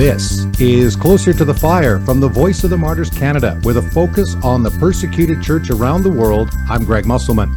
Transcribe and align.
This 0.00 0.46
is 0.58 0.96
Closer 0.96 1.34
to 1.34 1.44
the 1.44 1.52
Fire 1.52 2.00
from 2.00 2.20
the 2.20 2.28
Voice 2.28 2.64
of 2.64 2.70
the 2.70 2.78
Martyrs 2.78 3.10
Canada 3.10 3.60
with 3.64 3.76
a 3.76 3.82
focus 3.82 4.34
on 4.42 4.62
the 4.62 4.70
persecuted 4.70 5.42
church 5.42 5.68
around 5.68 6.04
the 6.04 6.10
world. 6.10 6.48
I'm 6.70 6.86
Greg 6.86 7.04
Musselman. 7.04 7.54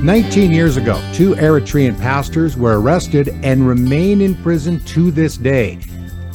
19 0.00 0.52
years 0.52 0.76
ago, 0.76 1.02
two 1.12 1.34
Eritrean 1.34 1.98
pastors 1.98 2.56
were 2.56 2.80
arrested 2.80 3.30
and 3.42 3.66
remain 3.66 4.20
in 4.20 4.36
prison 4.44 4.78
to 4.84 5.10
this 5.10 5.36
day. 5.36 5.80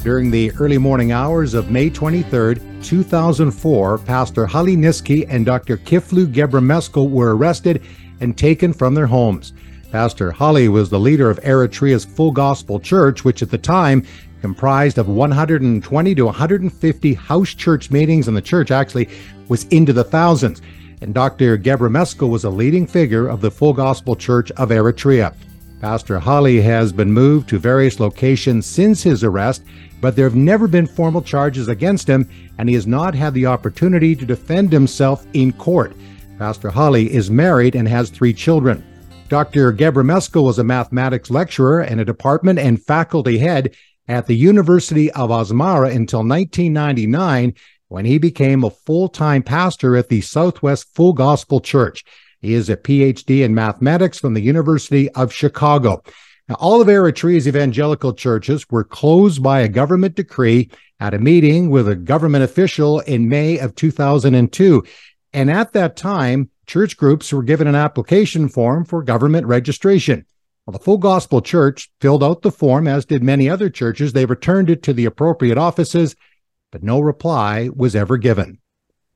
During 0.04 0.31
the 0.31 0.51
early 0.59 0.77
morning 0.77 1.13
hours 1.13 1.54
of 1.54 1.71
May 1.71 1.89
23, 1.89 2.55
2004, 2.83 4.00
Pastor 4.00 4.45
Haile 4.47 4.75
Naizgi 4.75 5.25
and 5.29 5.45
Dr. 5.45 5.77
Kiflu 5.77 6.27
Gebremeskel 6.27 7.09
were 7.09 7.37
arrested 7.37 7.83
and 8.19 8.37
taken 8.37 8.73
from 8.73 8.93
their 8.93 9.07
homes. 9.07 9.54
Pastor 9.93 10.33
Haile 10.33 10.68
was 10.68 10.89
the 10.89 11.00
leader 11.00 11.29
of 11.29 11.39
Eritrea's 11.39 12.04
Full 12.04 12.32
Gospel 12.32 12.82
Church, 12.82 13.23
which 13.23 13.41
at 13.41 13.50
the 13.50 13.57
time 13.57 14.04
comprised 14.41 14.97
of 14.97 15.07
120 15.07 16.15
to 16.15 16.25
150 16.25 17.14
house 17.14 17.54
church 17.54 17.91
meetings, 17.91 18.27
and 18.27 18.37
the 18.37 18.41
church 18.41 18.71
actually 18.71 19.10
was 19.47 19.65
into 19.65 19.93
the 19.93 20.04
thousands. 20.04 20.61
And 21.01 21.13
Dr. 21.13 21.57
Gebra 21.57 21.89
Gebremeskel 21.89 22.29
was 22.29 22.43
a 22.43 22.50
leading 22.50 22.87
figure 22.87 23.27
of 23.27 23.41
the 23.41 23.51
Full 23.51 23.73
Gospel 23.73 24.15
Church 24.15 24.51
of 24.51 24.69
Eritrea. 24.69 25.33
Pastor 25.79 26.18
Haile 26.18 26.61
has 26.63 26.91
been 26.91 27.11
moved 27.11 27.47
to 27.50 27.60
various 27.60 28.00
locations 28.00 28.65
since 28.65 29.04
his 29.04 29.23
arrest, 29.23 29.63
but 30.01 30.15
there 30.15 30.25
have 30.25 30.36
never 30.36 30.68
been 30.68 30.88
formal 30.88 31.21
charges 31.21 31.68
against 31.68 32.08
him, 32.08 32.27
and 32.58 32.67
he 32.67 32.73
has 32.73 32.88
not 32.88 33.13
had 33.13 33.35
the 33.35 33.45
opportunity 33.45 34.16
to 34.16 34.25
defend 34.25 34.72
himself 34.72 35.27
in 35.33 35.53
court. 35.53 35.94
Pastor 36.39 36.72
Haile 36.72 36.95
is 36.95 37.30
married 37.30 37.75
and 37.75 37.88
has 37.88 38.09
three 38.09 38.33
children. 38.33 38.83
Dr. 39.30 39.73
Gebra 39.73 40.03
Gebremeskel 40.03 40.45
was 40.45 40.58
a 40.58 40.63
mathematics 40.63 41.30
lecturer 41.30 41.81
and 41.81 41.99
a 41.99 42.05
department 42.05 42.59
and 42.59 42.81
faculty 42.81 43.38
head 43.38 43.75
at 44.08 44.27
the 44.27 44.36
University 44.36 45.11
of 45.11 45.30
Asmara 45.30 45.94
until 45.94 46.19
1999 46.19 47.53
when 47.89 48.05
he 48.05 48.17
became 48.17 48.64
a 48.64 48.69
full 48.69 49.09
time 49.09 49.44
pastor 49.44 49.95
at 49.95 50.09
the 50.09 50.22
Southwest 50.22 50.88
Full 50.95 51.14
Gospel 51.14 51.59
Church. 51.59 52.03
He 52.39 52.53
is 52.53 52.69
a 52.69 52.77
PhD 52.77 53.44
in 53.44 53.55
mathematics 53.55 54.19
from 54.19 54.33
the 54.33 54.41
University 54.41 55.09
of 55.11 55.33
Chicago. 55.33 56.03
Now, 56.47 56.55
all 56.59 56.81
of 56.81 56.88
Eritrea's 56.88 57.47
evangelical 57.47 58.14
churches 58.14 58.66
were 58.69 58.83
closed 58.83 59.44
by 59.44 59.61
a 59.61 59.67
government 59.67 60.16
decree 60.16 60.69
at 60.99 61.14
a 61.14 61.19
meeting 61.19 61.69
with 61.69 61.88
a 61.88 61.95
government 61.95 62.44
official 62.44 63.02
in 63.02 63.30
May 63.30 63.58
of 63.59 63.75
2002. 63.75 64.83
And 65.33 65.52
at 65.52 65.73
that 65.73 65.97
time, 65.97 66.49
church 66.66 66.95
groups 66.97 67.33
were 67.33 67.44
given 67.44 67.67
an 67.67 67.75
application 67.75 68.47
form 68.47 68.86
for 68.86 69.03
government 69.03 69.45
registration. 69.45 70.25
Well, 70.67 70.73
the 70.73 70.83
Full 70.83 70.97
Gospel 70.97 71.41
Church 71.41 71.89
filled 72.01 72.21
out 72.21 72.41
the 72.41 72.51
form, 72.51 72.89
as 72.89 73.05
did 73.05 73.23
many 73.23 73.49
other 73.49 73.69
churches. 73.69 74.11
They 74.11 74.25
returned 74.25 74.69
it 74.69 74.83
to 74.83 74.91
the 74.91 75.05
appropriate 75.05 75.57
offices, 75.57 76.13
but 76.73 76.83
no 76.83 76.99
reply 76.99 77.69
was 77.73 77.95
ever 77.95 78.17
given. 78.17 78.59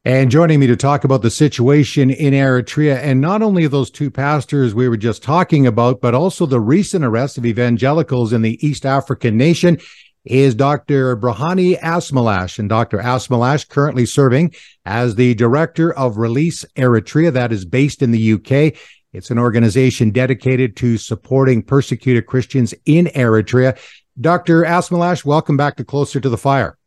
And 0.05 0.31
joining 0.31 0.61
me 0.61 0.67
to 0.67 0.77
talk 0.77 1.03
about 1.03 1.23
the 1.23 1.29
situation 1.29 2.09
in 2.09 2.33
Eritrea, 2.33 2.95
and 2.99 3.19
not 3.19 3.41
only 3.41 3.67
those 3.67 3.91
two 3.91 4.09
pastors 4.09 4.73
we 4.73 4.87
were 4.87 4.95
just 4.95 5.23
talking 5.23 5.67
about, 5.67 5.99
but 5.99 6.15
also 6.15 6.45
the 6.45 6.61
recent 6.61 7.03
arrest 7.03 7.37
of 7.37 7.45
evangelicals 7.45 8.31
in 8.31 8.43
the 8.43 8.65
East 8.65 8.85
African 8.85 9.35
nation, 9.35 9.77
is 10.23 10.55
Dr. 10.55 11.17
Berhane 11.17 11.77
Asmelash. 11.81 12.59
And 12.59 12.69
Dr. 12.69 12.99
Asmalash 12.99 13.67
currently 13.67 14.05
serving 14.05 14.53
as 14.85 15.15
the 15.15 15.35
director 15.35 15.93
of 15.93 16.15
Release 16.15 16.63
Eritrea, 16.77 17.33
that 17.33 17.51
is 17.51 17.65
based 17.65 18.01
in 18.01 18.11
the 18.11 18.33
UK. 18.33 18.73
It's 19.13 19.29
an 19.29 19.37
organization 19.37 20.11
dedicated 20.11 20.77
to 20.77 20.97
supporting 20.97 21.63
persecuted 21.63 22.27
Christians 22.27 22.73
in 22.85 23.07
Eritrea. 23.07 23.77
Dr. 24.19 24.63
Asmelash, 24.63 25.25
welcome 25.25 25.57
back 25.57 25.75
to 25.77 25.83
Closer 25.83 26.21
to 26.21 26.29
the 26.29 26.37
Fire. 26.37 26.77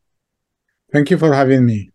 Thank 0.90 1.10
you 1.10 1.18
for 1.18 1.34
having 1.34 1.66
me. 1.66 1.90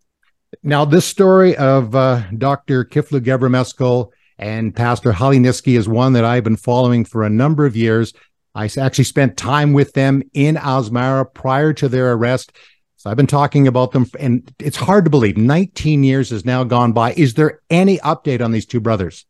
Now, 0.62 0.84
this 0.84 1.04
story 1.04 1.56
of 1.56 1.96
uh, 1.96 2.22
Dr. 2.38 2.84
Kiflu 2.84 3.20
Gebremeskel 3.20 4.10
and 4.38 4.74
Pastor 4.74 5.10
Haile 5.10 5.40
Naizgi 5.40 5.76
is 5.76 5.88
one 5.88 6.12
that 6.12 6.24
I've 6.24 6.44
been 6.44 6.56
following 6.56 7.04
for 7.04 7.24
a 7.24 7.30
number 7.30 7.66
of 7.66 7.76
years. 7.76 8.12
I 8.54 8.70
actually 8.78 9.04
spent 9.04 9.36
time 9.36 9.72
with 9.72 9.94
them 9.94 10.22
in 10.32 10.54
Asmara 10.54 11.32
prior 11.34 11.72
to 11.72 11.88
their 11.88 12.12
arrest. 12.12 12.52
So 12.96 13.10
I've 13.10 13.16
been 13.16 13.26
talking 13.26 13.66
about 13.66 13.92
them, 13.92 14.06
and 14.18 14.52
it's 14.60 14.76
hard 14.76 15.04
to 15.06 15.10
believe 15.10 15.36
19 15.36 16.04
years 16.04 16.30
has 16.30 16.44
now 16.44 16.62
gone 16.62 16.92
by. 16.92 17.14
Is 17.14 17.34
there 17.34 17.60
any 17.68 17.98
update 17.98 18.44
on 18.44 18.52
these 18.52 18.66
two 18.66 18.80
brothers? 18.80 19.24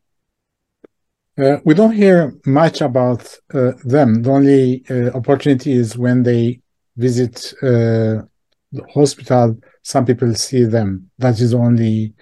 Uh, 1.40 1.58
we 1.64 1.72
don't 1.72 1.92
hear 1.92 2.34
much 2.44 2.82
about 2.82 3.22
uh, 3.54 3.72
them. 3.84 4.22
The 4.22 4.30
only 4.30 4.84
uh, 4.90 5.16
opportunity 5.16 5.72
is 5.72 5.96
when 5.96 6.22
they 6.22 6.60
visit 6.98 7.54
uh, 7.62 8.26
the 8.72 8.84
hospital. 8.92 9.56
Some 9.82 10.04
people 10.04 10.34
see 10.34 10.64
them. 10.64 11.10
That 11.18 11.40
is 11.40 11.52
the 11.52 11.56
only 11.56 12.12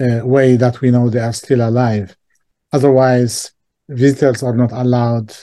uh, 0.00 0.20
way 0.24 0.56
that 0.56 0.80
we 0.80 0.90
know 0.90 1.10
they 1.10 1.20
are 1.20 1.34
still 1.34 1.60
alive. 1.60 2.16
Otherwise, 2.72 3.52
visitors 3.90 4.42
are 4.42 4.56
not 4.56 4.72
allowed, 4.72 5.34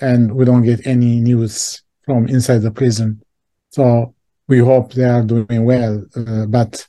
and 0.00 0.34
we 0.34 0.44
don't 0.44 0.64
get 0.64 0.86
any 0.86 1.20
news 1.20 1.82
from 2.04 2.28
inside 2.28 2.58
the 2.58 2.70
prison. 2.70 3.22
So 3.70 4.14
we 4.46 4.58
hope 4.58 4.92
they 4.92 5.04
are 5.04 5.22
doing 5.22 5.64
well, 5.64 6.04
uh, 6.14 6.44
but 6.46 6.86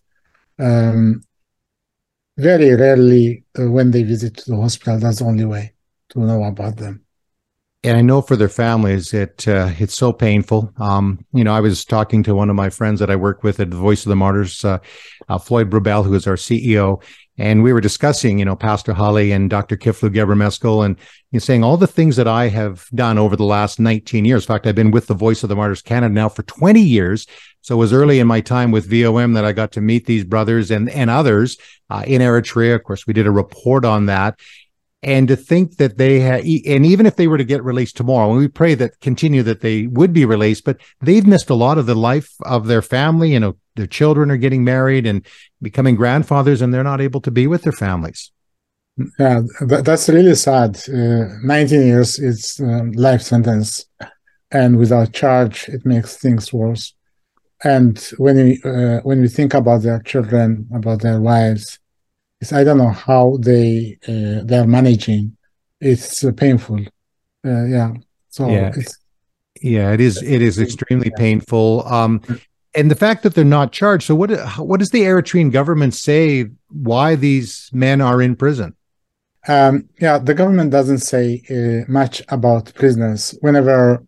um, 0.59 1.23
very 2.37 2.75
rarely 2.75 3.45
when 3.55 3.91
they 3.91 4.03
visit 4.03 4.43
the 4.45 4.57
hospital, 4.57 4.99
that's 4.99 5.19
the 5.19 5.25
only 5.25 5.45
way 5.45 5.74
to 6.15 6.21
know 6.21 6.43
about 6.43 6.77
them. 6.77 7.01
And 7.83 7.95
I 7.95 8.01
know 8.01 8.23
for 8.23 8.35
their 8.35 8.49
families, 8.49 9.13
it 9.13 9.47
uh, 9.47 9.69
it's 9.77 9.93
so 9.93 10.11
painful. 10.11 10.73
Um, 10.77 11.23
you 11.33 11.43
know, 11.43 11.53
I 11.53 11.59
was 11.59 11.85
talking 11.85 12.23
to 12.23 12.33
one 12.33 12.49
of 12.49 12.55
my 12.55 12.71
friends 12.71 12.99
that 12.99 13.11
I 13.11 13.15
work 13.15 13.43
with 13.43 13.59
at 13.59 13.69
the 13.69 13.77
Voice 13.77 14.03
of 14.03 14.09
the 14.09 14.15
Martyrs, 14.15 14.65
uh, 14.65 14.79
uh, 15.29 15.37
Floyd 15.37 15.69
Brobbel, 15.69 16.03
who 16.03 16.15
is 16.15 16.25
our 16.25 16.35
CEO, 16.35 17.03
and 17.37 17.61
we 17.61 17.73
were 17.73 17.81
discussing, 17.81 18.39
you 18.39 18.45
know, 18.45 18.55
Pastor 18.55 18.93
Haile 18.93 19.31
and 19.31 19.51
Dr. 19.51 19.77
Kiflu 19.77 20.09
Gebremeskel, 20.09 20.83
and 20.83 20.97
know, 21.35 21.39
saying 21.39 21.63
all 21.63 21.77
the 21.77 21.87
things 21.87 22.15
that 22.15 22.27
I 22.27 22.47
have 22.47 22.87
done 22.95 23.17
over 23.17 23.35
the 23.35 23.43
last 23.43 23.79
19 23.79 24.25
years. 24.25 24.43
In 24.43 24.47
fact, 24.47 24.65
I've 24.65 24.75
been 24.75 24.91
with 24.91 25.07
the 25.07 25.13
Voice 25.13 25.43
of 25.43 25.49
the 25.49 25.55
Martyrs 25.55 25.81
Canada 25.81 26.13
now 26.13 26.29
for 26.29 26.43
20 26.43 26.81
years. 26.81 27.27
So 27.61 27.75
it 27.75 27.79
was 27.79 27.93
early 27.93 28.19
in 28.19 28.27
my 28.27 28.41
time 28.41 28.71
with 28.71 28.89
VOM 28.89 29.33
that 29.33 29.45
I 29.45 29.51
got 29.51 29.71
to 29.73 29.81
meet 29.81 30.05
these 30.05 30.23
brothers 30.23 30.71
and 30.71 30.89
and 30.89 31.09
others 31.09 31.57
uh, 31.89 32.03
in 32.05 32.21
Eritrea. 32.21 32.75
Of 32.75 32.83
course, 32.83 33.07
we 33.07 33.13
did 33.13 33.27
a 33.27 33.31
report 33.31 33.85
on 33.85 34.05
that 34.05 34.39
and 35.05 35.27
to 35.27 35.35
think 35.35 35.77
that 35.77 35.97
they 35.99 36.19
had 36.19 36.41
and 36.43 36.85
even 36.85 37.05
if 37.05 37.15
they 37.15 37.27
were 37.27 37.37
to 37.37 37.43
get 37.43 37.63
released 37.63 37.95
tomorrow 37.95 38.31
and 38.31 38.39
we 38.39 38.47
pray 38.47 38.73
that 38.73 38.99
continue 39.01 39.43
that 39.43 39.61
they 39.61 39.85
would 39.87 40.11
be 40.11 40.25
released 40.25 40.65
but 40.65 40.81
they've 40.99 41.27
missed 41.27 41.49
a 41.51 41.53
lot 41.53 41.77
of 41.77 41.85
the 41.85 41.95
life 41.95 42.33
of 42.41 42.65
their 42.65 42.81
family. 42.81 43.31
You 43.31 43.39
know 43.39 43.55
their 43.75 43.87
children 43.87 44.31
are 44.31 44.37
getting 44.37 44.63
married 44.63 45.05
and 45.05 45.25
becoming 45.61 45.95
grandfathers 45.95 46.61
and 46.61 46.73
they're 46.73 46.83
not 46.83 47.01
able 47.01 47.21
to 47.21 47.31
be 47.31 47.45
with 47.45 47.61
their 47.61 47.71
families. 47.71 48.31
Yeah 49.19 49.41
that's 49.61 50.09
really 50.09 50.35
sad. 50.35 50.81
Uh, 50.89 51.25
19 51.43 51.85
years 51.85 52.19
it's 52.19 52.59
um, 52.59 52.91
life 52.93 53.21
sentence. 53.21 53.85
And 54.51 54.77
without 54.77 55.13
charge 55.13 55.69
it 55.69 55.85
makes 55.85 56.17
things 56.17 56.51
worse. 56.51 56.95
And 57.63 57.99
when 58.17 58.37
we 58.37 58.61
uh, 58.65 59.01
when 59.01 59.21
we 59.21 59.27
think 59.27 59.53
about 59.53 59.83
their 59.83 60.01
children 60.01 60.67
about 60.73 61.01
their 61.01 61.21
wives 61.21 61.79
it's, 62.45 62.53
I 62.53 62.63
don't 62.63 62.77
know 62.77 62.91
how 62.91 63.37
they 63.39 63.97
uh, 64.07 64.43
they 64.43 64.57
are 64.57 64.67
managing. 64.67 65.35
It's 65.81 66.23
uh, 66.23 66.31
painful. 66.31 66.79
Uh, 67.45 67.65
yeah. 67.65 67.93
So 68.29 68.49
yeah. 68.49 68.73
yeah, 69.61 69.93
it 69.93 70.01
is. 70.01 70.21
It 70.21 70.41
is 70.41 70.59
extremely 70.59 71.09
yeah. 71.09 71.17
painful. 71.17 71.85
Um, 71.87 72.21
and 72.75 72.91
the 72.91 72.95
fact 72.95 73.23
that 73.23 73.33
they're 73.33 73.45
not 73.45 73.71
charged. 73.71 74.05
So 74.05 74.15
what? 74.15 74.29
What 74.57 74.79
does 74.79 74.91
the 74.91 75.01
Eritrean 75.01 75.51
government 75.51 75.93
say? 75.93 76.45
Why 76.69 77.15
these 77.15 77.69
men 77.73 78.01
are 78.01 78.21
in 78.21 78.35
prison? 78.35 78.75
Um, 79.47 79.89
yeah, 79.99 80.17
the 80.17 80.33
government 80.33 80.71
doesn't 80.71 80.99
say 80.99 81.41
uh, 81.49 81.91
much 81.91 82.21
about 82.29 82.73
prisoners. 82.73 83.35
Whenever 83.41 84.03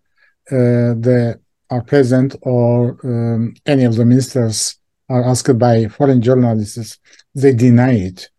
uh, 0.51 0.93
they 0.97 1.35
are 1.69 1.83
present 1.83 2.35
or 2.41 2.97
um, 3.03 3.53
any 3.65 3.83
of 3.83 3.95
the 3.95 4.05
ministers 4.05 4.77
are 5.09 5.23
asked 5.23 5.57
by 5.57 5.87
foreign 5.87 6.21
journalists, 6.21 6.97
they 7.37 7.53
deny 7.53 7.93
it. 7.93 8.29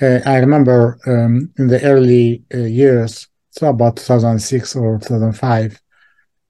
Uh, 0.00 0.20
I 0.26 0.36
remember 0.38 0.98
um, 1.06 1.50
in 1.58 1.68
the 1.68 1.82
early 1.82 2.44
uh, 2.54 2.58
years, 2.58 3.28
so 3.50 3.68
about 3.68 3.96
2006 3.96 4.76
or 4.76 4.98
2005, 4.98 5.80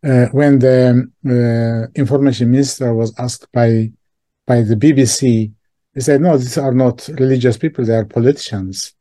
uh, 0.05 0.27
when 0.33 0.59
the 0.59 1.09
uh, 1.27 1.91
information 1.95 2.51
minister 2.51 2.93
was 2.95 3.15
asked 3.19 3.51
by 3.53 3.91
by 4.47 4.63
the 4.63 4.75
BBC, 4.75 5.53
he 5.95 6.01
said, 6.01 6.21
"No, 6.21 6.37
these 6.37 6.59
are 6.59 6.73
not 6.73 7.09
religious 7.21 7.57
people; 7.57 7.85
they 7.85 7.95
are 7.95 8.05
politicians." 8.05 8.95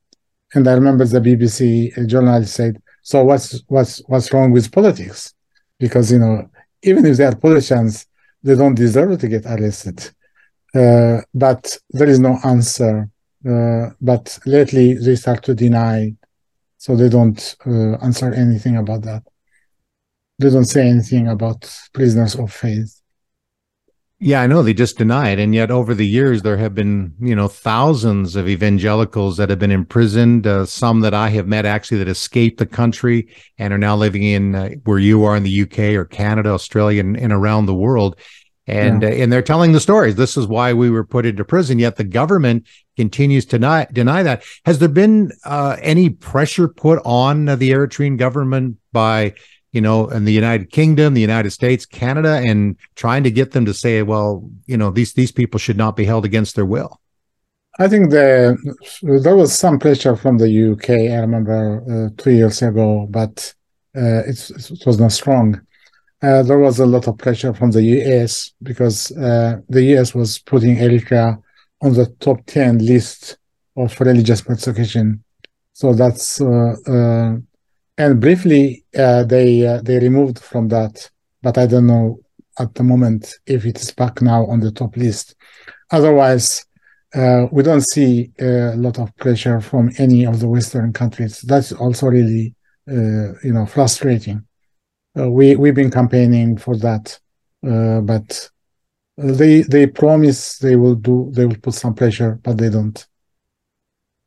And 0.54 0.68
I 0.68 0.74
remember 0.74 1.06
the 1.06 1.20
BBC 1.20 2.08
journalist 2.08 2.54
said, 2.54 2.82
"So 3.02 3.24
what's 3.24 3.64
what's 3.68 4.02
what's 4.08 4.32
wrong 4.32 4.52
with 4.52 4.72
politics? 4.72 5.34
Because 5.80 6.12
you 6.12 6.20
know, 6.20 6.50
even 6.84 7.06
if 7.08 7.18
they 7.18 7.26
are 7.26 7.36
politicians, 7.36 8.06
they 8.44 8.56
don't 8.56 8.76
deserve 8.76 9.20
to 9.20 9.28
get 9.28 9.46
arrested." 9.48 10.12
Uh, 10.74 11.22
but 11.34 11.78
there 11.90 12.08
is 12.08 12.20
no 12.20 12.38
answer. 12.44 13.10
Uh, 13.48 13.90
but 14.00 14.38
lately 14.46 14.94
they 14.94 15.16
start 15.16 15.44
to 15.44 15.56
deny, 15.56 16.14
so 16.78 16.96
they 16.96 17.10
don't 17.10 17.56
uh, 17.66 17.96
answer 18.04 18.34
anything 18.34 18.78
about 18.78 19.02
that. 19.02 19.24
They 20.40 20.50
don't 20.50 20.66
say 20.66 20.88
anything 20.88 21.28
about 21.28 21.72
prisoners 21.94 22.36
of 22.36 22.52
faith. 22.52 23.02
Yeah, 24.24 24.44
I 24.44 24.46
know 24.46 24.62
they 24.62 24.76
just 24.76 25.00
deny 25.00 25.30
it. 25.30 25.40
And 25.40 25.56
yet 25.56 25.72
over 25.72 25.96
the 25.96 26.06
years, 26.06 26.44
there 26.44 26.58
have 26.58 26.76
been, 26.76 27.16
you 27.20 27.36
know, 27.36 27.48
thousands 27.48 28.36
of 28.36 28.48
evangelicals 28.48 29.38
that 29.38 29.50
have 29.50 29.58
been 29.58 29.72
imprisoned. 29.72 30.46
Uh, 30.46 30.68
some 30.68 31.00
that 31.00 31.16
I 31.16 31.30
have 31.30 31.48
met 31.48 31.66
actually 31.66 31.98
that 31.98 32.08
escaped 32.08 32.60
the 32.60 32.68
country 32.68 33.34
and 33.58 33.74
are 33.74 33.80
now 33.80 33.96
living 33.96 34.22
in 34.22 34.54
uh, 34.54 34.70
where 34.84 35.00
you 35.00 35.24
are 35.24 35.36
in 35.36 35.42
the 35.42 35.64
UK 35.64 35.96
or 35.96 36.06
Canada, 36.06 36.50
Australia, 36.50 37.00
and, 37.00 37.18
and 37.18 37.34
around 37.34 37.66
the 37.66 37.74
world. 37.74 38.16
And, 38.72 39.02
yeah. 39.02 39.10
uh, 39.10 39.12
and 39.14 39.32
they're 39.32 39.42
telling 39.42 39.72
the 39.74 39.80
stories. 39.80 40.16
This 40.16 40.38
is 40.38 40.48
why 40.48 40.74
we 40.74 40.90
were 40.90 41.04
put 41.04 41.26
into 41.26 41.44
prison. 41.44 41.80
Yet 41.80 41.98
the 41.98 42.04
government 42.04 42.68
continues 42.96 43.46
to 43.48 43.60
deny, 43.60 43.88
deny 43.92 44.24
that. 44.24 44.44
Has 44.66 44.80
there 44.80 44.90
been 44.90 45.32
uh, 45.46 45.78
any 45.82 46.10
pressure 46.10 46.68
put 46.68 47.02
on 47.06 47.46
the 47.46 47.72
Eritrean 47.72 48.18
government 48.18 48.78
by 48.92 49.34
you 49.72 49.80
know, 49.80 50.10
in 50.10 50.26
the 50.26 50.34
United 50.34 50.70
Kingdom, 50.70 51.14
the 51.14 51.22
United 51.22 51.52
States, 51.52 51.86
Canada, 51.86 52.42
and 52.44 52.76
trying 52.96 53.24
to 53.24 53.32
get 53.32 53.52
them 53.52 53.66
to 53.66 53.74
say, 53.74 54.04
well, 54.04 54.50
you 54.66 54.76
know, 54.76 54.92
these 54.92 55.14
these 55.14 55.32
people 55.32 55.60
should 55.60 55.78
not 55.78 55.96
be 55.96 56.04
held 56.06 56.26
against 56.26 56.56
their 56.56 56.66
will? 56.66 57.00
I 57.80 57.88
think 57.88 58.12
the 58.12 58.58
there 59.02 59.36
was 59.36 59.58
some 59.58 59.80
pressure 59.80 60.16
from 60.16 60.38
the 60.38 60.72
UK. 60.72 60.90
I 60.90 61.20
remember 61.20 61.84
uh, 61.90 62.22
two 62.22 62.32
years 62.32 62.62
ago, 62.62 63.08
but 63.10 63.54
uh, 63.96 64.24
it, 64.28 64.50
it, 64.50 64.86
was 64.86 65.00
not 65.00 65.14
strong. 65.14 65.62
Uh, 66.22 66.44
there 66.44 66.60
was 66.60 66.80
a 66.80 66.86
lot 66.86 67.08
of 67.08 67.18
pressure 67.18 67.54
from 67.54 67.72
the 67.72 67.82
US 67.82 68.54
because 68.62 69.12
uh, 69.14 69.58
the 69.70 69.84
US 69.96 70.14
was 70.14 70.38
putting 70.38 70.76
Eritrea 70.76 71.42
on 71.82 71.94
the 71.94 72.06
top 72.20 72.46
ten 72.46 72.78
list 72.78 73.38
of 73.76 74.00
religious 74.00 74.42
persecution. 74.42 75.24
So 75.74 75.94
that's 75.94 76.40
uh, 76.40 76.76
uh, 76.88 77.38
and 77.98 78.22
briefly 78.22 78.86
uh, 78.96 79.24
they 79.24 79.66
uh, 79.66 79.82
they 79.82 79.98
removed 80.00 80.40
from 80.40 80.68
that 80.70 81.10
but 81.42 81.58
i 81.58 81.66
don't 81.66 81.88
know 81.88 82.20
at 82.60 82.76
the 82.76 82.84
moment 82.84 83.34
if 83.48 83.66
it 83.66 83.80
is 83.82 83.92
back 83.92 84.22
now 84.22 84.46
on 84.46 84.60
the 84.60 84.72
top 84.72 84.96
list. 84.96 85.36
Otherwise 85.90 86.64
we 87.52 87.64
don't 87.64 87.88
see 87.90 88.32
a 88.40 88.76
lot 88.76 89.00
of 89.00 89.16
pressure 89.18 89.60
from 89.60 89.90
any 89.98 90.26
of 90.26 90.40
the 90.40 90.48
western 90.48 90.94
countries. 90.94 91.42
That's 91.42 91.72
also 91.72 92.08
really 92.08 92.54
you 92.86 93.54
know 93.54 93.66
frustrating 93.66 94.46
we 95.16 95.56
we've 95.56 95.76
been 95.76 95.92
campaigning 95.92 96.58
for 96.58 96.78
that 96.78 97.20
uh, 97.68 98.02
but 98.02 98.50
they 99.18 99.62
they 99.62 99.86
promise 99.86 100.58
they 100.60 100.76
will 100.76 100.96
do 100.96 101.30
they 101.34 101.46
will 101.46 101.58
put 101.58 101.74
some 101.74 101.94
pressure 101.94 102.40
but 102.44 102.58
they 102.58 102.70
don't 102.70 103.08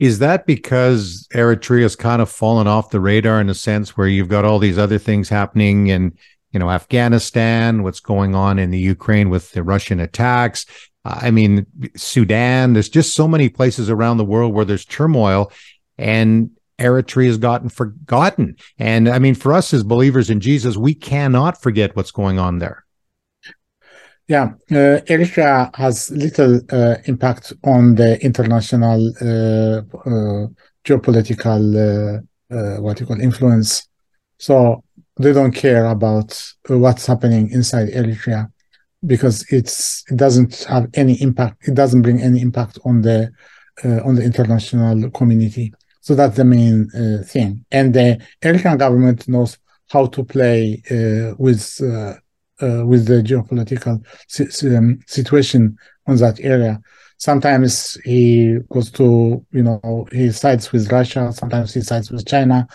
is 0.00 0.18
that 0.18 0.46
because 0.46 1.28
Eritrea 1.34 1.82
has 1.82 1.96
kind 1.96 2.20
of 2.20 2.28
fallen 2.28 2.66
off 2.66 2.90
the 2.90 3.00
radar 3.00 3.40
in 3.40 3.48
a 3.48 3.54
sense 3.54 3.96
where 3.96 4.08
you've 4.08 4.28
got 4.28 4.44
all 4.44 4.58
these 4.58 4.78
other 4.78 4.98
things 4.98 5.28
happening 5.28 5.86
in, 5.86 6.12
you 6.52 6.58
know, 6.58 6.70
Afghanistan, 6.70 7.82
what's 7.82 8.00
going 8.00 8.34
on 8.34 8.58
in 8.58 8.70
the 8.70 8.78
Ukraine 8.78 9.30
with 9.30 9.52
the 9.52 9.62
Russian 9.62 10.00
attacks? 10.00 10.66
I 11.04 11.30
mean, 11.30 11.66
Sudan, 11.96 12.72
there's 12.72 12.88
just 12.88 13.14
so 13.14 13.28
many 13.28 13.48
places 13.48 13.88
around 13.88 14.16
the 14.16 14.24
world 14.24 14.52
where 14.52 14.64
there's 14.64 14.84
turmoil 14.84 15.52
and 15.96 16.50
Eritrea 16.78 17.26
has 17.26 17.38
gotten 17.38 17.68
forgotten. 17.68 18.56
And 18.78 19.08
I 19.08 19.18
mean, 19.18 19.34
for 19.34 19.52
us 19.52 19.72
as 19.72 19.84
believers 19.84 20.30
in 20.30 20.40
Jesus, 20.40 20.76
we 20.76 20.94
cannot 20.94 21.60
forget 21.60 21.94
what's 21.94 22.10
going 22.10 22.38
on 22.38 22.58
there. 22.58 22.84
Yeah, 24.26 24.54
uh, 24.70 25.04
Eritrea 25.06 25.74
has 25.76 26.10
little 26.10 26.60
uh, 26.70 26.96
impact 27.04 27.52
on 27.62 27.94
the 27.96 28.18
international 28.24 29.12
uh, 29.20 29.82
uh 30.08 30.46
geopolitical 30.84 31.62
uh, 31.76 32.54
uh, 32.54 32.80
what 32.80 33.00
you 33.00 33.06
call 33.06 33.20
influence. 33.20 33.86
So 34.38 34.82
they 35.18 35.32
don't 35.34 35.52
care 35.52 35.86
about 35.86 36.42
what's 36.68 37.06
happening 37.06 37.50
inside 37.50 37.88
Eritrea 37.88 38.50
because 39.04 39.44
it's 39.50 40.02
it 40.10 40.16
doesn't 40.16 40.64
have 40.64 40.88
any 40.94 41.20
impact. 41.20 41.68
It 41.68 41.74
doesn't 41.74 42.02
bring 42.02 42.22
any 42.22 42.40
impact 42.40 42.78
on 42.84 43.02
the 43.02 43.30
on 43.84 44.14
the 44.14 44.22
international 44.22 45.10
community. 45.10 45.74
So 46.04 46.14
that's 46.14 46.36
the 46.36 46.44
main 46.44 46.90
thing. 47.32 47.64
And 47.70 47.94
the 47.94 48.20
Eritrean 48.42 48.78
government 48.78 49.26
knows 49.26 49.58
how 49.88 50.04
to 50.14 50.20
play 50.22 50.82
with 51.38 51.62
uh, 51.82 52.84
with 52.90 53.06
the 53.06 53.22
geopolitical 53.22 53.96
um, 54.76 55.00
situation 55.06 55.76
on 56.06 56.16
that 56.16 56.38
area. 56.40 56.80
Sometimes 57.16 57.94
he 58.04 58.58
goes 58.70 58.90
to, 58.92 59.44
you 59.50 59.62
know, 59.62 60.06
he 60.12 60.30
sides 60.30 60.72
with 60.72 60.92
Russia, 60.92 61.32
sometimes 61.32 61.72
he 61.72 61.80
sides 61.80 62.10
with 62.10 62.26
China, 62.26 62.66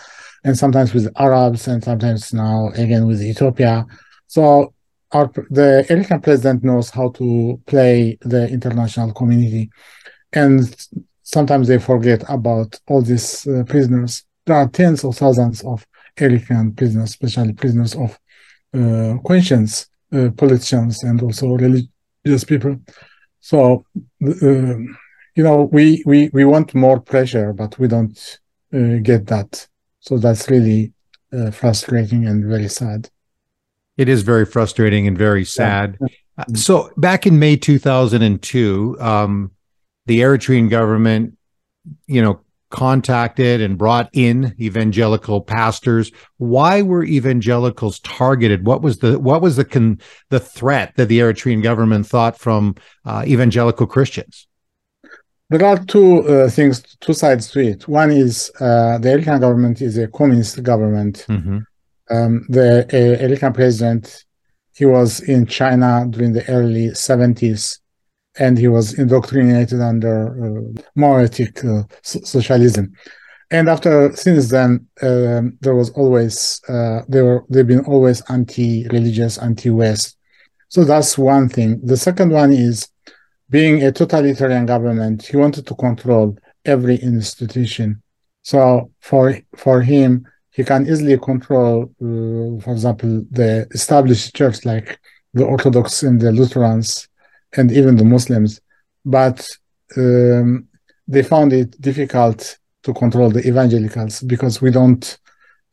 and 0.44 0.58
sometimes 0.58 0.92
with 0.92 1.06
Arabs, 1.16 1.68
and 1.68 1.82
sometimes 1.84 2.32
now 2.32 2.70
again 2.74 3.06
with 3.06 3.22
Ethiopia. 3.22 3.86
So 4.26 4.74
our, 5.12 5.30
the 5.50 5.86
Eritrean 5.88 6.22
president 6.22 6.64
knows 6.64 6.90
how 6.90 7.10
to 7.10 7.60
play 7.66 8.18
the 8.22 8.48
international 8.48 9.12
community, 9.12 9.70
and 10.32 10.60
sometimes 11.32 11.68
they 11.68 11.78
forget 11.78 12.24
about 12.28 12.78
all 12.88 13.02
these 13.02 13.46
uh, 13.46 13.62
prisoners. 13.64 14.24
There 14.46 14.56
are 14.56 14.68
tens 14.68 15.04
of 15.04 15.16
thousands 15.16 15.62
of 15.62 15.86
Eritrean 16.16 16.76
prisoners, 16.76 17.10
especially 17.10 17.52
prisoners 17.52 17.94
of 17.94 18.18
uh, 18.74 19.18
conscience 19.26 19.86
uh, 20.12 20.30
politicians 20.36 21.02
and 21.04 21.22
also 21.22 21.56
religious 21.56 22.44
people. 22.44 22.80
So, 23.40 23.84
uh, 24.26 24.76
you 25.36 25.44
know, 25.44 25.68
we, 25.72 26.02
we, 26.04 26.30
we 26.32 26.44
want 26.44 26.74
more 26.74 27.00
pressure, 27.00 27.52
but 27.52 27.78
we 27.78 27.86
don't 27.88 28.38
get 29.02 29.26
that. 29.26 29.66
So 30.00 30.18
that's 30.18 30.48
really 30.48 30.92
frustrating 31.52 32.26
and 32.26 32.44
very 32.44 32.68
sad. 32.68 33.08
It 33.96 34.08
is 34.08 34.22
very 34.22 34.46
frustrating 34.46 35.06
and 35.06 35.18
very 35.18 35.44
sad. 35.44 35.98
Yeah. 36.00 36.44
So 36.54 36.90
back 36.96 37.26
in 37.26 37.38
May 37.38 37.56
2002, 37.56 38.96
um, 39.00 39.50
the 40.06 40.20
Eritrean 40.20 40.68
government, 40.70 41.36
you 42.06 42.22
know, 42.22 42.40
contacted 42.70 43.60
and 43.60 43.76
brought 43.76 44.08
in 44.12 44.54
evangelical 44.60 45.40
pastors. 45.40 46.10
Why 46.38 46.82
were 46.82 47.04
evangelicals 47.04 47.98
targeted? 48.00 48.64
What 48.64 48.80
was 48.80 48.98
the 48.98 49.18
what 49.18 49.42
was 49.42 49.56
the 49.56 49.64
con, 49.64 50.00
the 50.30 50.40
threat 50.40 50.94
that 50.96 51.06
the 51.06 51.18
Eritrean 51.18 51.62
government 51.62 52.06
thought 52.06 52.38
from 52.38 52.76
uh, 53.04 53.24
evangelical 53.26 53.86
Christians? 53.86 54.46
There 55.50 55.64
are 55.64 55.84
two 55.84 56.26
uh, 56.28 56.48
things, 56.48 56.80
two 57.00 57.12
sides 57.12 57.50
to 57.50 57.60
it. 57.60 57.88
One 57.88 58.12
is 58.12 58.52
uh, 58.60 58.98
the 58.98 59.08
Eritrean 59.08 59.40
government 59.40 59.82
is 59.82 59.98
a 59.98 60.06
communist 60.06 60.62
government. 60.62 61.26
Mm-hmm. 61.28 61.58
Um, 62.08 62.46
the 62.48 62.84
uh, 62.84 63.22
Eritrean 63.24 63.54
president, 63.54 64.24
he 64.74 64.86
was 64.86 65.20
in 65.20 65.46
China 65.46 66.06
during 66.08 66.32
the 66.32 66.48
early 66.48 66.88
70s 66.90 67.79
and 68.40 68.58
he 68.58 68.66
was 68.68 68.98
indoctrinated 68.98 69.80
under 69.80 70.16
uh, 70.28 70.82
Maoistic 70.96 71.62
uh, 71.64 71.84
socialism. 72.02 72.92
And 73.52 73.68
after 73.68 74.14
since 74.16 74.48
then, 74.48 74.86
um, 75.02 75.58
there 75.60 75.74
was 75.74 75.90
always 75.90 76.60
uh, 76.68 77.02
they 77.08 77.22
were 77.22 77.44
they've 77.50 77.66
been 77.66 77.84
always 77.84 78.22
anti-religious, 78.28 79.38
anti-West. 79.38 80.16
So 80.68 80.84
that's 80.84 81.18
one 81.18 81.48
thing. 81.48 81.80
The 81.84 81.96
second 81.96 82.30
one 82.32 82.52
is 82.52 82.88
being 83.50 83.82
a 83.82 83.92
totalitarian 83.92 84.66
government. 84.66 85.26
He 85.26 85.36
wanted 85.36 85.66
to 85.66 85.74
control 85.74 86.38
every 86.64 86.96
institution. 86.96 88.02
So 88.42 88.90
for 89.00 89.38
for 89.56 89.82
him, 89.82 90.26
he 90.50 90.64
can 90.64 90.86
easily 90.86 91.18
control, 91.18 91.92
uh, 92.00 92.62
for 92.62 92.72
example, 92.72 93.24
the 93.30 93.66
established 93.72 94.34
church 94.34 94.64
like 94.64 94.98
the 95.34 95.44
Orthodox 95.44 96.02
and 96.04 96.20
the 96.20 96.32
Lutherans 96.32 97.09
and 97.56 97.72
even 97.72 97.96
the 97.96 98.04
Muslims, 98.04 98.60
but 99.04 99.46
um, 99.96 100.68
they 101.08 101.22
found 101.22 101.52
it 101.52 101.80
difficult 101.80 102.58
to 102.82 102.94
control 102.94 103.30
the 103.30 103.46
evangelicals 103.46 104.20
because 104.22 104.62
we 104.62 104.70
don't 104.70 105.18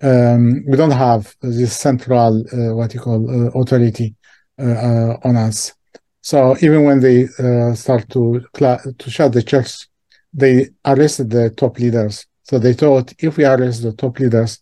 um, 0.02 0.64
we 0.68 0.78
don't 0.78 0.92
have 0.92 1.36
this 1.42 1.76
central 1.76 2.44
uh, 2.54 2.76
what 2.76 2.94
you 2.94 3.00
call 3.00 3.30
uh, 3.30 3.60
authority 3.60 4.16
uh, 4.60 4.64
uh 4.64 5.18
on 5.24 5.36
us. 5.38 5.74
So 6.22 6.56
even 6.62 6.84
when 6.84 7.00
they 7.00 7.28
uh, 7.40 7.74
start 7.74 8.10
to 8.10 8.46
to 8.54 9.10
shut 9.10 9.34
the 9.34 9.44
church, 9.44 9.88
they 10.34 10.70
arrested 10.86 11.30
the 11.30 11.50
top 11.52 11.80
leaders. 11.80 12.26
So 12.44 12.60
they 12.60 12.74
thought 12.74 13.14
if 13.20 13.38
we 13.38 13.46
arrest 13.46 13.84
the 13.84 13.94
top 13.94 14.20
leaders, 14.20 14.60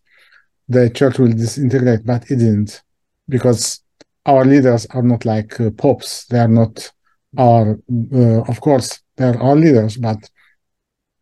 the 0.68 0.90
church 0.90 1.20
will 1.20 1.32
disintegrate, 1.32 2.06
but 2.06 2.24
it 2.32 2.38
didn't 2.38 2.82
because 3.28 3.82
our 4.26 4.46
leaders 4.46 4.86
are 4.88 5.04
not 5.04 5.26
like 5.26 5.60
uh, 5.60 5.70
popes. 5.72 6.26
They 6.26 6.40
are 6.40 6.48
not 6.48 6.92
are, 7.38 7.80
uh, 8.14 8.42
of 8.42 8.62
course, 8.62 9.00
they're 9.16 9.34
leaders, 9.56 9.98
but 9.98 10.18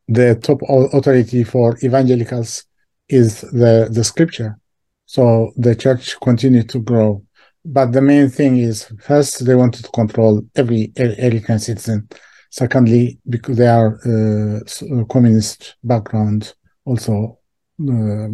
the 0.07 0.35
top 0.35 0.59
authority 0.69 1.43
for 1.43 1.77
evangelicals 1.83 2.65
is 3.09 3.41
the, 3.41 3.89
the 3.91 4.03
scripture. 4.03 4.57
So 5.05 5.51
the 5.57 5.75
church 5.75 6.19
continued 6.21 6.69
to 6.69 6.79
grow. 6.79 7.23
But 7.65 7.91
the 7.91 8.01
main 8.01 8.29
thing 8.29 8.57
is 8.57 8.91
first, 8.99 9.45
they 9.45 9.55
wanted 9.55 9.85
to 9.85 9.91
control 9.91 10.43
every 10.55 10.89
Eritrean 10.95 11.61
citizen. 11.61 12.09
Secondly, 12.49 13.19
because 13.27 13.57
they 13.57 13.67
are 13.67 13.99
uh, 14.05 15.05
communist 15.09 15.75
background, 15.83 16.53
also 16.85 17.39
uh, 17.81 18.27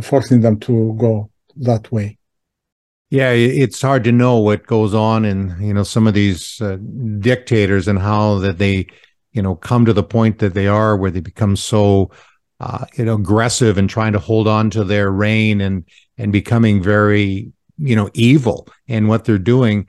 forcing 0.00 0.40
them 0.40 0.60
to 0.60 0.94
go 1.00 1.30
that 1.56 1.90
way. 1.90 2.18
Yeah, 3.10 3.32
it's 3.32 3.82
hard 3.82 4.04
to 4.04 4.12
know 4.12 4.38
what 4.38 4.68
goes 4.68 4.94
on 4.94 5.24
in 5.24 5.56
you 5.60 5.74
know 5.74 5.82
some 5.82 6.06
of 6.06 6.14
these 6.14 6.60
uh, 6.60 6.76
dictators 7.18 7.88
and 7.88 7.98
how 7.98 8.38
that 8.38 8.58
they 8.58 8.86
you 9.32 9.42
know 9.42 9.56
come 9.56 9.84
to 9.84 9.92
the 9.92 10.04
point 10.04 10.38
that 10.38 10.54
they 10.54 10.68
are 10.68 10.96
where 10.96 11.10
they 11.10 11.20
become 11.20 11.56
so 11.56 12.12
uh, 12.60 12.84
you 12.94 13.04
know 13.04 13.16
aggressive 13.16 13.78
and 13.78 13.90
trying 13.90 14.12
to 14.12 14.20
hold 14.20 14.46
on 14.46 14.70
to 14.70 14.84
their 14.84 15.10
reign 15.10 15.60
and 15.60 15.84
and 16.18 16.30
becoming 16.30 16.80
very 16.80 17.52
you 17.78 17.96
know 17.96 18.08
evil 18.14 18.68
in 18.86 19.08
what 19.08 19.24
they're 19.24 19.38
doing. 19.38 19.88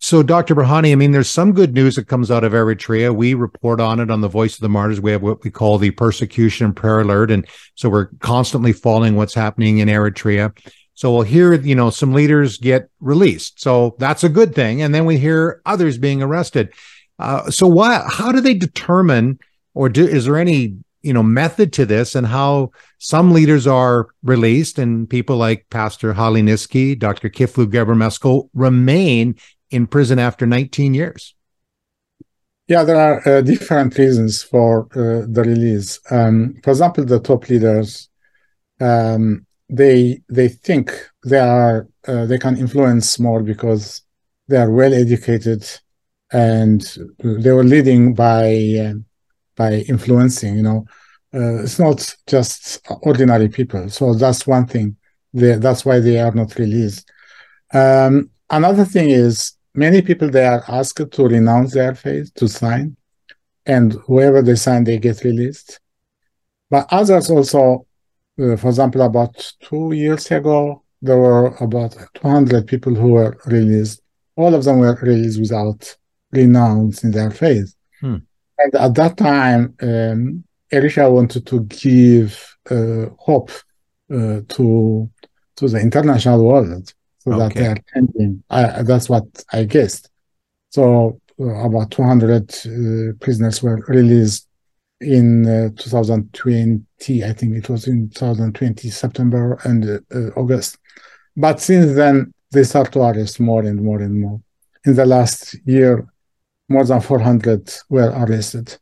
So 0.00 0.24
dr 0.24 0.52
Berhane 0.52 0.90
i 0.90 0.96
mean 0.96 1.12
there's 1.12 1.30
some 1.30 1.52
good 1.52 1.72
news 1.72 1.94
that 1.94 2.08
comes 2.08 2.32
out 2.32 2.42
of 2.42 2.52
eritrea. 2.52 3.14
We 3.14 3.34
report 3.34 3.80
on 3.80 4.00
it 4.00 4.10
on 4.10 4.22
the 4.22 4.28
voice 4.28 4.56
of 4.56 4.60
the 4.60 4.68
martyrs. 4.68 5.00
We 5.00 5.12
have 5.12 5.22
what 5.22 5.44
we 5.44 5.52
call 5.52 5.78
the 5.78 5.92
persecution 5.92 6.74
prayer 6.74 7.00
alert. 7.00 7.30
And 7.30 7.46
so 7.76 7.88
we're 7.88 8.06
constantly 8.18 8.72
following 8.72 9.14
what's 9.14 9.34
happening 9.34 9.78
in 9.78 9.88
eritrea 9.88 10.52
so 11.00 11.10
we'll 11.10 11.22
hear 11.22 11.54
you 11.54 11.74
know 11.74 11.88
some 11.88 12.12
leaders 12.12 12.58
get 12.58 12.90
released. 13.00 13.58
So 13.58 13.96
that's 13.98 14.22
a 14.22 14.28
good 14.28 14.54
thing. 14.54 14.82
And 14.82 14.94
then 14.94 15.06
we 15.06 15.16
hear 15.16 15.62
others 15.64 15.96
being 15.96 16.22
arrested. 16.22 16.74
Uh, 17.18 17.50
so 17.50 17.66
why 17.66 18.04
how 18.06 18.30
do 18.30 18.42
they 18.42 18.52
determine 18.52 19.38
or 19.72 19.88
do, 19.88 20.06
is 20.06 20.26
there 20.26 20.36
any 20.36 20.76
you 21.00 21.14
know 21.14 21.22
method 21.22 21.72
to 21.72 21.86
this 21.86 22.14
and 22.14 22.26
how 22.26 22.72
some 22.98 23.32
leaders 23.32 23.66
are 23.66 24.08
released 24.22 24.78
and 24.78 25.08
people 25.08 25.38
like 25.38 25.64
pastor 25.70 26.12
Haile 26.12 26.42
Naizgi 26.42 26.98
dr 26.98 27.30
kiflu 27.30 27.64
gebremeskel 27.64 28.50
remain 28.52 29.36
in 29.70 29.86
prison 29.86 30.18
after 30.18 30.44
19 30.44 30.92
years? 30.92 31.34
Yeah 32.68 32.84
there 32.84 33.00
are 33.00 33.26
uh, 33.26 33.40
different 33.40 33.96
reasons 33.96 34.42
for 34.42 34.86
uh, 34.94 35.24
the 35.26 35.44
release. 35.46 35.98
Um, 36.10 36.56
for 36.62 36.72
example 36.72 37.06
the 37.06 37.20
top 37.20 37.48
leaders 37.48 38.10
um, 38.82 39.46
they 39.70 40.20
they 40.28 40.48
think 40.48 40.92
they 41.24 41.38
are 41.38 41.88
uh, 42.08 42.26
they 42.26 42.38
can 42.38 42.56
influence 42.56 43.18
more 43.18 43.42
because 43.42 44.02
they 44.48 44.56
are 44.56 44.70
well 44.70 44.92
educated 44.92 45.64
and 46.32 46.96
they 47.18 47.52
were 47.52 47.64
leading 47.64 48.14
by 48.14 48.46
uh, 48.84 48.94
by 49.56 49.74
influencing 49.88 50.56
you 50.56 50.62
know. 50.62 50.84
Uh, 51.32 51.62
it's 51.62 51.78
not 51.78 52.12
just 52.26 52.84
ordinary 53.02 53.48
people. 53.48 53.88
So 53.88 54.14
that's 54.14 54.48
one 54.48 54.66
thing. 54.66 54.96
They, 55.32 55.54
that's 55.54 55.84
why 55.84 56.00
they 56.00 56.18
are 56.18 56.32
not 56.32 56.58
released. 56.58 57.08
Um, 57.72 58.30
another 58.50 58.84
thing 58.84 59.10
is 59.10 59.52
many 59.72 60.02
people 60.02 60.28
they 60.28 60.44
are 60.44 60.64
asked 60.66 61.08
to 61.08 61.28
renounce 61.28 61.72
their 61.72 61.94
faith 61.94 62.34
to 62.34 62.48
sign. 62.48 62.96
And 63.64 63.92
whoever 63.92 64.42
they 64.42 64.56
sign 64.56 64.82
they 64.82 64.98
get 64.98 65.22
released. 65.22 65.78
But 66.68 66.88
others 66.90 67.30
also 67.30 67.86
uh, 68.40 68.56
for 68.56 68.68
example 68.68 69.02
about 69.02 69.52
two 69.60 69.92
years 69.92 70.30
ago 70.30 70.82
there 71.02 71.18
were 71.18 71.54
about 71.60 71.96
200 72.14 72.66
people 72.66 72.94
who 72.94 73.12
were 73.12 73.38
released 73.46 74.02
all 74.36 74.54
of 74.54 74.64
them 74.64 74.78
were 74.78 74.98
released 75.02 75.40
without 75.40 75.96
renouncing 76.32 77.10
their 77.10 77.30
faith 77.30 77.74
hmm. 78.00 78.16
and 78.58 78.74
at 78.74 78.94
that 78.94 79.16
time 79.16 79.74
um, 79.82 80.44
Eritrea 80.72 81.10
wanted 81.10 81.46
to 81.46 81.64
give 81.64 82.56
uh, 82.70 83.06
hope 83.18 83.50
uh, 84.12 84.40
to 84.48 85.10
to 85.56 85.68
the 85.68 85.80
international 85.80 86.44
world 86.44 86.92
so 87.18 87.32
okay. 87.32 87.38
that 87.38 87.54
they 87.54 87.66
are 87.66 87.76
changing. 87.94 88.42
I, 88.48 88.82
that's 88.82 89.08
what 89.08 89.24
I 89.52 89.64
guessed. 89.64 90.10
So 90.70 91.20
uh, 91.38 91.44
about 91.44 91.90
200 91.90 92.50
uh, 92.50 93.12
prisoners 93.20 93.62
were 93.62 93.84
released 93.88 94.48
in 95.00 95.46
uh, 95.46 95.70
2020. 95.76 97.24
I 97.24 97.32
think 97.32 97.56
it 97.56 97.68
was 97.68 97.86
in 97.86 98.10
2020 98.10 98.88
September 98.90 99.58
and 99.64 100.02
uh, 100.14 100.30
August. 100.36 100.78
But 101.36 101.60
since 101.60 101.94
then, 101.94 102.32
they 102.52 102.64
start 102.64 102.92
to 102.92 103.00
arrest 103.00 103.40
more 103.40 103.62
and 103.62 103.82
more 103.82 104.00
and 104.00 104.20
more. 104.20 104.40
In 104.84 104.94
the 104.94 105.06
last 105.06 105.56
year, 105.64 106.06
more 106.68 106.84
than 106.84 107.00
400 107.00 107.72
were 107.88 108.10
arrested 108.10 108.78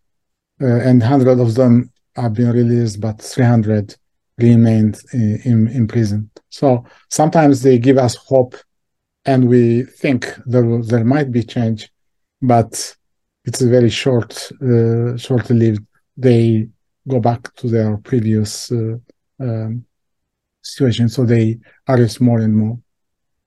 uh, 0.60 0.66
and 0.66 1.00
100 1.00 1.38
of 1.38 1.54
them 1.54 1.90
have 2.16 2.34
been 2.34 2.50
released, 2.50 3.00
but 3.00 3.20
300 3.20 3.94
remained 4.38 5.00
in, 5.12 5.40
in, 5.44 5.68
in, 5.68 5.88
prison. 5.88 6.30
So 6.48 6.84
sometimes 7.10 7.62
they 7.62 7.78
give 7.78 7.98
us 7.98 8.16
hope 8.16 8.56
and 9.25 9.48
we 9.48 9.82
think 9.82 10.32
there, 10.46 10.82
there 10.82 11.04
might 11.04 11.30
be 11.30 11.42
change, 11.42 11.90
but 12.42 12.94
it's 13.44 13.60
a 13.60 13.68
very 13.68 13.90
short, 13.90 14.50
uh, 14.62 15.16
short 15.16 15.48
lived. 15.50 15.84
They 16.18 16.68
go 17.08 17.20
back 17.20 17.54
to 17.54 17.68
their 17.68 17.96
previous 17.96 18.70
uh, 18.70 18.96
um, 19.40 19.87
situation. 20.62 21.08
So 21.08 21.25
they 21.25 21.58
arrest 21.88 22.20
more 22.20 22.40
and 22.40 22.54
more. 22.54 22.78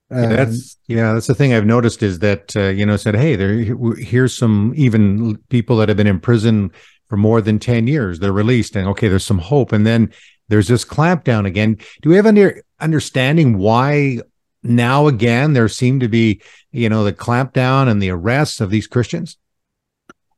Um, 0.10 0.30
that's 0.30 0.78
yeah. 0.88 1.13
That's 1.13 1.28
the 1.28 1.36
thing 1.36 1.54
I've 1.54 1.66
noticed 1.66 2.04
is 2.04 2.20
that 2.20 2.54
uh, 2.56 2.68
you 2.68 2.86
know 2.86 2.98
said, 2.98 3.16
hey, 3.16 3.36
there 3.38 3.54
here's 3.96 4.36
some 4.36 4.74
even 4.75 5.38
people 5.50 5.78
that 5.78 5.88
have 5.88 5.98
been 5.98 6.08
in 6.08 6.20
prison 6.20 6.72
for 7.08 7.16
more 7.16 7.40
than 7.40 7.60
ten 7.60 7.88
years. 7.88 8.20
They're 8.20 8.34
released, 8.34 8.75
and 8.75 8.88
okay, 8.90 9.08
there's 9.08 9.25
some 9.25 9.40
hope. 9.40 9.72
And 9.72 9.88
then 9.88 10.12
there's 10.50 10.68
this 10.68 10.84
clampdown 10.84 11.46
again. 11.46 11.78
Do 12.01 12.10
we 12.10 12.18
have 12.18 12.25
any 12.25 12.51
understanding 12.82 13.58
why 13.58 14.20
now 14.63 15.08
again 15.08 15.54
there 15.54 15.70
seem 15.70 16.01
to 16.01 16.10
be 16.10 16.42
you 16.72 16.90
know 16.90 17.06
the 17.06 17.13
clampdown 17.13 17.88
and 17.88 18.01
the 18.01 18.10
arrests 18.10 18.60
of 18.60 18.70
these 18.70 18.88
Christians? 18.88 19.38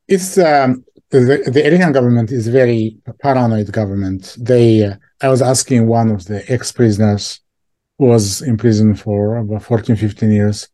It's 0.06 0.38
um, 0.38 0.84
the 1.20 1.50
the 1.50 1.62
Eritrean 1.62 1.92
government 1.92 2.30
is 2.32 2.48
very 2.48 2.96
paranoid 3.20 3.70
government. 3.72 4.36
They 4.38 4.84
uh, 4.84 4.94
I 5.20 5.28
was 5.28 5.42
asking 5.42 5.86
one 5.86 6.10
of 6.10 6.24
the 6.24 6.44
ex 6.52 6.72
prisoners 6.72 7.40
who 7.98 8.06
was 8.06 8.42
in 8.42 8.56
prison 8.56 8.94
for 8.94 9.36
about 9.36 9.62
14, 9.62 9.96
15 9.96 10.32
years. 10.32 10.68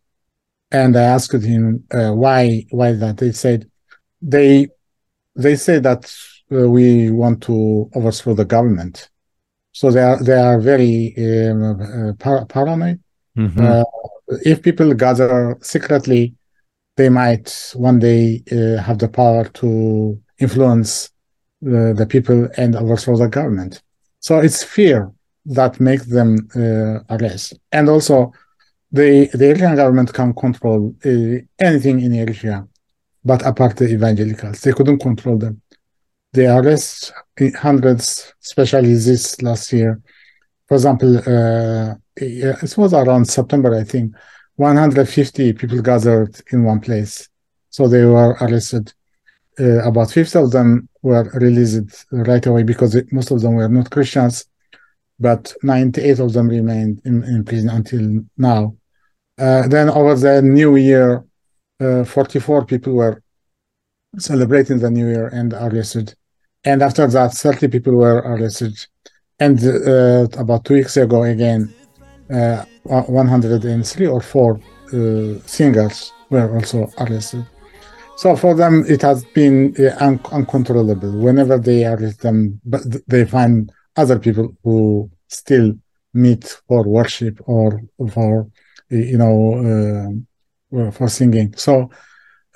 And 0.71 0.97
I 0.97 1.03
asked 1.03 1.43
him 1.43 1.85
uh, 1.93 2.13
why 2.13 2.65
why 2.71 2.93
that. 2.93 3.19
They 3.19 3.33
said 3.33 3.69
they 4.23 4.69
they 5.35 5.57
say 5.57 5.79
that 5.79 6.13
uh, 6.53 6.69
we 6.69 7.11
want 7.11 7.43
to 7.45 7.91
overthrow 7.95 8.35
the 8.35 8.45
government. 8.45 9.11
So 9.73 9.91
they 9.91 10.03
are 10.03 10.23
they 10.23 10.39
are 10.39 10.61
very 10.61 11.15
um, 11.19 11.81
uh, 11.81 12.13
par- 12.15 12.47
paranoid. 12.47 13.01
Mm-hmm. 13.37 13.61
Uh, 13.61 13.85
if 14.45 14.63
people 14.63 14.95
gather 14.95 15.57
secretly, 15.61 16.35
they 16.97 17.09
might 17.09 17.73
one 17.75 17.99
day 17.99 18.43
uh, 18.53 18.81
have 18.81 18.99
the 18.99 19.09
power 19.09 19.45
to 19.45 20.21
influence 20.41 21.11
uh, 21.67 21.93
the 21.93 22.07
people 22.09 22.49
and 22.57 22.75
overthrow 22.75 23.17
the 23.17 23.29
government. 23.29 23.83
So 24.21 24.39
it's 24.39 24.63
fear 24.63 25.13
that 25.47 25.81
makes 25.81 26.07
them 26.07 26.49
uh, 26.55 27.01
arrest. 27.15 27.59
And 27.73 27.89
also, 27.89 28.33
the 28.93 29.29
the 29.33 29.45
Eritrean 29.45 29.77
government 29.77 30.13
can 30.13 30.35
control 30.35 30.95
uh, 31.05 31.39
anything 31.59 32.01
in 32.01 32.13
Eritrea, 32.13 32.67
but 33.25 33.45
apart 33.47 33.77
the 33.77 33.89
evangelicals, 33.89 34.61
they 34.61 34.73
couldn't 34.73 34.99
control 34.99 35.39
them. 35.39 35.63
They 36.33 36.47
arrest 36.47 37.13
hundreds, 37.57 38.33
especially 38.43 38.95
this 38.95 39.41
last 39.43 39.73
year. 39.73 40.01
For 40.67 40.75
example, 40.75 41.19
uh, 41.19 41.95
it 42.17 42.77
was 42.77 42.95
around 42.95 43.27
September, 43.27 43.75
I 43.75 43.85
think. 43.85 44.15
150 44.57 45.55
people 45.55 45.81
gathered 45.81 46.39
in 46.53 46.65
one 46.65 46.81
place, 46.81 47.29
so 47.71 47.89
they 47.89 48.05
were 48.05 48.37
arrested. 48.41 48.93
Uh, 49.59 49.83
about 49.83 50.11
50 50.11 50.39
of 50.39 50.51
them 50.53 50.89
were 51.03 51.25
released 51.35 52.07
right 52.13 52.47
away 52.47 52.63
because 52.63 52.97
most 53.11 53.31
of 53.31 53.41
them 53.41 53.55
were 53.55 53.69
not 53.69 53.91
Christians 53.91 54.47
but 55.21 55.53
98 55.63 56.19
of 56.19 56.33
them 56.33 56.49
remained 56.49 57.03
in, 57.05 57.23
in 57.25 57.45
prison 57.45 57.69
until 57.69 58.25
now. 58.39 58.75
Uh, 59.39 59.69
then 59.69 59.91
over 59.91 60.15
the 60.15 60.41
new 60.41 60.77
year, 60.77 61.25
uh, 61.79 62.05
44 62.05 62.65
people 62.65 62.95
were 62.95 63.23
celebrating 64.19 64.79
the 64.79 64.91
new 64.91 65.07
year 65.07 65.29
and 65.29 65.53
arrested. 65.53 66.15
And 66.65 66.83
after 66.83 67.07
that, 67.07 67.35
30 67.35 67.69
people 67.69 67.95
were 67.95 68.17
arrested. 68.17 68.75
And 69.39 69.63
uh, 69.63 70.27
about 70.39 70.65
two 70.65 70.75
weeks 70.75 70.97
ago, 70.97 71.23
again, 71.25 71.73
uh, 72.33 72.65
103 72.85 74.07
or 74.07 74.21
4 74.21 74.61
uh, 74.93 75.39
singers 75.47 76.13
were 76.31 76.55
also 76.55 76.91
arrested. 76.99 77.47
So 78.21 78.37
for 78.37 78.55
them, 78.55 78.85
it 78.87 79.01
has 79.01 79.25
been 79.25 79.75
uh, 79.79 79.97
un- 79.99 80.21
uncontrollable. 80.31 81.11
Whenever 81.27 81.57
they 81.57 81.87
arrest 81.87 82.21
them, 82.21 82.61
but 82.67 82.83
they 83.09 83.25
find 83.25 83.73
other 83.97 84.19
people 84.19 84.55
who 84.63 85.11
still 85.29 85.73
meet 86.13 86.45
for 86.69 86.83
worship 86.87 87.41
or 87.47 87.81
for 88.13 88.47
you 88.91 89.17
know 89.17 89.37
uh, 90.77 90.91
for 90.91 91.09
singing. 91.09 91.55
So 91.57 91.89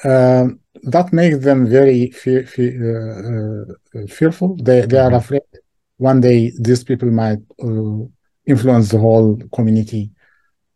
uh, 0.04 0.48
that 0.82 1.14
makes 1.14 1.38
them 1.38 1.66
very 1.66 2.10
fe- 2.10 2.44
fe- 2.44 2.76
uh, 2.76 4.00
uh, 4.02 4.06
fearful. 4.06 4.56
They 4.56 4.82
they 4.82 4.98
are 4.98 5.14
afraid 5.14 5.48
one 5.96 6.20
day 6.20 6.52
these 6.60 6.84
people 6.84 7.10
might 7.10 7.38
uh, 7.62 8.04
influence 8.44 8.90
the 8.90 8.98
whole 8.98 9.40
community, 9.54 10.10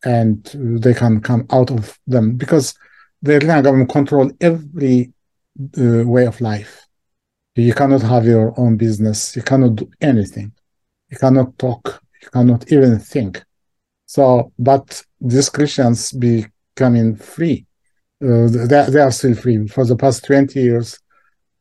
and 0.03 0.43
they 0.83 0.95
can 0.95 1.21
come 1.21 1.47
out 1.51 1.71
of 1.71 1.99
them 2.07 2.37
because 2.37 2.73
the 3.23 3.33
Eritrean 3.33 3.63
government 3.63 3.91
control 3.91 4.31
every 4.41 5.13
uh, 5.79 6.05
way 6.07 6.27
of 6.27 6.41
life. 6.41 6.87
You 7.55 7.75
cannot 7.75 8.03
have 8.03 8.25
your 8.25 8.55
own 8.59 8.77
business. 8.77 9.35
You 9.35 9.43
cannot 9.43 9.75
do 9.77 9.91
anything 10.01 10.53
you 11.11 11.17
cannot 11.17 11.59
talk, 11.59 12.03
you 12.23 12.29
cannot 12.31 12.71
even 12.73 12.99
think. 12.99 13.43
So, 14.07 14.53
but 14.59 15.03
these 15.21 15.49
Christians 15.49 16.13
becoming 16.13 17.17
free. 17.17 17.67
Uh, 18.23 18.49
they, 18.49 18.87
they 18.91 19.01
are 19.01 19.13
still 19.13 19.35
free. 19.35 19.67
For 19.69 19.85
the 19.85 19.97
past 19.97 20.25
20 20.25 20.61
years, 20.61 20.99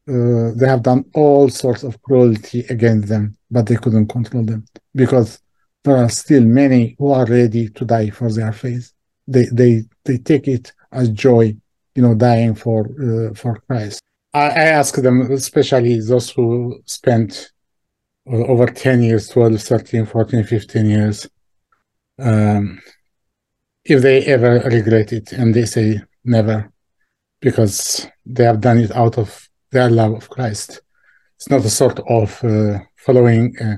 uh, 0.10 0.52
they 0.56 0.68
have 0.68 0.84
done 0.84 1.06
all 1.14 1.50
sorts 1.50 1.84
of 1.84 2.02
cruelty 2.02 2.62
against 2.70 3.10
them, 3.10 3.38
but 3.52 3.66
they 3.68 3.76
couldn't 3.76 4.08
control 4.08 4.44
them 4.44 4.66
because 4.96 5.40
there 5.84 5.98
are 5.98 6.10
still 6.10 6.44
many 6.44 6.96
who 6.98 7.12
are 7.12 7.26
ready 7.26 7.70
to 7.70 7.86
die 7.86 8.10
for 8.10 8.32
their 8.32 8.54
faith. 8.54 8.92
They 9.28 9.46
they 9.52 9.84
they 10.06 10.18
take 10.18 10.48
it 10.48 10.72
as 10.92 11.10
joy, 11.10 11.56
you 11.96 12.02
know, 12.02 12.16
dying 12.16 12.56
for 12.56 12.88
uh, 13.02 13.34
for 13.34 13.60
Christ. 13.68 14.02
I, 14.34 14.50
I 14.50 14.66
ask 14.80 14.96
them, 14.96 15.32
especially 15.32 16.00
those 16.00 16.30
who 16.30 16.82
spent 16.86 17.52
uh, 18.32 18.36
over 18.36 18.68
10 18.68 19.04
years, 19.04 19.30
12, 19.30 19.62
13, 19.62 20.06
14, 20.06 20.44
15 20.44 20.86
years, 20.86 21.30
um, 22.20 22.82
if 23.86 24.02
they 24.02 24.26
ever 24.26 24.60
regret 24.66 25.14
it, 25.14 25.32
and 25.32 25.54
they 25.54 25.66
say 25.66 26.02
never, 26.24 26.72
because 27.40 28.08
they 28.26 28.44
have 28.44 28.62
done 28.62 28.80
it 28.80 28.92
out 28.92 29.18
of 29.18 29.48
their 29.72 29.90
love 29.90 30.14
of 30.14 30.30
Christ. 30.30 30.82
It's 31.38 31.50
not 31.50 31.64
a 31.64 31.70
sort 31.70 32.00
of 32.10 32.44
uh, 32.44 32.80
following 32.96 33.56
uh, 33.60 33.78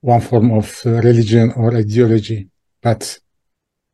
one 0.00 0.20
form 0.20 0.52
of 0.52 0.80
uh, 0.86 0.90
religion 0.90 1.52
or 1.56 1.76
ideology, 1.76 2.48
but 2.82 3.18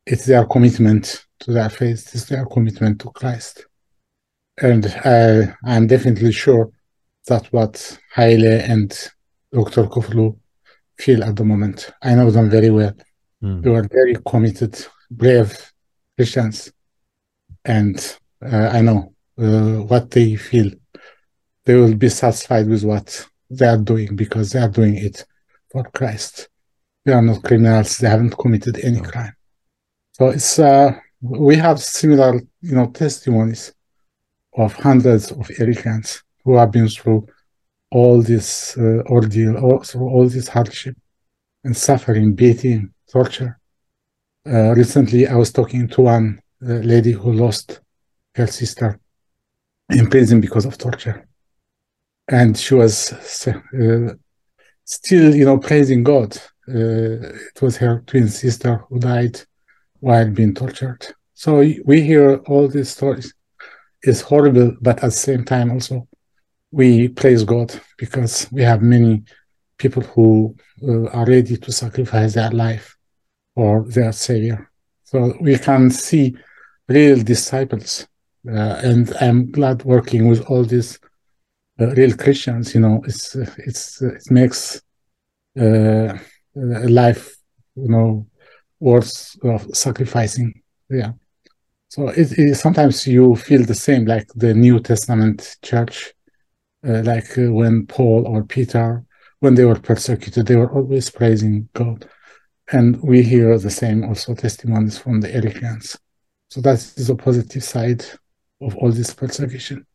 it's 0.05 0.25
their 0.25 0.45
commitment 0.45 1.25
to 1.41 1.51
their 1.51 1.69
faith, 1.69 2.15
is 2.15 2.25
their 2.27 2.45
commitment 2.45 3.01
to 3.01 3.09
Christ. 3.11 3.65
And 4.61 4.85
I, 5.05 5.55
I'm 5.65 5.87
definitely 5.87 6.31
sure 6.31 6.71
that's 7.27 7.51
what 7.51 7.99
Haile 8.15 8.61
and 8.61 8.91
Dr. 9.51 9.85
Kiflu 9.85 10.37
feel 10.97 11.23
at 11.23 11.35
the 11.35 11.45
moment. 11.45 11.91
I 12.01 12.15
know 12.15 12.31
them 12.31 12.49
very 12.49 12.69
well. 12.69 12.93
Mm. 13.43 13.63
They 13.63 13.69
were 13.69 13.87
very 13.91 14.15
committed, 14.27 14.85
brave 15.09 15.71
Christians. 16.17 16.71
And 17.65 18.17
uh, 18.43 18.69
I 18.71 18.81
know 18.81 19.13
uh, 19.37 19.83
what 19.83 20.11
they 20.11 20.35
feel. 20.35 20.71
They 21.65 21.75
will 21.75 21.95
be 21.95 22.09
satisfied 22.09 22.67
with 22.67 22.83
what 22.83 23.27
they 23.49 23.67
are 23.67 23.77
doing 23.77 24.15
because 24.15 24.51
they 24.51 24.59
are 24.59 24.69
doing 24.69 24.95
it 24.95 25.25
for 25.71 25.83
Christ. 25.83 26.49
They 27.05 27.13
are 27.13 27.21
not 27.21 27.43
criminals. 27.43 27.97
They 27.97 28.09
haven't 28.09 28.37
committed 28.37 28.79
any 28.83 29.01
crime. 29.01 29.33
So 30.13 30.29
it's 30.29 30.59
uh, 30.59 30.99
we 31.21 31.55
have 31.55 31.79
similar, 31.79 32.41
you 32.61 32.75
know, 32.75 32.87
testimonies 32.87 33.73
of 34.57 34.73
hundreds 34.73 35.31
of 35.31 35.47
Eritreans 35.47 36.23
who 36.43 36.55
have 36.55 36.71
been 36.71 36.87
through 36.87 37.27
all 37.91 38.21
this 38.21 38.77
uh, 38.77 39.03
ordeal, 39.05 39.57
all, 39.57 39.83
through 39.83 40.09
all 40.09 40.27
this 40.27 40.47
hardship 40.47 40.95
and 41.63 41.75
suffering, 41.77 42.33
beating, 42.33 42.91
torture. 43.11 43.59
Uh, 44.47 44.73
recently, 44.73 45.27
I 45.27 45.35
was 45.35 45.51
talking 45.51 45.87
to 45.89 46.01
one 46.01 46.41
uh, 46.63 46.73
lady 46.73 47.11
who 47.11 47.31
lost 47.33 47.81
her 48.35 48.47
sister 48.47 48.99
in 49.89 50.09
prison 50.09 50.41
because 50.41 50.65
of 50.65 50.77
torture, 50.77 51.27
and 52.27 52.57
she 52.57 52.73
was 52.73 53.13
uh, 53.47 54.13
still, 54.85 55.35
you 55.35 55.45
know, 55.45 55.59
praising 55.59 56.03
God. 56.03 56.35
Uh, 56.67 57.19
it 57.53 57.61
was 57.61 57.77
her 57.77 58.01
twin 58.07 58.29
sister 58.29 58.83
who 58.89 58.99
died 58.99 59.39
while 60.01 60.29
being 60.29 60.53
tortured. 60.53 61.07
So 61.33 61.63
we 61.85 62.01
hear 62.01 62.35
all 62.47 62.67
these 62.67 62.89
stories. 62.89 63.33
It's 64.03 64.21
horrible, 64.21 64.75
but 64.81 64.97
at 64.97 65.01
the 65.01 65.11
same 65.11 65.45
time, 65.45 65.71
also 65.71 66.07
we 66.71 67.07
praise 67.07 67.43
God 67.43 67.73
because 67.97 68.47
we 68.51 68.61
have 68.63 68.81
many 68.81 69.23
people 69.77 70.03
who 70.03 70.55
uh, 70.87 71.07
are 71.09 71.25
ready 71.25 71.57
to 71.57 71.71
sacrifice 71.71 72.33
their 72.33 72.51
life 72.51 72.95
for 73.55 73.85
their 73.89 74.11
Savior. 74.11 74.69
So 75.03 75.35
we 75.39 75.57
can 75.57 75.89
see 75.89 76.35
real 76.87 77.21
disciples, 77.21 78.07
uh, 78.47 78.81
and 78.83 79.13
I'm 79.19 79.51
glad 79.51 79.83
working 79.83 80.27
with 80.27 80.41
all 80.49 80.63
these 80.63 80.99
uh, 81.79 81.87
real 81.87 82.15
Christians. 82.15 82.73
You 82.73 82.81
know, 82.81 83.01
it's 83.05 83.35
it's 83.35 84.01
it 84.01 84.31
makes 84.31 84.81
uh, 85.59 86.17
life, 86.55 87.35
you 87.75 87.89
know, 87.89 88.25
worth 88.81 89.37
of 89.43 89.65
sacrificing. 89.73 90.61
Yeah. 90.89 91.13
So 91.87 92.09
it, 92.09 92.37
it, 92.37 92.55
sometimes 92.55 93.07
you 93.07 93.35
feel 93.35 93.63
the 93.63 93.75
same, 93.75 94.05
like 94.05 94.27
the 94.35 94.53
New 94.53 94.79
Testament 94.79 95.57
church, 95.61 96.13
uh, 96.85 97.01
like 97.03 97.37
uh, 97.37 97.51
when 97.51 97.85
Paul 97.85 98.27
or 98.27 98.43
Peter, 98.43 99.05
when 99.39 99.55
they 99.55 99.65
were 99.65 99.79
persecuted, 99.79 100.47
they 100.47 100.55
were 100.55 100.71
always 100.71 101.09
praising 101.09 101.69
God. 101.73 102.09
And 102.71 103.01
we 103.01 103.21
hear 103.21 103.57
the 103.57 103.69
same 103.69 104.03
also 104.03 104.33
testimonies 104.33 104.97
from 104.97 105.21
the 105.21 105.27
Eritreans. 105.27 105.97
So 106.49 106.61
that 106.61 106.75
is 106.75 107.07
the 107.07 107.15
positive 107.15 107.63
side 107.63 108.03
of 108.61 108.75
all 108.77 108.91
this 108.91 109.13
persecution. 109.13 109.85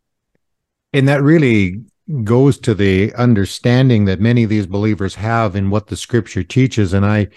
And 0.92 1.08
that 1.08 1.22
really 1.22 1.82
goes 2.22 2.58
to 2.60 2.74
the 2.74 3.12
understanding 3.14 4.04
that 4.04 4.20
many 4.20 4.44
of 4.44 4.50
these 4.50 4.66
believers 4.66 5.16
have 5.16 5.56
in 5.56 5.70
what 5.70 5.88
the 5.88 5.96
scripture 5.96 6.44
teaches. 6.44 6.92
And 6.92 7.04
I 7.04 7.28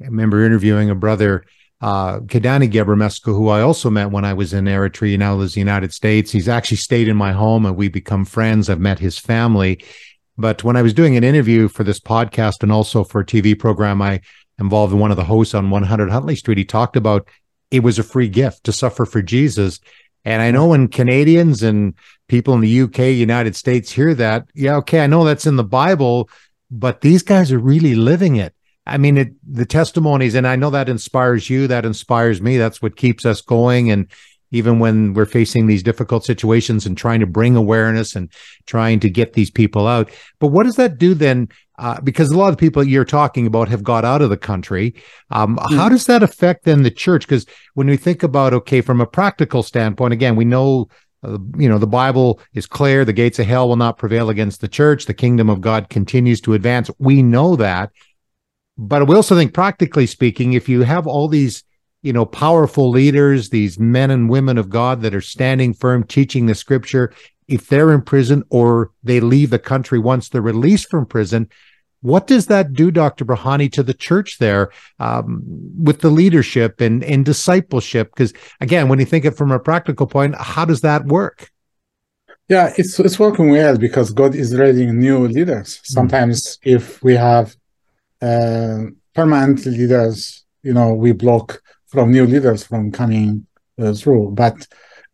remember 0.00 0.44
interviewing 0.44 0.90
a 0.90 0.94
brother 0.94 1.44
uh, 1.80 2.20
Kidani 2.20 2.70
Gebremescu, 2.70 3.26
who 3.26 3.48
I 3.48 3.60
also 3.60 3.90
met 3.90 4.10
when 4.10 4.24
I 4.24 4.32
was 4.32 4.52
in 4.52 4.64
Eritrea, 4.64 5.18
now 5.18 5.34
lives 5.34 5.56
in 5.56 5.60
the 5.60 5.70
United 5.70 5.92
States. 5.92 6.30
He's 6.30 6.48
actually 6.48 6.78
stayed 6.78 7.08
in 7.08 7.16
my 7.16 7.32
home 7.32 7.66
and 7.66 7.76
we 7.76 7.88
become 7.88 8.24
friends. 8.24 8.70
I've 8.70 8.80
met 8.80 8.98
his 8.98 9.18
family. 9.18 9.84
But 10.38 10.64
when 10.64 10.76
I 10.76 10.82
was 10.82 10.94
doing 10.94 11.16
an 11.16 11.24
interview 11.24 11.68
for 11.68 11.84
this 11.84 12.00
podcast 12.00 12.62
and 12.62 12.72
also 12.72 13.04
for 13.04 13.20
a 13.20 13.26
TV 13.26 13.58
program, 13.58 14.00
I 14.00 14.20
involved 14.58 14.94
one 14.94 15.10
of 15.10 15.16
the 15.16 15.24
hosts 15.24 15.54
on 15.54 15.70
100 15.70 16.10
Huntley 16.10 16.36
Street. 16.36 16.58
He 16.58 16.64
talked 16.64 16.96
about 16.96 17.28
it 17.70 17.82
was 17.82 17.98
a 17.98 18.02
free 18.02 18.28
gift 18.28 18.64
to 18.64 18.72
suffer 18.72 19.04
for 19.04 19.22
Jesus. 19.22 19.80
And 20.24 20.42
I 20.42 20.50
know 20.50 20.68
when 20.68 20.88
Canadians 20.88 21.62
and 21.62 21.94
people 22.28 22.54
in 22.54 22.60
the 22.60 22.80
UK, 22.82 22.98
United 22.98 23.54
States 23.54 23.90
hear 23.92 24.14
that, 24.14 24.46
yeah, 24.54 24.76
okay, 24.76 25.00
I 25.00 25.06
know 25.06 25.24
that's 25.24 25.46
in 25.46 25.56
the 25.56 25.64
Bible, 25.64 26.28
but 26.70 27.00
these 27.00 27.22
guys 27.22 27.52
are 27.52 27.58
really 27.58 27.94
living 27.94 28.36
it. 28.36 28.54
I 28.86 28.98
mean, 28.98 29.18
it, 29.18 29.32
the 29.46 29.66
testimonies, 29.66 30.34
and 30.34 30.46
I 30.46 30.56
know 30.56 30.70
that 30.70 30.88
inspires 30.88 31.50
you, 31.50 31.66
that 31.66 31.84
inspires 31.84 32.40
me. 32.40 32.56
That's 32.56 32.80
what 32.80 32.96
keeps 32.96 33.26
us 33.26 33.40
going. 33.40 33.90
And 33.90 34.08
even 34.52 34.78
when 34.78 35.12
we're 35.14 35.26
facing 35.26 35.66
these 35.66 35.82
difficult 35.82 36.24
situations 36.24 36.86
and 36.86 36.96
trying 36.96 37.20
to 37.20 37.26
bring 37.26 37.56
awareness 37.56 38.14
and 38.14 38.30
trying 38.66 39.00
to 39.00 39.10
get 39.10 39.32
these 39.32 39.50
people 39.50 39.86
out. 39.88 40.10
But 40.38 40.48
what 40.48 40.64
does 40.64 40.76
that 40.76 40.98
do 40.98 41.14
then? 41.14 41.48
Uh, 41.78 42.00
because 42.00 42.30
a 42.30 42.38
lot 42.38 42.52
of 42.52 42.58
people 42.58 42.82
you're 42.82 43.04
talking 43.04 43.46
about 43.46 43.68
have 43.68 43.82
got 43.82 44.04
out 44.04 44.22
of 44.22 44.30
the 44.30 44.36
country. 44.36 44.94
Um, 45.30 45.56
mm. 45.56 45.76
How 45.76 45.88
does 45.88 46.06
that 46.06 46.22
affect 46.22 46.64
then 46.64 46.84
the 46.84 46.90
church? 46.90 47.26
Because 47.26 47.44
when 47.74 47.88
we 47.88 47.96
think 47.96 48.22
about, 48.22 48.54
okay, 48.54 48.80
from 48.80 49.00
a 49.00 49.06
practical 49.06 49.62
standpoint, 49.62 50.12
again, 50.12 50.36
we 50.36 50.44
know 50.44 50.88
uh, 51.22 51.38
you 51.56 51.68
know, 51.68 51.78
the 51.78 51.86
Bible 51.86 52.40
is 52.54 52.66
clear. 52.66 53.04
The 53.04 53.12
gates 53.12 53.38
of 53.38 53.46
hell 53.46 53.68
will 53.68 53.76
not 53.76 53.98
prevail 53.98 54.30
against 54.30 54.60
the 54.60 54.68
church. 54.68 55.06
The 55.06 55.14
kingdom 55.14 55.48
of 55.48 55.60
God 55.60 55.88
continues 55.88 56.40
to 56.42 56.54
advance. 56.54 56.90
We 56.98 57.22
know 57.22 57.56
that. 57.56 57.90
But 58.78 59.06
we 59.06 59.14
also 59.14 59.34
think, 59.34 59.54
practically 59.54 60.06
speaking, 60.06 60.52
if 60.52 60.68
you 60.68 60.82
have 60.82 61.06
all 61.06 61.28
these, 61.28 61.64
you 62.02 62.12
know, 62.12 62.26
powerful 62.26 62.90
leaders, 62.90 63.48
these 63.48 63.78
men 63.78 64.10
and 64.10 64.28
women 64.28 64.58
of 64.58 64.68
God 64.68 65.02
that 65.02 65.14
are 65.14 65.20
standing 65.20 65.72
firm, 65.72 66.04
teaching 66.04 66.46
the 66.46 66.54
scripture, 66.54 67.12
if 67.48 67.68
they're 67.68 67.92
in 67.92 68.02
prison 68.02 68.42
or 68.50 68.90
they 69.02 69.20
leave 69.20 69.50
the 69.50 69.58
country 69.58 69.98
once 69.98 70.28
they're 70.28 70.42
released 70.42 70.90
from 70.90 71.06
prison, 71.06 71.48
what 72.02 72.26
does 72.26 72.46
that 72.46 72.72
do, 72.72 72.90
Dr. 72.90 73.24
Berhane, 73.24 73.72
to 73.72 73.82
the 73.82 73.94
church 73.94 74.38
there 74.38 74.70
um, 75.00 75.42
with 75.82 76.00
the 76.00 76.10
leadership 76.10 76.80
and, 76.80 77.02
and 77.02 77.24
discipleship? 77.24 78.10
Because 78.14 78.32
again, 78.60 78.88
when 78.88 78.98
you 78.98 79.06
think 79.06 79.24
it 79.24 79.36
from 79.36 79.50
a 79.50 79.58
practical 79.58 80.06
point, 80.06 80.34
how 80.36 80.64
does 80.64 80.82
that 80.82 81.06
work? 81.06 81.50
Yeah, 82.48 82.72
it's 82.78 83.00
it's 83.00 83.18
working 83.18 83.50
well 83.50 83.76
because 83.76 84.12
God 84.12 84.36
is 84.36 84.56
raising 84.56 85.00
new 85.00 85.26
leaders. 85.26 85.78
Mm-hmm. 85.78 85.92
Sometimes, 85.94 86.58
mm-hmm. 86.58 86.76
if 86.76 87.02
we 87.02 87.14
have 87.14 87.56
uh, 88.26 88.90
permanent 89.14 89.64
leaders, 89.66 90.44
you 90.62 90.74
know, 90.74 90.94
we 90.94 91.12
block 91.12 91.62
from 91.86 92.10
new 92.10 92.26
leaders 92.26 92.64
from 92.64 92.90
coming 92.90 93.46
uh, 93.78 93.92
through. 93.92 94.30
But 94.32 94.56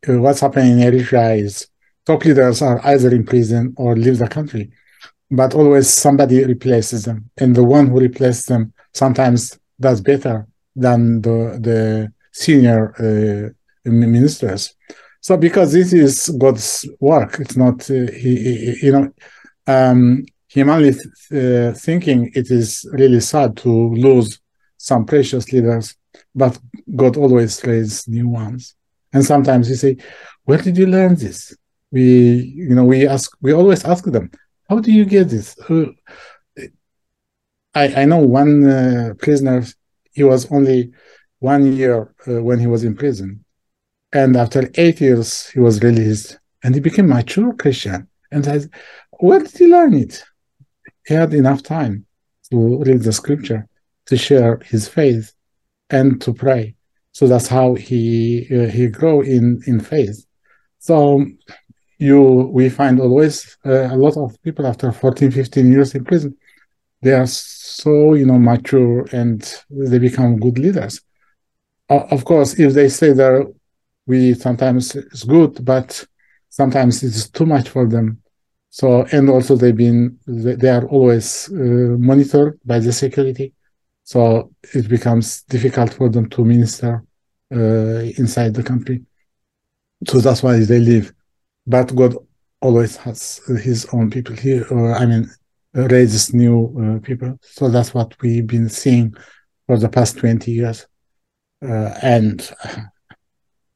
uh, 0.09 0.19
what's 0.19 0.41
happening 0.41 0.73
in 0.73 0.79
Eritrea 0.79 1.39
is 1.39 1.69
top 2.07 2.25
leaders 2.25 2.63
are 2.63 2.81
either 2.85 3.11
in 3.15 3.25
prison 3.25 3.75
or 3.77 3.97
leave 3.97 4.19
the 4.19 4.29
country, 4.29 4.73
but 5.31 5.55
always 5.55 5.89
somebody 5.89 6.45
replaces 6.45 7.05
them, 7.05 7.31
and 7.39 7.55
the 7.55 7.65
one 7.65 7.87
who 7.89 8.01
replaces 8.01 8.47
them 8.47 8.73
sometimes 8.93 9.59
does 9.81 10.01
better 10.01 10.47
than 10.75 11.21
the 11.23 11.59
the 11.61 12.13
senior 12.33 12.83
uh, 12.99 13.91
ministers. 13.91 14.75
So 15.21 15.37
because 15.37 15.73
this 15.73 15.93
is 15.93 16.29
God's 16.39 16.89
work, 17.01 17.39
it's 17.41 17.57
not 17.57 17.89
uh, 17.91 18.11
you 18.85 18.93
know. 18.93 19.13
Um, 19.69 20.27
humanly 20.53 20.91
uh, 20.91 21.73
thinking, 21.73 22.31
it 22.35 22.51
is 22.51 22.87
really 22.93 23.21
sad 23.21 23.57
to 23.59 23.71
lose 23.95 24.41
some 24.77 25.05
precious 25.07 25.53
leaders, 25.53 25.95
but 26.35 26.59
God 26.95 27.17
always 27.17 27.65
raises 27.65 28.09
new 28.09 28.29
ones. 28.29 28.75
And 29.13 29.25
sometimes 29.25 29.69
you 29.71 29.77
say, 29.77 29.97
"Where 30.45 30.59
did 30.59 30.77
you 30.77 30.87
learn 30.87 31.15
this?" 31.15 31.57
We, 31.91 32.03
you 32.69 32.75
know, 32.75 32.85
we 32.85 33.07
ask, 33.07 33.31
we 33.41 33.53
always 33.53 33.85
ask 33.85 34.05
them, 34.05 34.31
"How 34.69 34.79
do 34.81 34.91
you 34.93 35.05
get 35.05 35.29
this?" 35.29 35.57
I 37.75 38.03
I 38.03 38.05
know 38.05 38.19
one 38.19 38.55
uh, 38.69 39.15
prisoner. 39.19 39.65
He 40.13 40.25
was 40.25 40.51
only 40.51 40.93
one 41.39 41.73
year 41.73 42.15
uh, 42.27 42.43
when 42.43 42.59
he 42.59 42.67
was 42.67 42.85
in 42.85 42.95
prison. 42.95 43.45
And 44.13 44.37
after 44.37 44.71
eight 44.75 45.01
years, 45.01 45.49
he 45.49 45.61
was 45.61 45.83
released 45.83 46.39
and 46.63 46.75
he 46.75 46.81
became 46.81 47.09
mature 47.09 47.53
Christian. 47.55 48.09
And 48.31 48.47
I, 48.47 48.61
where 49.21 49.41
did 49.41 49.57
he 49.57 49.67
learn 49.67 49.95
it? 49.95 50.23
He 51.07 51.15
had 51.15 51.35
enough 51.35 51.63
time 51.63 52.07
to 52.51 52.83
read 52.83 53.03
the 53.03 53.13
scripture, 53.13 53.67
to 54.07 54.17
share 54.17 54.61
his 54.65 54.89
faith, 54.89 55.33
and 55.91 56.21
to 56.23 56.33
pray. 56.33 56.75
So 57.13 57.27
that's 57.27 57.49
how 57.49 57.75
he 57.75 58.47
uh, 58.51 58.67
he 58.67 58.87
grow 58.89 59.21
in 59.21 59.63
in 59.67 59.81
faith. 59.81 60.25
So 60.79 61.25
you 62.03 62.51
we 62.53 62.69
find 62.69 63.01
always 63.01 63.57
uh, 63.65 63.95
a 63.95 63.97
lot 63.97 64.17
of 64.17 64.41
people 64.43 64.67
after 64.67 64.91
14 64.91 65.31
15 65.31 65.73
years 65.73 65.95
in 65.95 66.05
prison 66.05 66.37
they 67.01 67.13
are 67.13 67.27
so 67.27 68.15
you 68.15 68.27
know 68.27 68.39
mature 68.39 69.07
and 69.13 69.55
they 69.71 69.99
become 69.99 70.39
good 70.39 70.59
leaders 70.59 71.01
uh, 71.91 72.05
of 72.11 72.25
course 72.25 72.59
if 72.59 72.73
they 72.75 72.89
say 72.89 73.13
that 73.13 73.53
we 74.07 74.35
sometimes 74.35 74.97
it's 74.97 75.23
good 75.23 75.65
but 75.65 76.05
sometimes 76.49 77.03
it's 77.03 77.29
too 77.31 77.47
much 77.47 77.69
for 77.69 77.87
them 77.87 78.22
so 78.73 78.87
and 79.13 79.29
also 79.29 79.53
they've 79.55 79.83
been 79.87 80.01
they 80.27 80.71
are 80.71 80.87
always 80.89 81.29
uh, 81.53 81.95
monitored 82.11 82.59
by 82.65 82.79
the 82.79 82.93
security 82.93 83.53
so 84.03 84.51
it 84.75 84.89
becomes 84.89 85.43
difficult 85.55 85.91
for 85.93 86.09
them 86.09 86.27
to 86.29 86.45
minister 86.45 86.93
uh, 87.55 88.01
inside 88.23 88.53
the 88.55 88.63
country 88.63 88.99
so 90.09 90.19
that's 90.19 90.43
why 90.43 90.59
they 90.59 90.81
leave 90.81 91.13
but 91.67 91.95
God 91.95 92.17
always 92.63 92.97
has 92.97 93.41
His 93.63 93.87
own 93.93 94.11
people. 94.11 94.35
here. 94.37 94.67
I 94.73 95.05
mean, 95.05 95.31
raises 95.75 96.33
new 96.33 96.57
uh, 96.81 97.01
people. 97.01 97.39
So 97.43 97.69
that's 97.69 97.93
what 97.93 98.15
we've 98.23 98.47
been 98.47 98.69
seeing 98.69 99.15
for 99.67 99.77
the 99.79 99.89
past 99.89 100.19
twenty 100.19 100.53
years, 100.53 100.87
uh, 101.65 101.95
and 102.03 102.51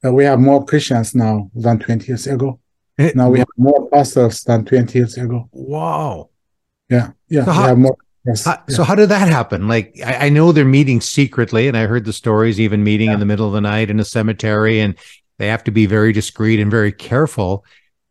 uh, 0.05 0.11
we 0.11 0.23
have 0.25 0.39
more 0.39 0.65
Christians 0.65 1.13
now 1.13 1.51
than 1.53 1.79
twenty 1.79 2.07
years 2.07 2.27
ago. 2.27 2.59
It, 2.97 3.15
now 3.15 3.29
we 3.29 3.39
have 3.39 3.47
more 3.57 3.89
pastors 3.89 4.43
than 4.43 4.65
twenty 4.65 4.99
years 4.99 5.17
ago. 5.17 5.49
Wow. 5.51 6.29
Yeah, 6.89 7.11
yeah. 7.27 7.45
So 7.45 7.51
how, 7.51 7.75
more, 7.75 7.97
yes, 8.25 8.45
how, 8.45 8.63
yeah. 8.67 8.75
so 8.75 8.83
how 8.83 8.95
did 8.95 9.09
that 9.09 9.27
happen? 9.27 9.67
Like, 9.67 9.93
I, 10.05 10.27
I, 10.27 10.29
know 10.29 10.51
they're 10.51 10.63
meeting 10.63 11.01
secretly, 11.01 11.67
and 11.67 11.75
I 11.75 11.85
heard 11.85 12.05
the 12.05 12.13
stories, 12.13 12.61
even 12.61 12.83
meeting 12.83 13.07
yeah. 13.07 13.15
in 13.15 13.19
the 13.19 13.25
middle 13.25 13.45
of 13.45 13.53
the 13.53 13.61
night 13.61 13.89
in 13.89 13.99
a 13.99 14.05
cemetery, 14.05 14.79
and 14.79 14.95
they 15.37 15.47
have 15.47 15.63
to 15.65 15.71
be 15.71 15.85
very 15.85 16.13
discreet 16.13 16.59
and 16.59 16.71
very 16.71 16.91
careful. 16.91 17.65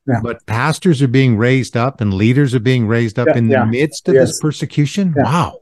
Yeah. 0.06 0.20
But 0.22 0.46
pastors 0.46 1.02
are 1.02 1.08
being 1.08 1.36
raised 1.36 1.76
up 1.76 2.00
and 2.00 2.14
leaders 2.14 2.54
are 2.54 2.60
being 2.60 2.86
raised 2.86 3.18
up 3.18 3.28
in 3.28 3.48
the 3.48 3.66
midst 3.66 4.08
of 4.08 4.14
yes. 4.14 4.28
this 4.28 4.40
persecution. 4.40 5.12
Wow. 5.16 5.58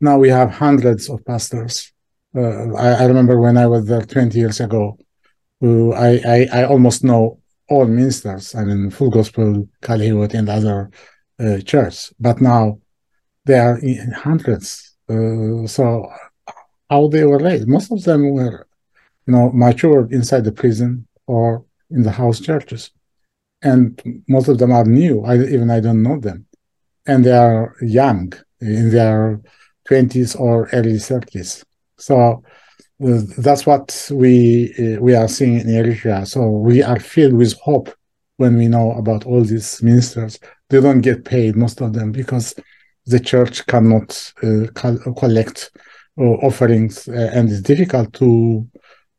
Now 0.00 0.16
we 0.18 0.30
have 0.30 0.50
hundreds 0.50 1.10
of 1.10 1.24
pastors. 1.26 1.92
Uh, 2.34 2.72
I, 2.74 3.02
I, 3.02 3.04
remember 3.04 3.38
when 3.38 3.56
I 3.56 3.66
was 3.66 3.86
there 3.86 4.02
20 4.02 4.38
years 4.38 4.60
ago, 4.60 4.98
uh, 5.62 5.90
I, 5.90 6.20
I, 6.26 6.48
I, 6.52 6.64
almost 6.64 7.02
know 7.02 7.38
all 7.68 7.86
ministers. 7.86 8.54
I 8.54 8.64
mean, 8.64 8.90
Full 8.90 9.10
Gospel, 9.10 9.68
Kale 9.82 9.98
Hiwot, 10.00 10.34
and 10.34 10.48
other 10.48 10.90
uh, 11.38 11.58
churches. 11.58 12.12
But 12.18 12.40
now 12.40 12.78
they 13.44 13.58
are 13.58 13.78
in 13.78 14.12
hundreds. 14.12 14.96
Uh, 15.08 15.66
so 15.66 16.10
how 16.90 17.08
they 17.08 17.24
were 17.24 17.38
raised? 17.38 17.68
Most 17.68 17.92
of 17.92 18.02
them 18.04 18.30
were, 18.30 18.66
you 19.26 19.32
know, 19.32 19.50
matured 19.52 20.12
inside 20.12 20.44
the 20.44 20.52
prison 20.52 21.06
or 21.26 21.64
in 21.90 22.02
the 22.02 22.10
house 22.10 22.40
churches 22.40 22.90
and 23.62 24.22
most 24.28 24.48
of 24.48 24.58
them 24.58 24.72
are 24.72 24.84
new. 24.84 25.24
I 25.24 25.36
even 25.36 25.70
I 25.70 25.80
don't 25.80 26.02
know 26.02 26.18
them, 26.18 26.46
and 27.06 27.24
they 27.24 27.32
are 27.32 27.74
young 27.80 28.32
in 28.60 28.90
their 28.90 29.40
twenties 29.86 30.34
or 30.34 30.68
early 30.72 30.98
thirties. 30.98 31.64
So 31.98 32.42
that's 32.98 33.66
what 33.66 34.08
we 34.12 34.72
uh, 34.78 35.00
we 35.00 35.14
are 35.14 35.28
seeing 35.28 35.60
in 35.60 35.66
Eritrea. 35.66 36.26
So 36.26 36.48
we 36.48 36.82
are 36.82 36.98
filled 36.98 37.34
with 37.34 37.58
hope 37.60 37.90
when 38.38 38.56
we 38.56 38.68
know 38.68 38.92
about 38.92 39.26
all 39.26 39.42
these 39.42 39.82
ministers. 39.82 40.38
They 40.68 40.80
don't 40.80 41.00
get 41.00 41.24
paid, 41.24 41.56
most 41.56 41.80
of 41.80 41.92
them, 41.92 42.12
because 42.12 42.54
the 43.04 43.20
church 43.20 43.66
cannot 43.66 44.32
uh, 44.42 44.66
collect 44.74 45.70
uh, 46.18 46.22
offerings, 46.22 47.08
uh, 47.08 47.30
and 47.34 47.50
it's 47.50 47.60
difficult 47.60 48.12
to 48.14 48.66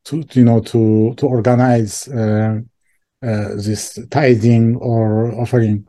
to 0.05 0.23
you 0.33 0.43
know 0.43 0.59
to 0.61 1.13
to 1.15 1.27
organize 1.27 2.07
uh, 2.07 2.59
uh, 3.21 3.49
this 3.55 3.99
tithing 4.09 4.75
or 4.77 5.31
offering, 5.39 5.87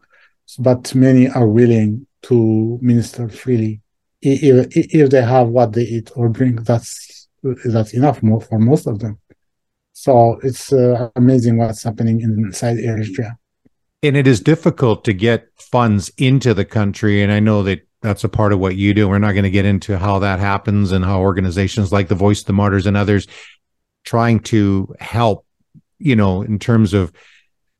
but 0.58 0.94
many 0.94 1.28
are 1.28 1.48
willing 1.48 2.06
to 2.22 2.78
minister 2.82 3.28
freely 3.28 3.80
if, 4.20 4.66
if 4.74 5.10
they 5.10 5.22
have 5.22 5.48
what 5.48 5.72
they 5.72 5.82
eat 5.82 6.10
or 6.16 6.28
drink. 6.28 6.64
That's 6.64 7.17
that's 7.42 7.94
enough 7.94 8.20
for 8.20 8.58
most 8.58 8.86
of 8.86 8.98
them. 8.98 9.18
So 9.92 10.38
it's 10.42 10.72
uh, 10.72 11.10
amazing 11.16 11.58
what's 11.58 11.82
happening 11.82 12.20
inside 12.20 12.76
Eritrea. 12.78 13.36
And 14.02 14.16
it 14.16 14.28
is 14.28 14.40
difficult 14.40 15.04
to 15.04 15.12
get 15.12 15.48
funds 15.56 16.12
into 16.18 16.54
the 16.54 16.64
country, 16.64 17.22
and 17.22 17.32
I 17.32 17.40
know 17.40 17.64
that 17.64 17.80
that's 18.00 18.22
a 18.22 18.28
part 18.28 18.52
of 18.52 18.60
what 18.60 18.76
you 18.76 18.94
do. 18.94 19.08
We're 19.08 19.18
not 19.18 19.32
going 19.32 19.42
to 19.42 19.50
get 19.50 19.64
into 19.64 19.98
how 19.98 20.20
that 20.20 20.38
happens 20.38 20.92
and 20.92 21.04
how 21.04 21.20
organizations 21.20 21.92
like 21.92 22.06
the 22.06 22.14
Voice 22.14 22.40
of 22.40 22.46
the 22.46 22.52
Martyrs 22.52 22.86
and 22.86 22.96
others 22.96 23.26
trying 24.04 24.38
to 24.40 24.94
help 25.00 25.44
you 25.98 26.16
know, 26.16 26.42
in 26.42 26.58
terms 26.58 26.94
of 26.94 27.12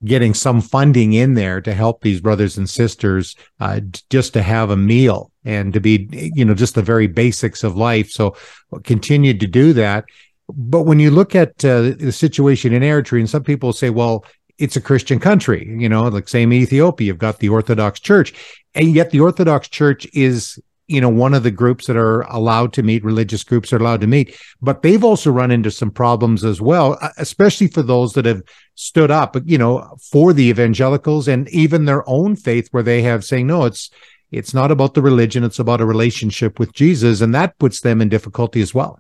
getting 0.05 0.33
some 0.33 0.61
funding 0.61 1.13
in 1.13 1.35
there 1.35 1.61
to 1.61 1.75
help 1.75 2.03
these 2.03 2.21
brothers 2.21 2.57
and 2.57 2.71
sisters 2.71 3.35
uh, 3.61 3.81
just 4.11 4.33
to 4.33 4.43
have 4.43 4.71
a 4.71 4.77
meal 4.77 5.33
and 5.45 5.73
to 5.73 5.81
be, 5.81 6.09
you 6.13 6.45
know, 6.45 6.55
just 6.55 6.75
the 6.75 6.83
very 6.83 7.07
basics 7.07 7.65
of 7.65 7.77
life. 7.77 8.11
So 8.11 8.37
continue 8.85 9.37
to 9.37 9.47
do 9.47 9.73
that. 9.73 10.05
But 10.49 10.83
when 10.83 11.01
you 11.01 11.11
look 11.11 11.35
at 11.35 11.65
uh, 11.65 11.95
the 11.99 12.13
situation 12.13 12.73
in 12.73 12.83
Eritrea, 12.83 13.21
and 13.21 13.31
some 13.31 13.43
people 13.43 13.73
say, 13.73 13.91
well, 13.91 14.25
it's 14.57 14.77
a 14.77 14.81
Christian 14.81 15.21
country, 15.21 15.67
you 15.79 15.89
know, 15.89 16.05
like 16.09 16.29
same 16.29 16.53
Ethiopia, 16.53 17.07
you've 17.07 17.19
got 17.19 17.39
the 17.39 17.49
Orthodox 17.49 18.01
Church, 18.01 18.35
and 18.75 18.95
yet 18.95 19.11
the 19.11 19.21
Orthodox 19.21 19.69
Church 19.69 20.07
is 20.13 20.59
you 20.89 21.01
know 21.01 21.09
one 21.09 21.35
of 21.35 21.43
the 21.43 21.51
groups 21.51 21.87
that 21.87 21.97
are 21.97 22.23
allowed 22.23 22.73
to 22.73 22.83
meet 22.83 23.05
religious 23.05 23.45
groups 23.45 23.73
are 23.73 23.77
allowed 23.77 24.01
to 24.01 24.07
meet 24.07 24.37
but 24.61 24.83
they've 24.83 25.05
also 25.05 25.31
run 25.31 25.51
into 25.51 25.71
some 25.71 25.91
problems 25.91 26.45
as 26.45 26.61
well 26.61 26.99
especially 27.19 27.69
for 27.69 27.83
those 27.83 28.15
that 28.15 28.25
have 28.25 28.43
stood 28.75 29.11
up 29.11 29.37
you 29.45 29.59
know 29.59 29.97
for 30.11 30.33
the 30.33 30.45
evangelicals 30.45 31.29
and 31.29 31.49
even 31.51 31.85
their 31.85 32.09
own 32.09 32.35
faith 32.35 32.69
where 32.73 32.83
they 32.83 33.03
have 33.03 33.25
saying 33.25 33.47
no 33.47 33.65
it's 33.65 33.91
it's 34.31 34.53
not 34.53 34.71
about 34.71 34.95
the 34.95 35.03
religion 35.03 35.45
it's 35.45 35.59
about 35.59 35.81
a 35.81 35.87
relationship 35.87 36.59
with 36.59 36.73
jesus 36.73 37.21
and 37.21 37.35
that 37.35 37.57
puts 37.59 37.81
them 37.81 38.01
in 38.01 38.09
difficulty 38.09 38.61
as 38.61 38.75
well. 38.75 38.99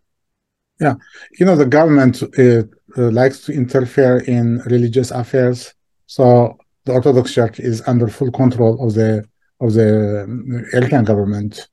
Yeah. 0.80 0.94
You 1.38 1.44
know 1.46 1.56
the 1.56 1.66
government 1.66 2.22
uh, 2.22 2.62
uh, 2.96 3.10
likes 3.10 3.40
to 3.46 3.52
interfere 3.52 4.18
in 4.18 4.58
religious 4.66 5.10
affairs 5.10 5.74
so 6.06 6.56
the 6.84 6.92
orthodox 6.92 7.34
church 7.34 7.58
is 7.58 7.82
under 7.88 8.06
full 8.08 8.30
control 8.30 8.86
of 8.86 8.94
the 8.94 9.24
of 9.60 9.72
the 9.72 10.24
Eritrean 10.72 11.04
government 11.04 11.68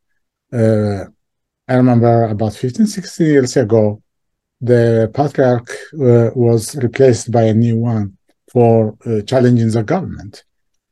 uh, 0.55 1.05
I 1.67 1.73
remember 1.75 2.25
about 2.25 2.53
15, 2.53 2.87
16 2.87 3.27
years 3.27 3.57
ago, 3.57 4.01
the 4.61 5.11
patriarch 5.13 5.69
uh, 5.93 6.29
was 6.35 6.75
replaced 6.77 7.31
by 7.31 7.43
a 7.43 7.53
new 7.53 7.77
one 7.77 8.17
for 8.51 8.95
uh, 9.05 9.21
challenging 9.21 9.69
the 9.69 9.83
government. 9.83 10.43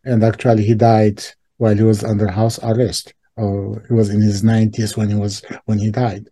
And 0.04 0.24
actually, 0.24 0.66
he 0.66 0.74
died 0.74 1.24
while 1.58 1.76
he 1.76 1.84
was 1.84 2.04
under 2.04 2.28
house 2.30 2.60
arrest. 2.62 3.14
Uh, 3.38 3.80
he 3.88 3.94
was 3.94 4.10
in 4.10 4.22
his 4.22 4.44
90s 4.44 4.98
when 4.98 5.10
he 5.10 5.16
was 5.16 5.42
when 5.66 5.80
he 5.80 5.92
died. 5.92 6.28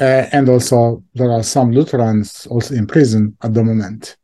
Uh, 0.00 0.26
and 0.32 0.48
also, 0.48 1.02
there 1.14 1.30
are 1.30 1.42
some 1.42 1.72
Lutherans 1.72 2.46
also 2.46 2.74
in 2.74 2.86
prison 2.86 3.36
at 3.42 3.54
the 3.54 3.62
moment. 3.62 4.16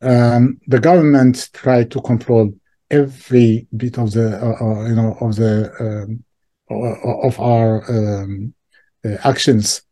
Um, 0.00 0.60
the 0.66 0.80
government 0.80 1.50
tried 1.52 1.90
to 1.92 2.00
control 2.00 2.52
every 2.90 3.66
bit 3.76 3.98
of 3.98 4.12
the 4.12 4.36
uh, 4.36 4.64
uh, 4.64 4.88
you 4.88 4.94
know 4.94 5.16
of 5.20 5.36
the 5.36 5.72
um, 5.80 6.23
of 6.74 7.40
our 7.40 7.84
um, 7.90 8.54
uh, 9.04 9.16
actions, 9.24 9.82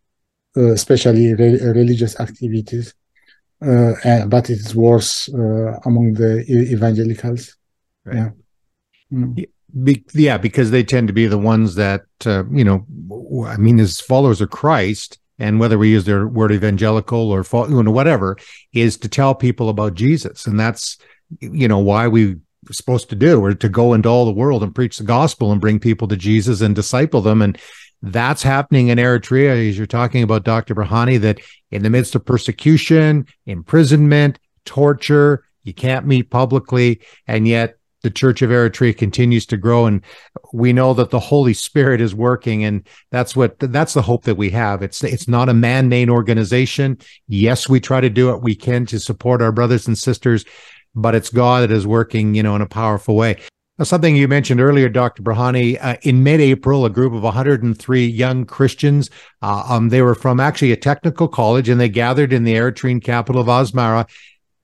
uh, 0.56 0.72
especially 0.72 1.34
re 1.34 1.58
religious 1.72 2.18
activities. 2.18 2.94
Uh, 3.64 3.94
and, 4.04 4.30
but 4.30 4.50
it 4.50 4.58
is 4.58 4.74
worse 4.74 5.28
among 5.28 6.14
the 6.14 6.44
evangelicals. 6.48 7.56
Right. 8.04 8.16
Yeah. 8.16 8.30
Mm. 9.12 9.46
Be, 9.84 10.04
yeah, 10.12 10.36
because 10.36 10.70
they 10.70 10.84
tend 10.84 11.08
to 11.08 11.14
be 11.14 11.26
the 11.26 11.38
ones 11.38 11.76
that 11.76 12.02
uh, 12.26 12.44
you 12.50 12.64
know. 12.64 12.84
I 13.46 13.56
mean, 13.56 13.80
as 13.80 14.00
followers 14.00 14.40
of 14.42 14.50
Christ, 14.50 15.18
and 15.38 15.58
whether 15.58 15.78
we 15.78 15.90
use 15.90 16.04
their 16.04 16.26
word 16.26 16.52
evangelical 16.52 17.30
or 17.30 17.44
you 17.52 17.82
know 17.82 17.90
whatever, 17.90 18.36
is 18.74 18.98
to 18.98 19.08
tell 19.08 19.34
people 19.34 19.70
about 19.70 19.94
Jesus, 19.94 20.46
and 20.46 20.60
that's 20.60 20.98
you 21.40 21.68
know 21.68 21.78
why 21.78 22.06
we 22.06 22.36
supposed 22.70 23.08
to 23.10 23.16
do 23.16 23.40
or 23.40 23.54
to 23.54 23.68
go 23.68 23.92
into 23.92 24.08
all 24.08 24.24
the 24.24 24.32
world 24.32 24.62
and 24.62 24.74
preach 24.74 24.98
the 24.98 25.04
gospel 25.04 25.50
and 25.50 25.60
bring 25.60 25.80
people 25.80 26.06
to 26.08 26.16
Jesus 26.16 26.60
and 26.60 26.74
disciple 26.74 27.20
them. 27.20 27.42
And 27.42 27.58
that's 28.02 28.42
happening 28.42 28.88
in 28.88 28.98
Eritrea, 28.98 29.68
as 29.68 29.76
you're 29.76 29.86
talking 29.86 30.22
about, 30.22 30.44
Dr. 30.44 30.74
Berhane, 30.74 31.20
that 31.20 31.40
in 31.70 31.82
the 31.82 31.90
midst 31.90 32.14
of 32.14 32.24
persecution, 32.24 33.26
imprisonment, 33.46 34.38
torture, 34.64 35.44
you 35.64 35.72
can't 35.72 36.06
meet 36.06 36.30
publicly. 36.30 37.00
And 37.26 37.46
yet 37.48 37.76
the 38.02 38.10
Church 38.10 38.42
of 38.42 38.50
Eritrea 38.50 38.96
continues 38.96 39.46
to 39.46 39.56
grow, 39.56 39.86
and 39.86 40.02
we 40.52 40.72
know 40.72 40.92
that 40.94 41.10
the 41.10 41.20
Holy 41.20 41.54
Spirit 41.54 42.00
is 42.00 42.14
working, 42.14 42.64
and 42.64 42.86
that's 43.10 43.36
what 43.36 43.58
that's 43.60 43.94
the 43.94 44.02
hope 44.02 44.24
that 44.24 44.34
we 44.34 44.50
have. 44.50 44.82
It's 44.82 45.04
it's 45.04 45.28
not 45.28 45.48
a 45.48 45.54
man-made 45.54 46.10
organization. 46.10 46.98
Yes, 47.28 47.68
we 47.68 47.78
try 47.78 48.00
to 48.00 48.10
do 48.10 48.26
what 48.26 48.42
we 48.42 48.56
can 48.56 48.86
to 48.86 48.98
support 48.98 49.40
our 49.40 49.52
brothers 49.52 49.86
and 49.86 49.96
sisters, 49.96 50.44
but 50.94 51.14
it's 51.14 51.30
God 51.30 51.62
that 51.62 51.70
is 51.70 51.86
working, 51.86 52.34
you 52.34 52.42
know, 52.42 52.56
in 52.56 52.62
a 52.62 52.66
powerful 52.66 53.16
way. 53.16 53.36
Now, 53.78 53.84
something 53.84 54.14
you 54.14 54.28
mentioned 54.28 54.60
earlier, 54.60 54.88
Dr. 54.88 55.22
Berhane, 55.22 55.78
uh, 55.80 55.96
in 56.02 56.22
mid-April, 56.22 56.84
a 56.84 56.90
group 56.90 57.14
of 57.14 57.22
103 57.22 58.06
young 58.06 58.44
Christians, 58.44 59.10
uh, 59.40 59.64
um, 59.68 59.88
they 59.88 60.02
were 60.02 60.14
from 60.14 60.40
actually 60.40 60.72
a 60.72 60.76
technical 60.76 61.26
college, 61.26 61.68
and 61.68 61.80
they 61.80 61.88
gathered 61.88 62.32
in 62.32 62.44
the 62.44 62.54
Eritrean 62.54 63.02
capital 63.02 63.40
of 63.40 63.48
Asmara 63.48 64.06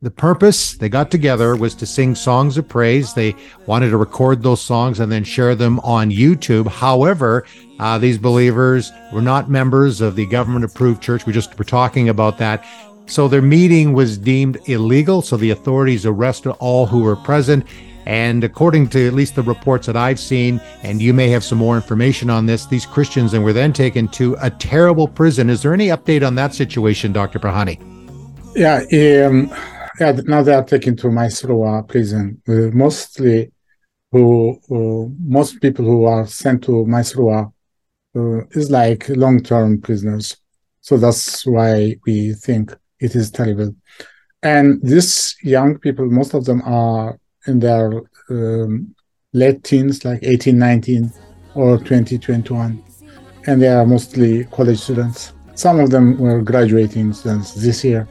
the 0.00 0.10
purpose 0.12 0.76
they 0.76 0.88
got 0.88 1.10
together 1.10 1.56
was 1.56 1.74
to 1.74 1.84
sing 1.84 2.14
songs 2.14 2.56
of 2.56 2.68
praise. 2.68 3.14
They 3.14 3.34
wanted 3.66 3.90
to 3.90 3.96
record 3.96 4.42
those 4.42 4.60
songs 4.60 5.00
and 5.00 5.10
then 5.10 5.24
share 5.24 5.56
them 5.56 5.80
on 5.80 6.10
YouTube. 6.10 6.68
However, 6.68 7.44
uh, 7.80 7.98
these 7.98 8.16
believers 8.16 8.92
were 9.12 9.22
not 9.22 9.50
members 9.50 10.00
of 10.00 10.14
the 10.14 10.26
government 10.26 10.64
approved 10.64 11.02
church. 11.02 11.26
We 11.26 11.32
just 11.32 11.58
were 11.58 11.64
talking 11.64 12.08
about 12.08 12.38
that. 12.38 12.64
So 13.08 13.26
their 13.26 13.42
meeting 13.42 13.94
was 13.94 14.18
deemed 14.18 14.58
illegal. 14.66 15.22
So 15.22 15.36
the 15.36 15.50
authorities 15.50 16.04
arrested 16.04 16.52
all 16.60 16.86
who 16.86 17.00
were 17.00 17.16
present. 17.16 17.66
And 18.04 18.44
according 18.44 18.88
to 18.90 19.06
at 19.06 19.14
least 19.14 19.34
the 19.34 19.42
reports 19.42 19.86
that 19.86 19.96
I've 19.96 20.20
seen, 20.20 20.60
and 20.82 21.00
you 21.00 21.12
may 21.12 21.28
have 21.28 21.42
some 21.42 21.58
more 21.58 21.76
information 21.76 22.30
on 22.30 22.46
this, 22.46 22.66
these 22.66 22.86
Christians 22.86 23.34
and 23.34 23.42
were 23.42 23.52
then 23.52 23.72
taken 23.72 24.08
to 24.08 24.36
a 24.40 24.50
terrible 24.50 25.08
prison. 25.08 25.50
Is 25.50 25.62
there 25.62 25.74
any 25.74 25.88
update 25.88 26.26
on 26.26 26.34
that 26.36 26.54
situation, 26.54 27.12
Dr. 27.12 27.38
Berhane? 27.38 27.78
Yeah, 28.54 28.76
um, 29.26 29.52
yeah, 30.00 30.12
now 30.24 30.42
they 30.42 30.54
are 30.54 30.64
taken 30.64 30.96
to 30.96 31.10
Mai 31.10 31.26
Serwa 31.26 31.86
prison. 31.86 32.40
Uh, 32.48 32.70
mostly, 32.72 33.52
who 34.10 34.58
uh, 34.70 35.10
most 35.22 35.60
people 35.60 35.84
who 35.84 36.04
are 36.04 36.26
sent 36.26 36.64
to 36.64 36.86
Mai 36.86 37.02
Serwa 37.02 37.52
uh, 38.16 38.40
is 38.52 38.70
like 38.70 39.08
long-term 39.10 39.80
prisoners. 39.80 40.36
So 40.80 40.96
that's 40.96 41.46
why 41.46 41.96
we 42.06 42.32
think 42.32 42.74
it 43.00 43.14
is 43.14 43.30
terrible. 43.30 43.74
And 44.42 44.80
these 44.82 45.36
young 45.42 45.78
people, 45.78 46.06
most 46.06 46.34
of 46.34 46.44
them 46.44 46.62
are 46.64 47.18
in 47.46 47.58
their 47.60 48.02
um, 48.30 48.94
late 49.32 49.64
teens, 49.64 50.04
like 50.04 50.20
18, 50.22 50.58
19, 50.58 51.12
or 51.54 51.78
20, 51.78 52.18
21. 52.18 52.82
And 53.46 53.62
they 53.62 53.68
are 53.68 53.86
mostly 53.86 54.44
college 54.44 54.78
students. 54.78 55.32
Some 55.54 55.80
of 55.80 55.90
them 55.90 56.18
were 56.18 56.40
graduating 56.42 57.12
students 57.12 57.54
this 57.54 57.82
year 57.82 58.06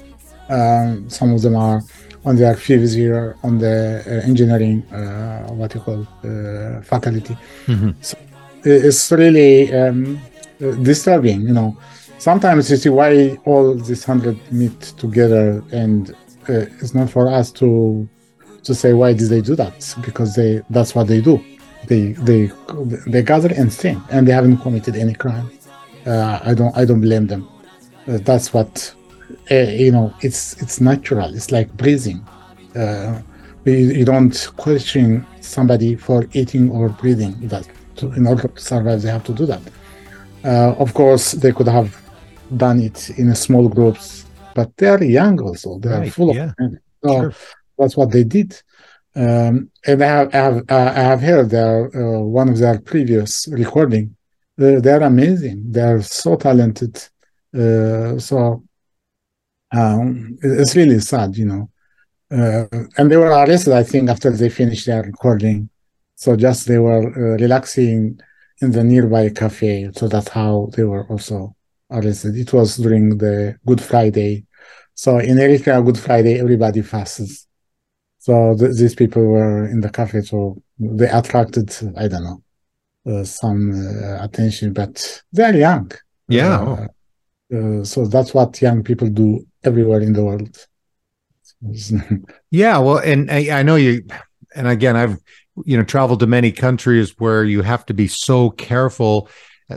um, 0.50 1.10
some 1.10 1.34
of 1.34 1.42
them 1.42 1.56
are 1.56 1.82
on 2.26 2.36
their 2.36 2.56
fifth 2.56 2.94
year 2.94 3.36
on 3.44 3.58
the 3.58 4.04
uh, 4.06 4.28
engineering, 4.28 4.84
uh, 4.92 5.48
what 5.50 5.74
you 5.74 5.82
call 5.82 6.02
uh, 6.24 6.82
faculty. 6.82 7.38
Mm-hmm. 7.68 7.92
So 8.02 8.18
it's 8.64 9.12
really 9.12 9.74
um, 9.74 10.20
disturbing, 10.60 11.42
you 11.42 11.54
know. 11.54 11.78
Sometimes 12.20 12.70
you 12.72 12.78
see 12.78 12.90
why 12.90 13.38
all 13.46 13.76
these 13.76 14.04
hundred 14.04 14.40
meet 14.52 14.80
together, 14.98 15.64
and 15.72 16.16
it's 16.48 16.94
not 16.94 17.10
for 17.10 17.30
us 17.30 17.52
to 17.54 18.08
to 18.64 18.76
say 18.76 18.94
why 18.94 19.14
did 19.14 19.30
they 19.30 19.42
do 19.42 19.56
that 19.56 19.96
because 20.02 20.36
they 20.36 20.62
that's 20.70 20.96
what 20.96 21.08
they 21.08 21.22
do. 21.22 21.44
They 21.86 22.14
they 22.14 22.52
they 23.06 23.22
gather 23.22 23.54
and 23.54 23.72
sing, 23.72 24.02
and 24.10 24.28
they 24.28 24.32
haven't 24.32 24.58
committed 24.58 24.96
any 24.96 25.14
crime. 25.14 25.50
Uh, 26.06 26.40
I 26.44 26.54
don't 26.54 26.76
I 26.76 26.86
don't 26.86 27.02
blame 27.02 27.28
them. 27.28 27.48
Uh, 28.08 28.18
that's 28.22 28.54
what 28.54 28.94
uh, 29.52 29.56
you 29.56 29.92
know 29.92 30.14
it's 30.22 30.62
it's 30.62 30.80
natural 30.80 31.34
it's 31.36 31.52
like 31.52 31.72
breathing 31.76 32.26
uh, 32.76 33.22
you, 33.66 34.06
don't 34.06 34.50
question 34.56 35.26
somebody 35.42 35.96
for 35.96 36.26
eating 36.32 36.72
or 36.72 36.88
breathing 36.88 37.36
that 37.50 37.68
to, 37.98 38.14
in 38.14 38.26
order 38.26 38.48
to 38.48 38.62
survive 38.62 39.02
they 39.02 39.12
have 39.12 39.26
to 39.26 39.34
do 39.34 39.46
that 39.46 39.62
uh, 40.46 40.74
of 40.80 40.94
course 40.94 41.34
they 41.34 41.52
could 41.52 41.68
have 41.68 42.02
done 42.56 42.80
it 42.80 43.10
in 43.18 43.34
small 43.36 43.68
groups 43.68 44.26
but 44.56 44.76
they 44.78 44.88
are 44.88 45.04
young 45.04 45.40
also 45.42 45.80
they 45.80 45.90
right, 45.90 46.08
are 46.08 46.12
full 46.12 46.36
yeah. 46.36 46.46
of 46.46 46.56
energy 46.60 46.82
so 47.04 47.22
sure. 47.22 47.34
that's 47.78 47.98
what 47.98 48.12
they 48.12 48.24
did 48.24 48.62
um, 49.18 49.72
and 49.84 50.04
I 50.04 50.06
have, 50.06 50.36
I 50.36 50.38
have, 50.38 50.64
I 50.70 51.02
have 51.12 51.22
heard 51.22 51.50
their 51.50 51.88
uh, 51.88 52.20
one 52.20 52.50
of 52.50 52.60
their 52.60 52.80
previous 52.80 53.48
recording. 53.48 54.16
Uh, 54.62 54.80
they're 54.80 55.02
amazing. 55.02 55.72
They're 55.72 56.04
so 56.04 56.36
talented. 56.36 56.96
Uh, 57.52 58.20
so 58.20 58.64
um, 59.76 60.38
it's 60.44 60.76
really 60.76 61.00
sad, 61.00 61.36
you 61.36 61.46
know. 61.46 61.70
Uh, 62.30 62.68
and 62.98 63.10
they 63.10 63.18
were 63.18 63.32
arrested, 63.32 63.74
I 63.74 63.82
think, 63.82 64.08
after 64.08 64.30
they 64.30 64.50
finished 64.50 64.86
their 64.86 65.02
recording. 65.02 65.70
So 66.14 66.36
just 66.36 66.68
they 66.68 66.78
were 66.78 67.08
uh, 67.08 67.38
relaxing 67.38 68.20
in 68.62 68.72
the 68.72 68.84
nearby 68.84 69.30
cafe. 69.30 69.90
So 69.96 70.08
that's 70.08 70.30
how 70.30 70.70
they 70.76 70.84
were 70.84 71.08
also 71.08 71.56
arrested. 71.90 72.36
It 72.36 72.52
was 72.54 72.78
during 72.78 73.18
the 73.18 73.58
Good 73.66 73.82
Friday. 73.82 74.46
So 74.94 75.20
in 75.20 75.38
Eritrea, 75.38 75.84
Good 75.86 76.00
Friday, 76.00 76.40
everybody 76.40 76.82
fasts. 76.82 77.48
So 78.18 78.56
th- 78.58 78.76
these 78.76 78.96
people 78.96 79.24
were 79.26 79.66
in 79.68 79.82
the 79.82 79.90
cafe, 79.90 80.22
so 80.22 80.62
they 80.80 81.08
attracted, 81.08 81.74
I 81.96 82.08
don't 82.08 82.24
know, 82.24 82.44
uh, 83.08 83.24
some 83.24 83.72
uh, 83.72 84.24
attention, 84.24 84.74
but 84.74 85.24
they're 85.32 85.56
young. 85.56 85.92
Yeah. 86.28 86.60
Uh, 86.60 86.88
uh, 87.56 87.84
so 87.84 88.06
that's 88.06 88.34
what 88.34 88.62
young 88.62 88.84
people 88.84 89.08
do 89.08 89.46
everywhere 89.64 90.02
in 90.02 90.14
the 90.14 90.24
world. 90.26 90.68
yeah, 92.52 92.78
well, 92.78 92.98
and 92.98 93.32
I, 93.32 93.60
I 93.60 93.64
know 93.64 93.78
you, 93.78 94.06
and 94.56 94.68
again, 94.68 94.96
I've 94.96 95.18
you 95.66 95.78
know 95.78 95.84
traveled 95.84 96.20
to 96.20 96.28
many 96.28 96.52
countries 96.52 97.16
where 97.18 97.44
you 97.44 97.62
have 97.62 97.86
to 97.88 97.94
be 97.94 98.08
so 98.08 98.52
careful. 98.52 99.30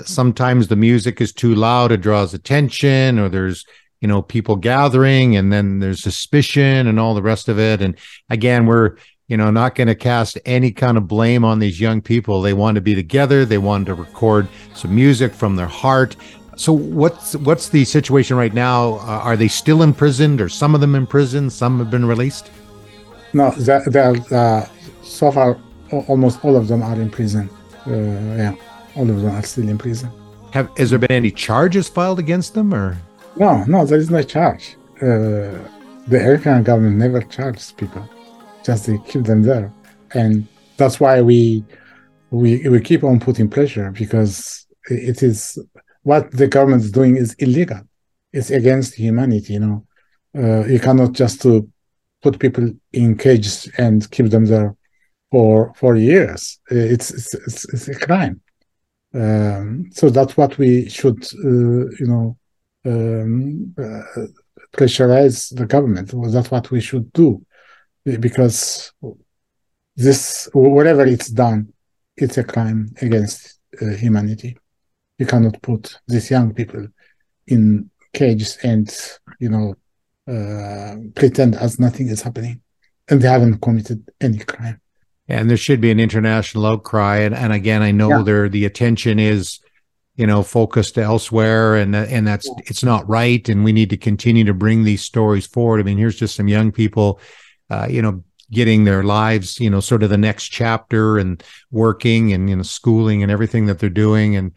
Sometimes 0.04 0.68
the 0.68 0.76
music 0.76 1.20
is 1.20 1.32
too 1.32 1.54
loud; 1.54 1.92
it 1.92 2.00
draws 2.00 2.32
attention, 2.34 3.18
or 3.18 3.28
there's 3.28 3.66
you 4.00 4.08
know 4.08 4.22
people 4.22 4.56
gathering, 4.56 5.36
and 5.36 5.52
then 5.52 5.80
there's 5.80 6.02
suspicion 6.02 6.86
and 6.86 7.00
all 7.00 7.14
the 7.14 7.22
rest 7.22 7.48
of 7.48 7.58
it. 7.58 7.82
And 7.82 7.96
again, 8.28 8.66
we're 8.66 8.96
you 9.26 9.36
know 9.36 9.50
not 9.50 9.74
going 9.74 9.88
to 9.88 9.94
cast 9.94 10.38
any 10.44 10.70
kind 10.70 10.96
of 10.96 11.08
blame 11.08 11.44
on 11.44 11.58
these 11.58 11.80
young 11.80 12.00
people. 12.00 12.40
They 12.40 12.52
want 12.52 12.76
to 12.76 12.80
be 12.80 12.94
together. 12.94 13.44
They 13.44 13.58
want 13.58 13.86
to 13.86 13.94
record 13.94 14.48
some 14.74 14.94
music 14.94 15.34
from 15.34 15.56
their 15.56 15.66
heart. 15.66 16.16
So 16.56 16.72
what's 16.72 17.34
what's 17.36 17.70
the 17.70 17.84
situation 17.84 18.36
right 18.36 18.54
now? 18.54 18.94
Uh, 18.94 19.22
are 19.24 19.36
they 19.36 19.48
still 19.48 19.82
imprisoned, 19.82 20.40
or 20.40 20.48
some 20.48 20.74
of 20.74 20.80
them 20.80 20.94
in 20.94 21.06
prison? 21.06 21.50
Some 21.50 21.78
have 21.78 21.90
been 21.90 22.04
released. 22.04 22.50
No, 23.32 23.50
they're, 23.52 23.82
they're 23.86 24.16
uh, 24.30 24.68
so 25.02 25.30
far 25.32 25.58
almost 25.90 26.44
all 26.44 26.56
of 26.56 26.68
them 26.68 26.82
are 26.82 27.00
in 27.00 27.10
prison. 27.10 27.48
Uh, 27.86 27.90
yeah, 27.90 28.54
all 28.96 29.08
of 29.08 29.20
them 29.22 29.34
are 29.34 29.42
still 29.42 29.68
in 29.68 29.78
prison. 29.78 30.10
Have 30.52 30.70
has 30.76 30.90
there 30.90 30.98
been 30.98 31.12
any 31.12 31.30
charges 31.30 31.88
filed 31.88 32.18
against 32.18 32.54
them, 32.54 32.74
or? 32.74 32.96
No, 33.36 33.64
no, 33.64 33.84
there 33.84 33.98
is 33.98 34.10
no 34.10 34.22
charge. 34.22 34.76
Uh, 35.00 35.56
the 36.08 36.18
Eritrean 36.18 36.64
government 36.64 36.96
never 36.96 37.22
charges 37.22 37.72
people; 37.72 38.08
just 38.64 38.86
they 38.86 38.98
keep 39.06 39.24
them 39.24 39.42
there, 39.42 39.72
and 40.14 40.46
that's 40.76 40.98
why 40.98 41.22
we 41.22 41.64
we 42.30 42.68
we 42.68 42.80
keep 42.80 43.04
on 43.04 43.20
putting 43.20 43.48
pressure 43.48 43.90
because 43.92 44.66
it 44.88 45.22
is 45.22 45.58
what 46.02 46.30
the 46.32 46.48
government 46.48 46.82
is 46.82 46.90
doing 46.90 47.16
is 47.16 47.34
illegal. 47.34 47.80
It's 48.32 48.50
against 48.50 48.94
humanity. 48.94 49.54
You 49.54 49.60
know, 49.60 49.86
uh, 50.36 50.64
you 50.66 50.80
cannot 50.80 51.12
just 51.12 51.42
to 51.42 51.68
put 52.22 52.38
people 52.38 52.70
in 52.92 53.16
cages 53.16 53.68
and 53.78 54.08
keep 54.10 54.30
them 54.30 54.46
there 54.46 54.74
for 55.30 55.72
for 55.74 55.96
years. 55.96 56.58
It's 56.70 57.10
it's 57.10 57.34
it's, 57.34 57.64
it's 57.72 57.88
a 57.88 57.94
crime. 57.94 58.40
Um, 59.12 59.90
so 59.92 60.08
that's 60.08 60.36
what 60.36 60.56
we 60.58 60.88
should, 60.88 61.24
uh, 61.44 61.90
you 61.98 62.06
know, 62.06 62.36
um, 62.84 63.74
uh, 63.78 64.26
pressurize 64.72 65.54
the 65.54 65.66
government. 65.66 66.12
That's 66.32 66.50
what 66.50 66.70
we 66.70 66.80
should 66.80 67.12
do, 67.12 67.44
because 68.04 68.92
this 69.96 70.48
whatever 70.52 71.04
it's 71.04 71.28
done, 71.28 71.72
it's 72.16 72.38
a 72.38 72.44
crime 72.44 72.94
against 73.02 73.58
uh, 73.82 73.86
humanity. 73.86 74.56
You 75.18 75.26
cannot 75.26 75.60
put 75.60 75.98
these 76.06 76.30
young 76.30 76.54
people 76.54 76.86
in 77.46 77.90
cages 78.12 78.58
and 78.62 78.88
you 79.38 79.48
know 79.48 79.74
uh, 80.28 80.96
pretend 81.14 81.56
as 81.56 81.78
nothing 81.78 82.08
is 82.08 82.22
happening. 82.22 82.60
And 83.08 83.20
they 83.20 83.28
haven't 83.28 83.60
committed 83.60 84.08
any 84.20 84.38
crime 84.38 84.80
and 85.30 85.48
there 85.48 85.56
should 85.56 85.80
be 85.80 85.90
an 85.90 86.00
international 86.00 86.66
outcry 86.66 87.18
and, 87.18 87.34
and 87.34 87.52
again 87.52 87.82
i 87.82 87.90
know 87.90 88.10
yeah. 88.10 88.22
there 88.22 88.48
the 88.48 88.64
attention 88.64 89.18
is 89.18 89.60
you 90.16 90.26
know 90.26 90.42
focused 90.42 90.98
elsewhere 90.98 91.76
and 91.76 91.94
and 91.94 92.26
that's 92.26 92.46
yeah. 92.46 92.64
it's 92.66 92.84
not 92.84 93.08
right 93.08 93.48
and 93.48 93.64
we 93.64 93.72
need 93.72 93.90
to 93.90 93.96
continue 93.96 94.44
to 94.44 94.54
bring 94.54 94.84
these 94.84 95.02
stories 95.02 95.46
forward 95.46 95.80
i 95.80 95.82
mean 95.82 95.98
here's 95.98 96.18
just 96.18 96.36
some 96.36 96.48
young 96.48 96.72
people 96.72 97.20
uh, 97.70 97.86
you 97.88 98.02
know 98.02 98.22
getting 98.50 98.84
their 98.84 99.04
lives 99.04 99.60
you 99.60 99.70
know 99.70 99.80
sort 99.80 100.02
of 100.02 100.10
the 100.10 100.18
next 100.18 100.48
chapter 100.48 101.18
and 101.18 101.42
working 101.70 102.32
and 102.32 102.50
you 102.50 102.56
know 102.56 102.62
schooling 102.62 103.22
and 103.22 103.30
everything 103.30 103.66
that 103.66 103.78
they're 103.78 103.88
doing 103.88 104.36
and 104.36 104.52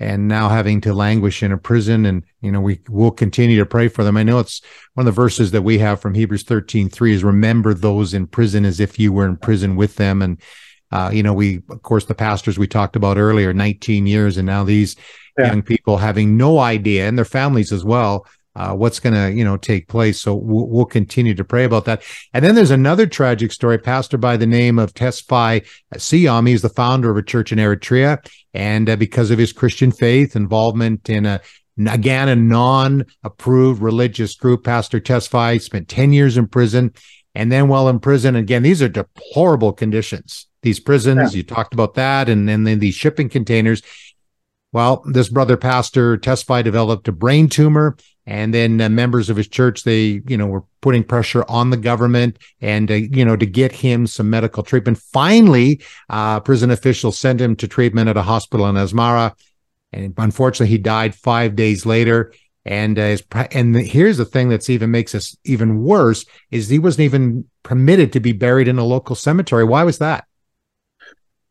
and 0.00 0.28
now 0.28 0.48
having 0.48 0.80
to 0.82 0.94
languish 0.94 1.42
in 1.42 1.52
a 1.52 1.58
prison. 1.58 2.06
And, 2.06 2.22
you 2.40 2.52
know, 2.52 2.60
we 2.60 2.80
will 2.88 3.10
continue 3.10 3.58
to 3.58 3.66
pray 3.66 3.88
for 3.88 4.04
them. 4.04 4.16
I 4.16 4.22
know 4.22 4.38
it's 4.38 4.62
one 4.94 5.06
of 5.06 5.14
the 5.14 5.20
verses 5.20 5.50
that 5.50 5.62
we 5.62 5.78
have 5.78 6.00
from 6.00 6.14
Hebrews 6.14 6.44
13, 6.44 6.88
3 6.88 7.14
is 7.14 7.24
remember 7.24 7.74
those 7.74 8.14
in 8.14 8.26
prison 8.26 8.64
as 8.64 8.80
if 8.80 8.98
you 8.98 9.12
were 9.12 9.26
in 9.26 9.36
prison 9.36 9.76
with 9.76 9.96
them. 9.96 10.22
And, 10.22 10.40
uh, 10.92 11.10
you 11.12 11.22
know, 11.22 11.34
we, 11.34 11.62
of 11.68 11.82
course, 11.82 12.04
the 12.04 12.14
pastors 12.14 12.58
we 12.58 12.68
talked 12.68 12.96
about 12.96 13.18
earlier, 13.18 13.52
19 13.52 14.06
years, 14.06 14.36
and 14.36 14.46
now 14.46 14.64
these 14.64 14.96
yeah. 15.38 15.48
young 15.48 15.62
people 15.62 15.96
having 15.96 16.36
no 16.36 16.58
idea 16.58 17.08
and 17.08 17.18
their 17.18 17.24
families 17.24 17.72
as 17.72 17.84
well 17.84 18.26
uh, 18.58 18.74
what's 18.74 18.98
going 18.98 19.14
to 19.14 19.32
you 19.32 19.44
know 19.44 19.56
take 19.56 19.86
place. 19.86 20.20
So 20.20 20.34
we'll, 20.34 20.66
we'll, 20.66 20.84
continue 20.84 21.34
to 21.34 21.44
pray 21.44 21.64
about 21.64 21.84
that. 21.84 22.02
And 22.34 22.44
then 22.44 22.56
there's 22.56 22.72
another 22.72 23.06
tragic 23.06 23.52
story. 23.52 23.78
Pastor 23.78 24.18
by 24.18 24.36
the 24.36 24.46
name 24.46 24.78
of 24.80 24.94
Tesfaye 24.94 25.64
Siyam. 25.94 26.48
He's 26.48 26.62
the 26.62 26.68
founder 26.68 27.10
of 27.10 27.16
a 27.16 27.22
church 27.22 27.52
in 27.52 27.58
Eritrea, 27.58 28.18
and 28.52 28.90
uh, 28.90 28.96
because 28.96 29.30
of 29.30 29.38
his 29.38 29.52
Christian 29.52 29.92
faith, 29.92 30.34
involvement 30.34 31.08
in 31.08 31.24
a 31.24 31.40
again 31.86 32.28
a 32.28 32.34
non-approved 32.34 33.80
religious 33.80 34.34
group, 34.34 34.64
Pastor 34.64 35.00
Tesfaye 35.00 35.62
spent 35.62 35.88
10 35.88 36.12
years 36.12 36.36
in 36.36 36.48
prison. 36.48 36.92
And 37.36 37.52
then 37.52 37.68
while 37.68 37.88
in 37.88 38.00
prison, 38.00 38.34
again, 38.34 38.64
these 38.64 38.82
are 38.82 38.88
deplorable 38.88 39.72
conditions. 39.72 40.48
These 40.62 40.80
prisons, 40.80 41.32
yeah. 41.32 41.36
you 41.36 41.42
talked 41.44 41.72
about 41.72 41.94
that, 41.94 42.28
and, 42.28 42.50
and 42.50 42.66
then 42.66 42.80
these 42.80 42.96
shipping 42.96 43.28
containers. 43.28 43.80
Well, 44.72 45.02
this 45.06 45.28
brother 45.28 45.56
pastor 45.56 46.18
Tesfaye 46.18 46.62
developed 46.62 47.08
a 47.08 47.12
brain 47.12 47.48
tumor 47.48 47.96
and 48.26 48.52
then 48.52 48.78
uh, 48.80 48.90
members 48.90 49.30
of 49.30 49.38
his 49.38 49.48
church 49.48 49.84
they 49.84 50.20
you 50.28 50.36
know 50.36 50.46
were 50.46 50.64
putting 50.82 51.02
pressure 51.02 51.44
on 51.48 51.70
the 51.70 51.78
government 51.78 52.36
and 52.60 52.90
uh, 52.90 52.94
you 52.94 53.24
know 53.24 53.36
to 53.36 53.46
get 53.46 53.72
him 53.72 54.06
some 54.06 54.28
medical 54.28 54.62
treatment. 54.62 54.98
Finally 54.98 55.80
uh, 56.10 56.38
prison 56.40 56.70
officials 56.70 57.16
sent 57.18 57.40
him 57.40 57.56
to 57.56 57.66
treatment 57.66 58.08
at 58.08 58.18
a 58.18 58.22
hospital 58.22 58.66
in 58.68 58.76
asmara 58.76 59.34
and 59.92 60.14
unfortunately 60.18 60.68
he 60.68 60.78
died 60.78 61.14
five 61.14 61.56
days 61.56 61.86
later. 61.86 62.32
And 62.64 62.98
uh, 62.98 63.16
and 63.52 63.74
here's 63.74 64.18
the 64.18 64.26
thing 64.26 64.50
that's 64.50 64.68
even 64.68 64.90
makes 64.90 65.14
us 65.14 65.34
even 65.44 65.82
worse 65.82 66.26
is 66.50 66.68
he 66.68 66.78
wasn't 66.78 67.06
even 67.06 67.46
permitted 67.62 68.12
to 68.12 68.20
be 68.20 68.32
buried 68.32 68.68
in 68.68 68.78
a 68.78 68.84
local 68.84 69.16
cemetery. 69.16 69.64
Why 69.64 69.84
was 69.84 69.98
that 69.98 70.27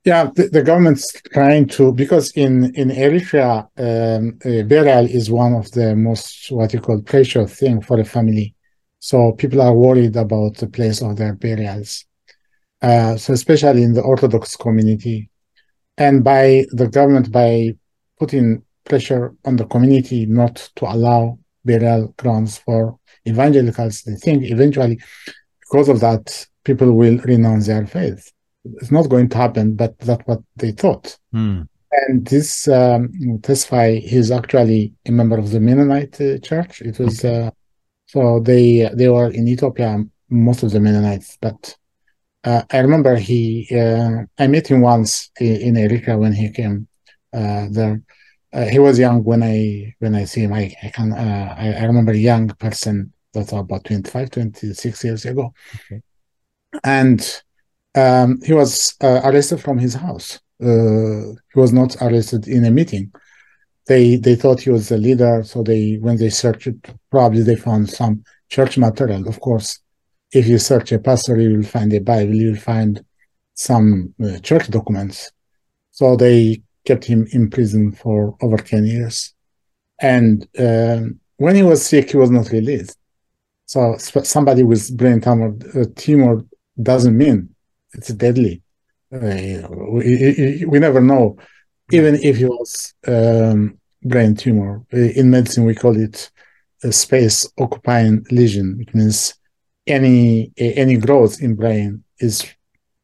yeah, 0.08 0.30
the, 0.36 0.48
the, 0.48 0.64
government's 0.64 1.22
trying 1.34 1.68
to 1.68 1.92
because 1.92 2.32
in 2.32 2.74
in 2.76 2.88
Eritrea, 2.92 3.68
um, 3.78 4.40
uh, 4.46 4.64
burial 4.64 5.06
is 5.06 5.30
one 5.30 5.54
of 5.54 5.70
the 5.72 5.98
most 5.98 6.50
what 6.50 6.74
you 6.74 6.80
call 6.80 7.02
precious 7.02 7.60
thing 7.60 7.82
for 7.82 8.00
a 8.00 8.06
family. 8.06 8.56
So 9.00 9.34
people 9.34 9.62
are 9.62 9.74
worried 9.74 10.16
about 10.16 10.56
the 10.56 10.68
place 10.68 11.02
of 11.02 11.18
their 11.18 11.34
burials. 11.34 12.06
Uh, 12.82 13.18
so 13.18 13.34
especially 13.34 13.84
in 13.84 13.94
the 13.94 14.02
Orthodox 14.02 14.56
community, 14.56 15.30
and 15.98 16.24
by 16.24 16.66
the 16.72 16.88
government 16.88 17.30
by 17.30 17.76
putting 18.18 18.64
pressure 18.86 19.36
on 19.44 19.58
the 19.58 19.66
community 19.66 20.26
not 20.26 20.56
to 20.78 20.86
allow 20.86 21.38
burial 21.66 22.14
grounds 22.16 22.58
for 22.58 22.98
evangelicals, 23.28 24.04
they 24.04 24.16
think 24.16 24.44
eventually 24.46 25.02
because 25.60 25.90
of 25.90 26.00
that 26.00 26.48
people 26.64 26.94
will 26.94 27.18
renounce 27.26 27.68
their 27.68 27.86
faith 27.86 28.32
it's 28.82 28.92
not 28.92 29.10
going 29.10 29.30
to 29.30 29.38
happen, 29.38 29.76
but 29.76 29.98
that's 30.00 30.26
what 30.26 30.42
they 30.56 30.72
thought. 30.72 31.18
Mm. 31.34 31.68
And 31.92 32.28
this 32.28 32.68
um, 32.68 33.10
Tesfaye, 33.42 34.02
he's 34.02 34.30
actually 34.30 34.94
a 35.06 35.12
member 35.12 35.38
of 35.38 35.52
the 35.52 35.60
Mennonite 35.60 36.20
uh, 36.20 36.38
church. 36.40 36.82
It 36.82 37.00
was 37.00 37.24
uh, 37.24 37.52
so 38.08 38.40
they 38.40 38.90
they 38.94 39.10
were 39.10 39.32
in 39.32 39.48
Ethiopia, 39.48 40.04
most 40.30 40.64
of 40.64 40.72
the 40.72 40.80
Mennonites. 40.80 41.38
But 41.42 41.76
uh, 42.44 42.64
I 42.72 42.80
remember 42.80 43.16
he, 43.16 43.68
uh, 43.72 44.24
I 44.38 44.48
met 44.48 44.68
him 44.68 44.82
once 44.82 45.32
in, 45.40 45.56
in 45.58 45.74
Eritrea 45.76 46.18
when 46.18 46.34
he 46.34 46.50
came 46.50 46.88
uh, 47.34 47.68
there. 47.70 48.02
Uh, 48.54 48.66
he 48.66 48.80
was 48.80 48.98
young 48.98 49.24
when 49.24 49.44
I 49.44 49.94
when 50.00 50.16
I 50.16 50.24
see 50.24 50.42
him. 50.42 50.54
I, 50.54 50.74
I 50.82 50.90
can 50.90 51.12
I, 51.14 51.82
I, 51.82 51.84
remember 51.84 52.14
a 52.14 52.18
young 52.18 52.48
person 52.48 53.12
that's 53.34 53.52
about 53.52 53.84
25, 53.84 54.32
26 54.32 55.04
years 55.04 55.26
ago, 55.26 55.54
okay. 55.76 56.02
and 56.86 57.44
um, 57.96 58.40
he 58.44 58.54
was 58.54 58.96
uh, 59.02 59.22
arrested 59.24 59.60
from 59.62 59.78
his 59.78 59.96
house. 59.96 60.40
Uh, 60.62 61.34
he 61.54 61.60
was 61.60 61.72
not 61.72 61.96
arrested 62.02 62.48
in 62.48 62.66
a 62.66 62.72
meeting. 62.72 63.12
They 63.88 64.18
they 64.18 64.36
thought 64.36 64.62
he 64.62 64.70
was 64.70 64.90
the 64.90 64.98
leader, 64.98 65.44
so 65.44 65.64
they 65.64 65.96
when 66.02 66.18
they 66.18 66.30
searched, 66.30 66.70
probably 67.10 67.44
they 67.44 67.56
found 67.56 67.90
some 67.90 68.24
church 68.50 68.78
material. 68.78 69.28
Of 69.28 69.40
course, 69.40 69.80
if 70.32 70.48
you 70.48 70.58
search 70.58 70.92
a 70.92 71.00
pastor, 71.00 71.40
you 71.40 71.56
will 71.56 71.64
find 71.64 71.94
a 71.94 72.00
Bible, 72.00 72.36
you 72.36 72.52
will 72.52 72.60
find 72.60 73.04
some 73.54 74.14
uh, 74.24 74.40
church 74.40 74.70
documents. 74.70 75.32
So 75.92 76.16
they 76.16 76.62
kept 76.86 77.06
him 77.06 77.28
in 77.32 77.50
prison 77.50 77.92
for 77.92 78.36
over 78.42 78.58
ten 78.58 78.86
years, 78.86 79.34
and 80.02 80.46
um, 80.60 81.20
when 81.38 81.56
he 81.56 81.64
was 81.64 81.86
sick, 81.86 82.12
he 82.12 82.18
was 82.18 82.32
not 82.32 82.52
released. 82.52 82.98
So 83.68 83.96
somebody 83.98 84.64
with 84.64 84.96
brain 84.98 85.22
tumor, 85.22 85.54
uh, 85.76 85.86
tumor 85.96 86.42
doesn't 86.82 87.18
mean 87.18 87.56
it's 87.94 88.10
deadly. 88.10 88.62
Uh, 89.14 89.68
we, 89.92 90.66
we 90.68 90.80
never 90.80 91.02
know. 91.02 91.38
Even 91.92 92.16
if 92.16 92.40
it 92.40 92.48
was 92.48 92.94
um, 93.08 93.80
brain 94.04 94.36
tumor, 94.36 94.84
in 94.92 95.30
medicine 95.30 95.64
we 95.64 95.74
call 95.74 95.96
it 95.96 96.30
a 96.84 96.92
space 96.92 97.50
occupying 97.58 98.26
lesion, 98.30 98.78
It 98.82 98.94
means 98.94 99.36
any 99.88 100.52
any 100.58 100.98
growth 100.98 101.42
in 101.42 101.56
brain 101.56 102.04
is, 102.20 102.46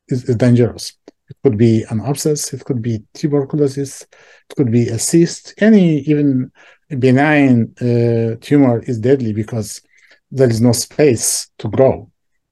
is 0.10 0.24
dangerous. 0.24 0.94
It 1.30 1.38
could 1.42 1.58
be 1.58 1.84
an 1.90 2.02
abscess, 2.02 2.54
it 2.54 2.66
could 2.66 2.82
be 2.82 3.04
tuberculosis, 3.14 4.02
it 4.02 4.56
could 4.58 4.72
be 4.72 4.90
a 4.90 5.00
cyst. 5.00 5.54
Any 5.60 6.00
even 6.00 6.52
benign 7.00 7.74
uh, 7.80 8.36
tumor 8.42 8.82
is 8.82 9.00
deadly 9.00 9.34
because 9.34 9.82
there 10.30 10.50
is 10.50 10.60
no 10.60 10.74
space 10.74 11.50
to 11.60 11.70
grow. 11.70 12.12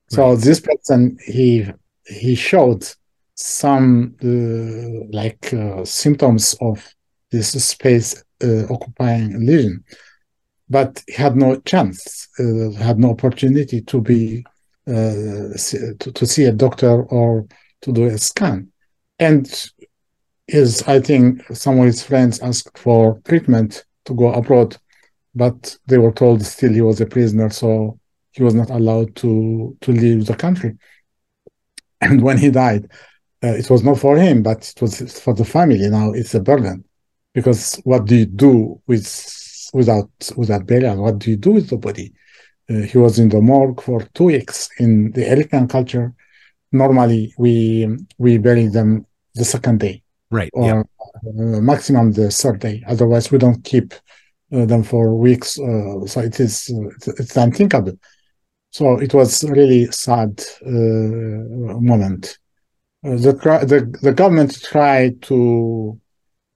So 0.09 0.29
right. 0.29 0.39
this 0.39 0.61
person 0.61 1.17
he 1.25 1.69
he 2.11 2.35
showed 2.35 2.85
some 3.35 4.15
uh, 4.23 5.07
like 5.11 5.53
uh, 5.53 5.83
symptoms 5.85 6.55
of 6.61 6.93
this 7.31 7.51
space 7.65 8.23
uh, 8.43 8.65
occupying 8.69 9.45
lesion, 9.45 9.83
but 10.69 11.03
he 11.07 11.13
had 11.13 11.35
no 11.35 11.55
chance, 11.61 12.27
uh, 12.39 12.71
had 12.71 12.99
no 12.99 13.11
opportunity 13.11 13.81
to 13.81 14.01
be 14.01 14.45
uh, 14.87 15.55
to, 15.55 16.11
to 16.13 16.25
see 16.25 16.45
a 16.45 16.51
doctor 16.51 17.03
or 17.03 17.45
to 17.81 17.91
do 17.91 18.05
a 18.05 18.17
scan, 18.17 18.71
and 19.19 19.69
his 20.47 20.83
I 20.87 20.99
think 20.99 21.43
some 21.55 21.79
of 21.79 21.85
his 21.85 22.03
friends 22.03 22.39
asked 22.41 22.77
for 22.77 23.19
treatment 23.25 23.85
to 24.05 24.13
go 24.13 24.33
abroad, 24.33 24.77
but 25.33 25.77
they 25.87 25.97
were 25.97 26.11
told 26.11 26.45
still 26.45 26.73
he 26.73 26.81
was 26.81 26.99
a 26.99 27.05
prisoner, 27.05 27.49
so 27.49 27.99
he 28.31 28.43
was 28.43 28.53
not 28.53 28.69
allowed 28.69 29.15
to 29.17 29.77
to 29.81 29.91
leave 29.91 30.25
the 30.25 30.35
country. 30.35 30.77
And 32.01 32.21
when 32.21 32.37
he 32.37 32.49
died, 32.49 32.89
uh, 33.43 33.53
it 33.55 33.69
was 33.69 33.83
not 33.83 33.99
for 33.99 34.17
him, 34.17 34.43
but 34.43 34.73
it 34.75 34.81
was 34.81 35.19
for 35.19 35.33
the 35.33 35.45
family. 35.45 35.87
Now 35.89 36.11
it's 36.11 36.35
a 36.35 36.39
burden 36.39 36.83
because 37.33 37.75
what 37.83 38.05
do 38.05 38.15
you 38.15 38.25
do 38.25 38.81
with 38.87 39.69
without 39.73 40.09
without 40.35 40.65
burial? 40.65 41.01
What 41.01 41.19
do 41.19 41.31
you 41.31 41.37
do 41.37 41.51
with 41.51 41.69
the 41.69 41.77
body? 41.77 42.13
Uh, 42.69 42.81
he 42.81 42.97
was 42.97 43.19
in 43.19 43.29
the 43.29 43.41
morgue 43.41 43.81
for 43.81 44.01
two 44.13 44.25
weeks. 44.25 44.69
In 44.77 45.11
the 45.11 45.23
Eritrean 45.23 45.69
culture, 45.69 46.13
normally 46.71 47.33
we 47.37 47.87
we 48.17 48.37
bury 48.37 48.67
them 48.67 49.05
the 49.35 49.45
second 49.45 49.79
day, 49.79 50.03
right? 50.29 50.49
Or 50.53 50.65
yeah. 50.65 50.83
uh, 51.27 51.61
maximum 51.61 52.11
the 52.11 52.29
third 52.29 52.59
day. 52.59 52.83
Otherwise, 52.87 53.31
we 53.31 53.37
don't 53.37 53.63
keep 53.63 53.93
uh, 54.53 54.65
them 54.65 54.83
for 54.83 55.15
weeks. 55.15 55.59
Uh, 55.59 56.05
so 56.05 56.21
it 56.21 56.39
is 56.39 56.69
it's, 56.69 57.07
it's 57.07 57.37
unthinkable. 57.37 57.97
So 58.71 58.97
it 58.99 59.13
was 59.13 59.43
really 59.43 59.91
sad 59.91 60.41
uh, 60.65 60.69
moment. 60.69 62.37
Uh, 63.03 63.15
the, 63.15 63.33
the 63.67 63.99
the 64.01 64.13
government 64.13 64.61
tried 64.63 65.21
to 65.23 65.99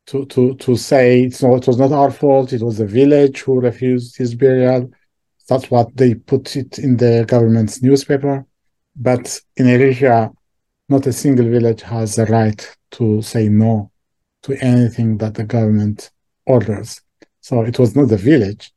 to 0.08 0.25
to 0.28 0.56
to 0.56 0.78
say 0.78 1.23
it's 1.23 1.43
not, 1.43 1.56
it 1.56 1.67
was 1.67 1.78
not 1.78 1.91
our 1.91 2.12
fault. 2.12 2.54
It 2.54 2.62
was 2.62 2.78
the 2.78 2.86
village 2.86 3.41
who 3.41 3.60
refused 3.60 4.17
his 4.17 4.34
burial. 4.34 4.89
That's 5.49 5.69
what 5.69 5.95
they 5.97 6.15
put 6.15 6.56
it 6.56 6.80
in 6.80 6.97
the 6.97 7.25
government's 7.28 7.82
newspaper. 7.82 8.45
But 8.95 9.39
in 9.58 9.66
Eritrea, 9.66 10.34
not 10.88 11.07
a 11.07 11.13
single 11.13 11.49
village 11.49 11.82
has 11.82 12.16
the 12.16 12.26
right 12.28 12.78
to 12.91 13.22
say 13.22 13.49
no 13.49 13.91
to 14.43 14.53
anything 14.63 15.18
that 15.18 15.34
the 15.34 15.43
government 15.43 16.11
orders. 16.45 17.01
So 17.41 17.61
it 17.63 17.78
was 17.78 17.95
not 17.95 18.07
the 18.07 18.18
village; 18.18 18.72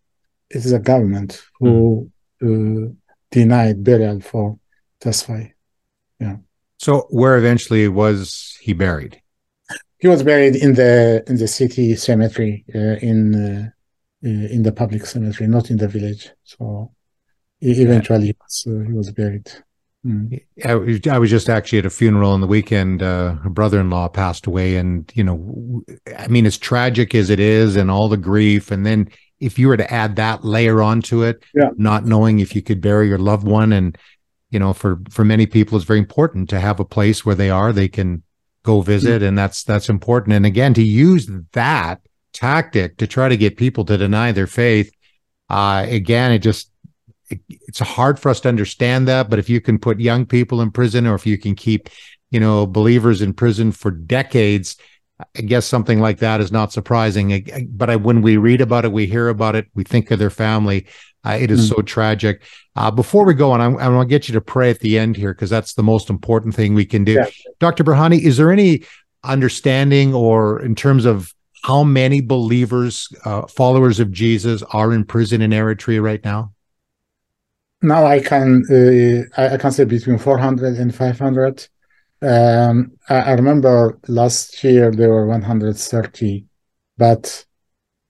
it 0.51 0.57
is 0.57 0.73
the 0.73 0.81
government 0.81 1.41
who 1.61 2.11
mm. 2.43 2.89
uh, 2.89 2.95
denied 3.31 3.85
burial 3.85 4.21
for 4.21 4.59
Tesfaye. 5.01 5.53
Yeah. 6.21 6.37
So 6.79 7.07
where 7.11 7.37
eventually 7.37 7.89
was 7.89 8.57
he 8.61 8.73
buried? 8.73 9.21
He 9.99 10.09
was 10.09 10.23
buried 10.23 10.57
in 10.57 10.75
the 10.75 11.25
in 11.27 11.37
the 11.37 11.49
city 11.49 11.97
cemetery 11.97 12.65
uh, 12.75 12.97
in 13.01 13.35
uh, 13.35 13.71
in 14.23 14.63
the 14.63 14.73
public 14.73 15.05
cemetery, 15.07 15.49
not 15.49 15.71
in 15.71 15.77
the 15.77 15.89
village. 15.89 16.31
So 16.45 16.93
eventually 17.61 18.27
he 18.27 18.37
was, 18.41 18.65
uh, 18.67 18.87
he 18.87 18.93
was 18.93 19.11
buried. 19.11 19.51
Mm. 20.07 20.41
I, 20.65 21.15
I 21.15 21.19
was 21.19 21.31
just 21.31 21.49
actually 21.49 21.81
at 21.81 21.87
a 21.87 21.91
funeral 21.91 22.31
on 22.31 22.41
the 22.41 22.47
weekend. 22.47 23.03
Uh, 23.03 23.37
a 23.45 23.51
brother-in-law 23.51 24.09
passed 24.11 24.47
away, 24.47 24.77
and 24.77 25.11
you 25.15 25.25
know, 25.25 25.83
I 26.17 26.29
mean, 26.29 26.47
as 26.47 26.57
tragic 26.57 27.15
as 27.15 27.31
it 27.31 27.41
is, 27.41 27.75
and 27.75 27.91
all 27.91 28.09
the 28.09 28.17
grief, 28.17 28.71
and 28.71 28.87
then 28.87 29.11
if 29.41 29.59
you 29.59 29.69
were 29.69 29.77
to 29.77 29.93
add 29.93 30.17
that 30.17 30.45
layer 30.45 30.83
onto 30.83 31.23
it, 31.23 31.43
Yeah. 31.55 31.71
not 31.77 32.05
knowing 32.05 32.41
if 32.41 32.55
you 32.57 32.63
could 32.63 32.81
bury 32.81 33.09
your 33.09 33.19
loved 33.19 33.47
one, 33.47 33.73
and 33.73 33.97
you 34.51 34.59
know, 34.59 34.73
for 34.73 35.01
for 35.11 35.25
many 35.25 35.47
people, 35.47 35.77
it's 35.77 35.87
very 35.87 35.99
important 35.99 36.49
to 36.51 36.61
have 36.61 36.81
a 36.81 36.85
place 36.85 37.25
where 37.25 37.35
they 37.35 37.51
are, 37.51 37.73
they 37.73 37.89
can 37.89 38.23
go 38.63 38.81
visit, 38.81 39.23
and 39.23 39.37
that's 39.39 39.63
that's 39.65 39.89
important. 39.89 40.35
And 40.35 40.47
again, 40.47 40.75
to 40.75 40.83
use 40.83 41.29
that 41.53 42.01
tactic 42.33 42.97
to 42.99 43.07
try 43.07 43.29
to 43.29 43.37
get 43.37 43.57
people 43.57 43.85
to 43.85 43.97
deny 43.97 44.33
their 44.33 44.47
faith, 44.47 44.91
uh, 45.51 45.85
again, 45.89 46.33
it 46.33 46.41
just 46.41 46.71
it, 47.31 47.41
it's 47.49 47.79
hard 47.81 48.19
for 48.19 48.31
us 48.31 48.41
to 48.41 48.49
understand 48.49 49.07
that. 49.09 49.29
But 49.29 49.39
if 49.39 49.49
you 49.51 49.61
can 49.61 49.79
put 49.79 50.01
young 50.01 50.27
people 50.27 50.61
in 50.63 50.71
prison, 50.71 51.07
or 51.07 51.15
if 51.15 51.27
you 51.27 51.37
can 51.39 51.55
keep, 51.55 51.89
you 52.31 52.41
know, 52.41 52.67
believers 52.67 53.21
in 53.23 53.35
prison 53.35 53.71
for 53.71 53.91
decades, 53.91 54.77
I 55.37 55.41
guess 55.43 55.67
something 55.67 56.01
like 56.01 56.19
that 56.19 56.41
is 56.41 56.53
not 56.53 56.73
surprising. 56.73 57.47
But 57.71 57.91
I, 57.91 57.97
when 57.97 58.23
we 58.23 58.37
read 58.37 58.61
about 58.61 58.85
it, 58.85 58.93
we 58.93 59.07
hear 59.07 59.29
about 59.29 59.57
it, 59.57 59.67
we 59.75 59.83
think 59.85 60.11
of 60.11 60.19
their 60.19 60.31
family. 60.31 60.87
Uh, 61.25 61.37
it 61.41 61.51
is 61.51 61.67
Mm. 61.71 61.75
so 61.77 61.83
tragic. 61.83 62.43
Uh, 62.77 62.91
before 62.93 63.25
we 63.25 63.35
go 63.35 63.51
on, 63.51 63.61
I'm, 63.61 63.77
I 63.79 63.89
want 63.89 64.09
to 64.09 64.13
get 64.15 64.29
you 64.29 64.35
to 64.35 64.41
pray 64.41 64.71
at 64.71 64.79
the 64.79 64.97
end 64.99 65.17
here 65.17 65.35
because 65.35 65.51
that's 65.51 65.75
the 65.75 65.83
most 65.83 66.09
important 66.09 66.55
thing 66.55 66.75
we 66.75 66.85
can 66.85 67.03
do. 67.03 67.15
Yeah. 67.15 67.27
Dr. 67.59 67.83
Berhane, 67.83 68.21
is 68.21 68.37
there 68.37 68.53
any 68.53 68.83
understanding 69.25 70.15
or 70.15 70.63
in 70.63 70.77
terms 70.77 71.05
of 71.05 71.33
how 71.65 71.83
many 71.83 72.21
believers, 72.21 73.09
uh, 73.25 73.43
followers 73.49 73.99
of 73.99 74.13
Jesus, 74.13 74.63
are 74.73 74.93
in 74.93 75.05
prison 75.05 75.43
in 75.43 75.51
Eritrea 75.51 76.01
right 76.01 76.25
now? 76.25 76.53
Now 77.83 78.07
I 78.07 78.21
can 78.21 78.63
uh, 78.71 79.41
I, 79.41 79.55
I 79.55 79.57
can 79.57 79.73
say 79.73 79.85
between 79.85 80.19
400 80.19 80.77
and 80.79 80.95
500. 80.95 81.69
Um, 82.21 82.93
I, 83.09 83.17
I 83.17 83.33
remember 83.33 83.99
last 84.09 84.63
year 84.65 84.91
there 84.91 85.11
were 85.11 85.27
130, 85.27 86.47
but 86.97 87.45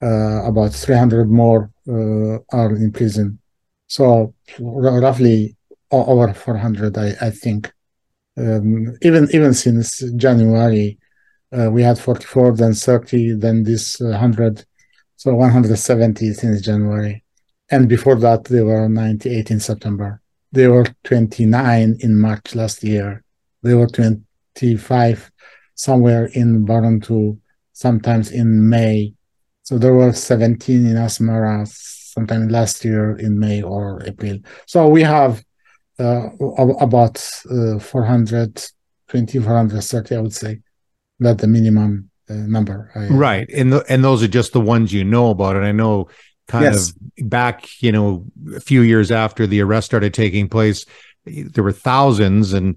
uh, 0.03 0.45
about 0.45 0.73
300 0.73 1.31
more 1.31 1.71
uh, 1.89 2.39
are 2.57 2.75
in 2.75 2.93
prison. 2.93 3.39
So 3.87 4.35
r- 4.61 5.01
roughly 5.01 5.57
over 5.91 6.33
400, 6.33 6.97
I, 6.97 7.15
I 7.21 7.31
think. 7.31 7.73
Um, 8.37 8.97
even 9.03 9.29
even 9.33 9.53
since 9.53 9.99
January, 10.15 10.99
uh, 11.53 11.71
we 11.71 11.83
had 11.83 11.99
44, 11.99 12.55
then 12.55 12.73
30, 12.73 13.33
then 13.35 13.65
this 13.65 14.01
uh, 14.01 14.11
100, 14.11 14.65
so 15.17 15.35
170 15.35 16.33
since 16.35 16.61
January. 16.61 17.25
And 17.71 17.89
before 17.89 18.15
that, 18.17 18.45
there 18.45 18.65
were 18.65 18.89
98 18.89 19.51
in 19.51 19.61
September. 19.61 20.23
There 20.53 20.73
were 20.73 20.87
29 21.05 21.97
in 22.01 22.17
March 22.17 22.55
last 22.55 22.85
year. 22.85 23.25
There 23.63 23.77
were 23.79 23.87
25 23.89 25.31
somewhere 25.75 26.27
in 26.27 26.67
Barentu, 26.67 27.39
sometimes 27.73 28.31
in 28.31 28.69
May. 28.69 29.15
So 29.63 29.79
there 29.79 29.95
were 29.95 30.13
17 30.13 30.87
in 30.87 30.97
Asmara 30.97 31.67
sometime 31.69 32.49
last 32.49 32.85
year 32.85 33.17
in 33.17 33.39
May 33.39 33.63
or 33.63 34.03
April. 34.07 34.39
So 34.67 34.89
we 34.89 35.03
have 35.03 35.45
uh, 35.99 36.31
about 36.81 37.17
uh, 37.51 37.79
420, 37.79 39.39
430, 39.41 40.17
I 40.17 40.21
would 40.21 40.35
say. 40.35 40.61
That's 41.21 41.41
the 41.41 41.49
minimum 41.49 42.11
uh, 42.31 42.35
number. 42.35 42.91
I- 42.95 43.09
Right. 43.09 43.49
And 43.51 43.73
th- 43.73 43.83
and 43.89 44.05
those 44.05 44.23
are 44.23 44.29
just 44.29 44.53
the 44.53 44.61
ones 44.61 44.93
you 44.93 45.05
know 45.05 45.31
about. 45.31 45.57
And 45.57 45.65
I 45.67 45.73
know 45.73 46.09
kind 46.47 46.65
Yes. 46.65 46.91
of 47.19 47.29
back, 47.29 47.67
you 47.83 47.93
know, 47.93 48.25
a 48.55 48.61
few 48.61 48.81
years 48.83 49.11
after 49.11 49.47
the 49.47 49.61
arrest 49.61 49.87
started 49.87 50.15
taking 50.15 50.49
place, 50.49 50.87
there 51.27 51.65
were 51.65 51.73
thousands. 51.73 52.53
And 52.53 52.77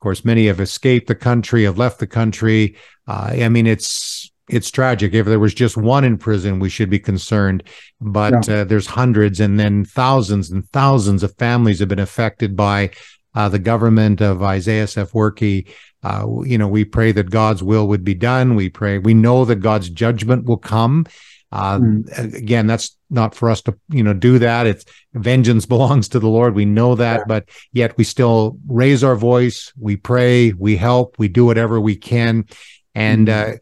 of 0.00 0.02
course, 0.02 0.24
many 0.24 0.46
have 0.46 0.60
escaped 0.60 1.08
the 1.08 1.14
country, 1.14 1.64
have 1.64 1.76
left 1.76 1.98
the 1.98 2.06
country. 2.06 2.74
Uh, 3.06 3.32
I 3.34 3.50
mean, 3.50 3.66
it's, 3.66 4.32
it's 4.48 4.70
tragic. 4.70 5.12
If 5.12 5.26
there 5.26 5.38
was 5.38 5.52
just 5.52 5.76
one 5.76 6.04
in 6.04 6.16
prison, 6.16 6.58
we 6.58 6.70
should 6.70 6.88
be 6.88 6.98
concerned. 6.98 7.64
But 8.00 8.48
uh, 8.48 8.64
there's 8.64 8.86
hundreds 8.86 9.40
and 9.40 9.60
then 9.60 9.84
thousands 9.84 10.50
and 10.50 10.66
thousands 10.70 11.22
of 11.22 11.36
families 11.36 11.80
have 11.80 11.88
been 11.90 11.98
affected 11.98 12.56
by 12.56 12.92
uh, 13.34 13.50
the 13.50 13.58
government 13.58 14.22
of 14.22 14.42
Isaias 14.42 14.94
Afwerki. 14.94 15.68
Uh, 16.02 16.26
you 16.46 16.56
know, 16.56 16.66
we 16.66 16.86
pray 16.86 17.12
that 17.12 17.28
God's 17.28 17.62
will 17.62 17.86
would 17.88 18.02
be 18.02 18.14
done. 18.14 18.54
We 18.54 18.70
pray, 18.70 18.96
we 18.96 19.12
know 19.12 19.44
that 19.44 19.56
God's 19.56 19.90
judgment 19.90 20.46
will 20.46 20.56
come. 20.56 21.04
Uh, 21.52 21.78
Mm. 21.78 22.34
Again, 22.34 22.66
that's 22.66 22.96
not 23.10 23.34
for 23.34 23.50
us 23.50 23.60
to, 23.62 23.76
you 23.88 24.02
know, 24.02 24.14
do 24.14 24.38
that. 24.38 24.66
It's 24.66 24.84
vengeance 25.14 25.66
belongs 25.74 26.08
to 26.10 26.18
the 26.20 26.28
Lord. 26.28 26.54
We 26.54 26.64
know 26.64 26.94
that, 26.94 27.20
Yeah. 27.20 27.24
but 27.26 27.48
yet 27.72 27.96
we 27.98 28.04
still 28.04 28.58
raise 28.68 29.02
our 29.04 29.16
voice. 29.16 29.72
We 29.78 29.96
pray, 29.96 30.52
we 30.52 30.76
help, 30.76 31.16
we 31.18 31.28
do 31.28 31.44
whatever 31.44 31.80
we 31.80 31.96
can. 31.96 32.46
And, 32.94 33.28
Mm. 33.28 33.54
uh, 33.54 33.58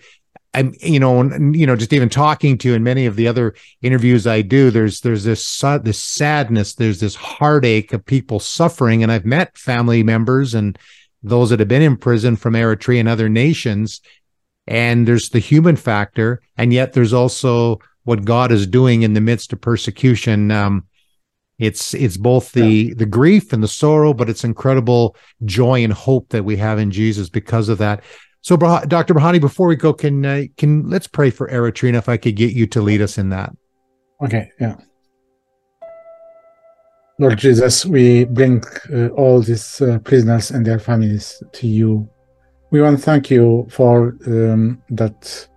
I'm, 0.55 0.73
you 0.81 0.99
know, 0.99 1.21
and, 1.21 1.55
you 1.55 1.67
know, 1.67 1.77
just 1.77 1.93
even 1.93 2.09
talking 2.09 2.57
to 2.59 2.69
you 2.69 2.75
in 2.75 2.83
many 2.83 3.05
of 3.05 3.17
the 3.17 3.29
other 3.29 3.55
interviews 3.83 4.27
I 4.27 4.41
do, 4.41 4.71
there's, 4.71 5.03
there's 5.03 5.23
this, 5.25 5.61
this 5.83 6.03
sadness, 6.03 6.75
there's 6.75 7.01
this 7.01 7.15
heartache 7.15 7.93
of 7.93 8.05
people 8.05 8.41
suffering. 8.41 9.03
And 9.03 9.13
I've 9.13 9.27
met 9.27 9.59
family 9.59 10.03
members 10.03 10.55
and 10.55 10.79
those 11.23 11.51
that 11.51 11.59
have 11.59 11.69
been 11.69 11.83
in 11.83 11.99
prison 11.99 12.35
from 12.37 12.55
Eritrea 12.55 12.99
and 13.01 13.09
other 13.09 13.29
nations. 13.29 14.01
And 14.67 15.07
there's 15.07 15.29
the 15.29 15.39
human 15.39 15.77
factor. 15.77 16.41
And 16.57 16.73
yet 16.73 16.95
there's 16.95 17.13
also 17.13 17.79
what 18.09 18.25
God 18.25 18.51
is 18.51 18.67
doing 18.67 19.03
in 19.03 19.13
the 19.13 19.21
midst 19.21 19.53
of 19.53 19.61
persecution. 19.61 20.51
Um, 20.51 20.87
it's, 21.59 21.93
it's 21.93 22.17
both 22.17 22.53
the, 22.53 22.95
the 22.95 23.05
grief 23.05 23.53
and 23.53 23.63
the 23.63 23.69
sorrow, 23.69 24.15
but 24.15 24.31
it's 24.31 24.45
incredible 24.45 25.15
joy 25.45 25.85
and 25.85 25.93
hope 25.93 26.31
that 26.31 26.45
we 26.45 26.57
have 26.57 26.79
in 26.79 26.91
Jesus 26.91 27.29
because 27.29 27.69
of 27.69 27.77
that. 27.79 28.03
So, 28.41 28.57
Dr. 28.57 29.15
Berhane, 29.15 29.41
before 29.41 29.69
we 29.69 29.77
go, 29.77 29.93
can 29.93 30.25
uh, 30.25 30.45
can 30.57 30.89
let's 30.89 31.07
pray 31.07 31.29
for 31.29 31.49
Eritrea? 31.49 31.95
If 31.95 32.09
I 32.09 32.17
could 32.17 32.37
get 32.37 32.53
you 32.55 32.67
to 32.69 32.81
lead 32.81 33.03
us 33.03 33.19
in 33.19 33.29
that. 33.31 33.51
Okay, 34.25 34.51
yeah. 34.61 34.77
Lord 37.19 37.37
Jesus, 37.37 37.85
we 37.85 38.25
bring 38.25 38.63
uh, 38.95 39.09
all 39.09 39.43
these 39.43 39.83
uh, 39.83 39.99
prisoners 39.99 40.53
and 40.53 40.65
their 40.65 40.79
families 40.79 41.43
to 41.53 41.67
you. 41.67 42.09
We 42.71 42.81
want 42.81 42.99
to 42.99 43.05
thank 43.05 43.29
you 43.29 43.67
for 43.71 44.17
um, 44.27 44.81
that, 44.91 45.49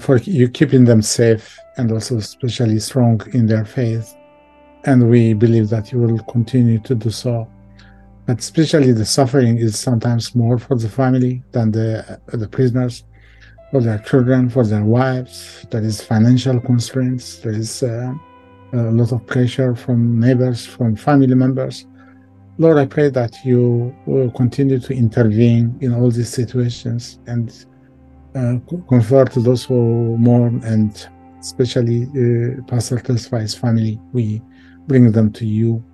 for 0.00 0.16
you 0.18 0.48
keeping 0.48 0.84
them 0.84 1.02
safe 1.02 1.58
and 1.76 1.92
also 1.92 2.16
especially 2.16 2.78
strong 2.78 3.20
in 3.32 3.46
their 3.46 3.64
faith. 3.64 4.14
And 4.84 5.08
we 5.08 5.34
believe 5.34 5.68
that 5.70 5.92
you 5.92 5.98
will 5.98 6.18
continue 6.24 6.78
to 6.80 6.94
do 6.94 7.10
so. 7.10 7.50
But 8.26 8.38
especially 8.38 8.92
the 8.92 9.04
suffering 9.04 9.58
is 9.58 9.78
sometimes 9.78 10.34
more 10.34 10.58
for 10.58 10.76
the 10.76 10.88
family 10.88 11.42
than 11.52 11.70
the 11.70 12.20
the 12.26 12.48
prisoners, 12.48 13.04
for 13.70 13.80
their 13.82 13.98
children, 13.98 14.48
for 14.48 14.64
their 14.64 14.84
wives. 14.84 15.66
There 15.70 15.82
is 15.82 16.00
financial 16.00 16.60
constraints. 16.60 17.38
There 17.38 17.52
is 17.52 17.82
uh, 17.82 18.14
a 18.72 18.76
lot 18.76 19.12
of 19.12 19.26
pressure 19.26 19.74
from 19.74 20.18
neighbors, 20.18 20.66
from 20.66 20.96
family 20.96 21.34
members. 21.34 21.86
Lord, 22.56 22.78
I 22.78 22.86
pray 22.86 23.08
that 23.10 23.44
you 23.44 23.94
will 24.06 24.30
continue 24.30 24.78
to 24.78 24.94
intervene 24.94 25.76
in 25.80 25.92
all 25.92 26.10
these 26.10 26.30
situations 26.30 27.18
and 27.26 27.52
uh, 28.34 28.58
comfort 28.88 29.32
those 29.34 29.64
who 29.64 30.16
mourn, 30.18 30.62
and 30.64 31.08
especially 31.40 32.04
uh, 32.04 32.62
Pastor 32.66 32.96
Tesfaye's 32.98 33.54
family. 33.54 34.00
We 34.12 34.42
bring 34.86 35.12
them 35.12 35.32
to 35.32 35.46
you. 35.46 35.84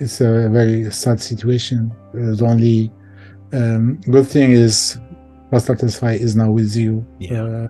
It's 0.00 0.20
a 0.20 0.48
very 0.48 0.90
sad 0.90 1.20
situation. 1.20 1.92
Uh, 2.08 2.34
the 2.34 2.44
only 2.44 2.90
um, 3.52 4.00
good 4.10 4.26
thing 4.26 4.52
is 4.52 4.98
Pastor 5.50 5.74
Tesfai 5.74 6.18
is 6.18 6.34
now 6.34 6.50
with 6.50 6.74
you. 6.74 7.06
Yeah. 7.18 7.42
Uh, 7.42 7.68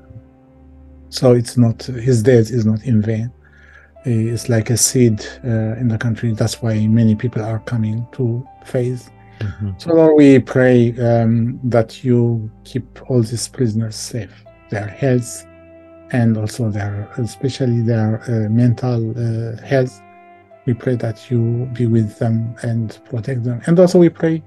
so 1.08 1.32
it's 1.32 1.56
not 1.56 1.82
his 1.82 2.22
death 2.22 2.50
is 2.50 2.64
not 2.64 2.84
in 2.84 3.02
vain. 3.02 3.30
It's 4.04 4.48
like 4.48 4.70
a 4.70 4.76
seed 4.76 5.24
uh, 5.44 5.76
in 5.78 5.88
the 5.88 5.98
country. 5.98 6.32
That's 6.32 6.60
why 6.60 6.86
many 6.86 7.14
people 7.14 7.42
are 7.42 7.60
coming 7.60 8.06
to 8.12 8.46
faith. 8.64 9.10
So 9.78 9.94
Lord, 9.94 10.16
we 10.16 10.38
pray 10.38 10.96
um, 10.98 11.60
that 11.64 12.04
you 12.04 12.50
keep 12.64 12.86
all 13.10 13.22
these 13.22 13.48
prisoners 13.48 13.96
safe, 13.96 14.44
their 14.70 14.86
health, 14.86 15.44
and 16.12 16.36
also 16.36 16.70
their, 16.70 17.08
especially 17.18 17.80
their 17.82 18.22
uh, 18.28 18.48
mental 18.48 19.10
uh, 19.12 19.60
health. 19.62 20.00
We 20.66 20.74
pray 20.74 20.96
that 20.96 21.30
you 21.30 21.68
be 21.72 21.86
with 21.86 22.18
them 22.18 22.54
and 22.62 22.98
protect 23.10 23.44
them. 23.44 23.60
And 23.66 23.78
also 23.80 23.98
we 23.98 24.08
pray 24.08 24.42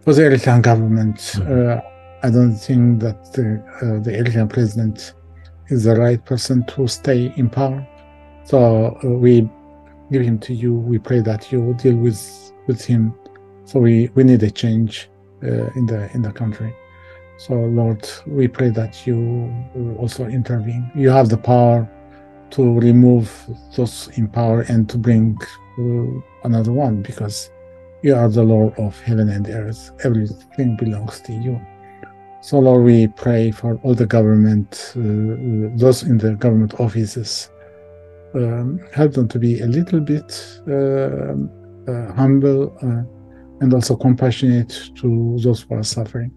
for 0.00 0.14
the 0.14 0.22
Eritrean 0.22 0.62
government. 0.62 1.16
Mhm. 1.16 1.78
Uh, 1.78 1.80
I 2.22 2.30
don't 2.30 2.54
think 2.54 3.00
that 3.00 3.32
the, 3.32 3.62
uh, 3.82 4.02
the 4.02 4.12
Eritrean 4.12 4.48
president 4.48 5.14
is 5.68 5.84
the 5.84 5.96
right 5.96 6.24
person 6.24 6.64
to 6.66 6.86
stay 6.86 7.32
in 7.36 7.50
power. 7.50 7.86
So 8.44 8.98
uh, 9.04 9.08
we 9.08 9.48
give 10.10 10.22
him 10.22 10.38
to 10.40 10.54
you. 10.54 10.74
We 10.74 10.98
pray 10.98 11.20
that 11.20 11.50
you 11.52 11.74
deal 11.74 11.96
with 11.96 12.20
with 12.68 12.84
him. 12.84 13.14
So 13.64 13.80
we, 13.80 14.10
we 14.14 14.24
need 14.24 14.42
a 14.42 14.50
change 14.50 15.08
uh, 15.42 15.70
in 15.74 15.86
the 15.86 16.10
in 16.14 16.22
the 16.22 16.32
country. 16.32 16.74
So 17.38 17.54
Lord, 17.54 18.08
we 18.26 18.48
pray 18.48 18.70
that 18.70 19.06
you 19.06 19.52
also 19.98 20.26
intervene. 20.26 20.90
You 20.94 21.10
have 21.10 21.28
the 21.28 21.38
power 21.38 21.88
to 22.50 22.78
remove 22.80 23.30
those 23.74 24.08
in 24.14 24.28
power 24.28 24.60
and 24.68 24.88
to 24.90 24.98
bring 24.98 25.38
uh, 25.78 26.20
another 26.44 26.72
one 26.72 27.02
because 27.02 27.50
You 28.02 28.16
are 28.16 28.28
the 28.28 28.42
Lord 28.42 28.76
of 28.80 29.00
heaven 29.00 29.28
and 29.28 29.48
earth. 29.48 29.92
Everything 30.02 30.76
belongs 30.76 31.20
to 31.20 31.32
you. 31.32 31.60
So, 32.40 32.58
Lord, 32.58 32.82
we 32.82 33.06
pray 33.06 33.52
for 33.52 33.78
all 33.84 33.94
the 33.94 34.06
government, 34.06 34.92
uh, 34.96 35.70
those 35.78 36.02
in 36.02 36.18
the 36.18 36.34
government 36.34 36.80
offices. 36.80 37.48
Um, 38.34 38.80
help 38.92 39.12
them 39.12 39.28
to 39.28 39.38
be 39.38 39.60
a 39.60 39.66
little 39.66 40.00
bit 40.00 40.60
uh, 40.66 41.34
uh, 41.88 42.12
humble 42.14 42.76
uh, 42.82 43.04
and 43.62 43.72
also 43.72 43.94
compassionate 43.94 44.90
to 44.96 45.38
those 45.40 45.62
who 45.62 45.76
are 45.76 45.84
suffering. 45.84 46.32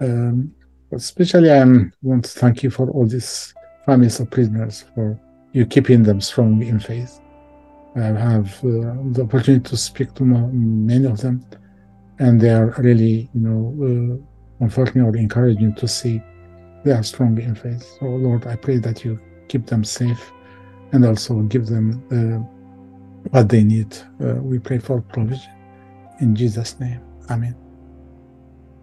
Um, 0.00 0.54
especially, 0.92 1.50
I 1.50 1.64
want 2.02 2.24
to 2.24 2.30
thank 2.30 2.62
you 2.62 2.70
for 2.70 2.88
all 2.90 3.04
these 3.04 3.52
families 3.84 4.20
of 4.20 4.30
prisoners, 4.30 4.84
for 4.94 5.20
you 5.52 5.66
keeping 5.66 6.04
them 6.04 6.20
strong 6.20 6.62
in 6.62 6.78
faith. 6.78 7.20
I 7.96 8.02
have 8.02 8.46
uh, 8.64 8.94
the 9.10 9.22
opportunity 9.24 9.64
to 9.70 9.76
speak 9.76 10.14
to 10.14 10.24
many 10.24 11.06
of 11.06 11.20
them, 11.20 11.44
and 12.20 12.40
they 12.40 12.50
are 12.50 12.76
really, 12.78 13.28
you 13.34 13.40
know, 13.46 13.60
uh, 13.88 14.60
comforting 14.60 15.02
or 15.02 15.16
encouraging 15.16 15.74
to 15.74 15.88
see 15.88 16.22
they 16.84 16.92
are 16.92 17.02
strong 17.02 17.40
in 17.40 17.56
faith. 17.56 17.82
So, 17.98 18.06
Lord, 18.06 18.46
I 18.46 18.54
pray 18.54 18.78
that 18.78 19.04
you 19.04 19.18
keep 19.48 19.66
them 19.66 19.82
safe 19.82 20.30
and 20.92 21.04
also 21.04 21.40
give 21.40 21.66
them 21.66 21.86
uh, 22.12 22.38
what 23.30 23.48
they 23.48 23.64
need. 23.64 23.96
Uh, 24.22 24.34
we 24.34 24.60
pray 24.60 24.78
for 24.78 25.00
provision. 25.00 25.59
In 26.20 26.36
Jesus' 26.36 26.78
name, 26.78 27.00
Amen. 27.30 27.56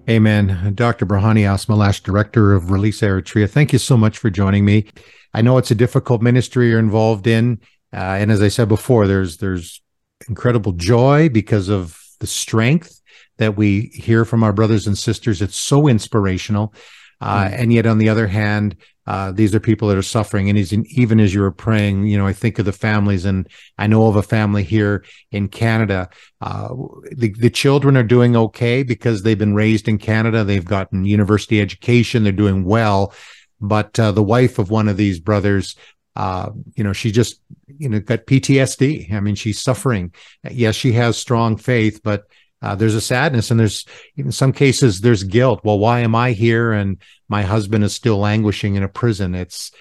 Amen. 0.10 0.74
Dr. 0.74 1.06
Berhane 1.06 1.44
Asmelash, 1.44 2.02
Director 2.02 2.54
of 2.54 2.72
Release 2.72 3.02
Eritrea, 3.02 3.50
thank 3.50 3.74
you 3.74 3.80
so 3.80 3.98
much 3.98 4.18
for 4.18 4.30
joining 4.30 4.66
me. 4.66 4.88
I 5.34 5.42
know 5.42 5.58
it's 5.58 5.70
a 5.70 5.76
difficult 5.76 6.22
ministry 6.22 6.70
you're 6.70 6.80
involved 6.80 7.28
in. 7.28 7.60
Uh, 7.94 7.98
and 7.98 8.32
as 8.32 8.42
I 8.42 8.48
said 8.48 8.68
before, 8.68 9.06
there's 9.06 9.38
there's 9.38 9.82
incredible 10.28 10.72
joy 10.72 11.30
because 11.30 11.70
of 11.70 12.00
the 12.20 12.28
strength 12.28 13.02
that 13.38 13.56
we 13.56 13.92
hear 13.94 14.26
from 14.26 14.44
our 14.44 14.54
brothers 14.54 14.88
and 14.88 14.98
sisters. 14.98 15.42
It's 15.42 15.56
so 15.56 15.88
inspirational. 15.88 16.74
Uh, 17.22 17.46
mm. 17.46 17.60
And 17.60 17.74
yet, 17.74 17.86
on 17.86 17.98
the 17.98 18.10
other 18.10 18.28
hand, 18.28 18.78
uh, 19.08 19.32
these 19.32 19.56
are 19.56 19.60
people 19.62 19.88
that 19.88 19.98
are 19.98 20.02
suffering. 20.02 20.50
And 20.50 20.58
even 20.58 21.20
as 21.22 21.34
you 21.34 21.40
were 21.40 21.52
praying, 21.52 22.08
you 22.08 22.18
know, 22.18 22.28
I 22.28 22.34
think 22.34 22.60
of 22.60 22.66
the 22.66 22.74
families, 22.74 23.24
and 23.24 23.48
I 23.78 23.88
know 23.88 24.08
of 24.08 24.18
a 24.18 24.22
family 24.22 24.64
here 24.64 25.06
in 25.32 25.48
Canada. 25.48 26.10
Uh, 26.42 26.68
the, 27.16 27.34
the 27.40 27.50
children 27.50 27.96
are 27.96 28.04
doing 28.04 28.36
okay 28.36 28.84
because 28.84 29.24
they've 29.24 29.38
been 29.38 29.56
raised 29.56 29.88
in 29.88 29.98
Canada. 29.98 30.44
They've 30.44 30.64
gotten 30.64 31.06
university 31.06 31.62
education. 31.62 32.24
They're 32.24 32.34
doing 32.34 32.66
well. 32.66 33.14
But 33.62 33.98
uh, 33.98 34.12
the 34.12 34.22
wife 34.24 34.60
of 34.60 34.70
one 34.70 34.90
of 34.90 34.98
these 34.98 35.22
brothers, 35.22 35.78
uh, 36.18 36.50
you 36.76 36.84
know, 36.84 36.94
she 36.94 37.10
just, 37.12 37.40
you 37.78 37.88
know, 37.88 38.02
got 38.02 38.26
PTSD. 38.26 39.14
I 39.14 39.22
mean, 39.22 39.36
she's 39.36 39.62
suffering. 39.62 40.14
Yes, 40.52 40.76
she 40.76 40.92
has 40.92 41.18
strong 41.18 41.56
faith, 41.56 42.02
but 42.04 42.26
uh, 42.62 42.76
there's 42.76 42.96
a 42.96 43.02
sadness 43.02 43.52
and 43.52 43.60
there's 43.60 43.86
in 44.16 44.32
some 44.32 44.52
cases 44.52 45.02
there's 45.02 45.24
guilt. 45.24 45.62
Well 45.64 45.80
why 45.80 46.00
am 46.00 46.16
i 46.16 46.32
here? 46.32 46.72
And 46.72 46.98
my 47.30 47.44
husband 47.44 47.84
is 47.84 47.94
still 47.94 48.18
languishing 48.18 48.76
in 48.76 48.84
a 48.84 48.90
prison. 48.90 49.36
It's 49.36 49.72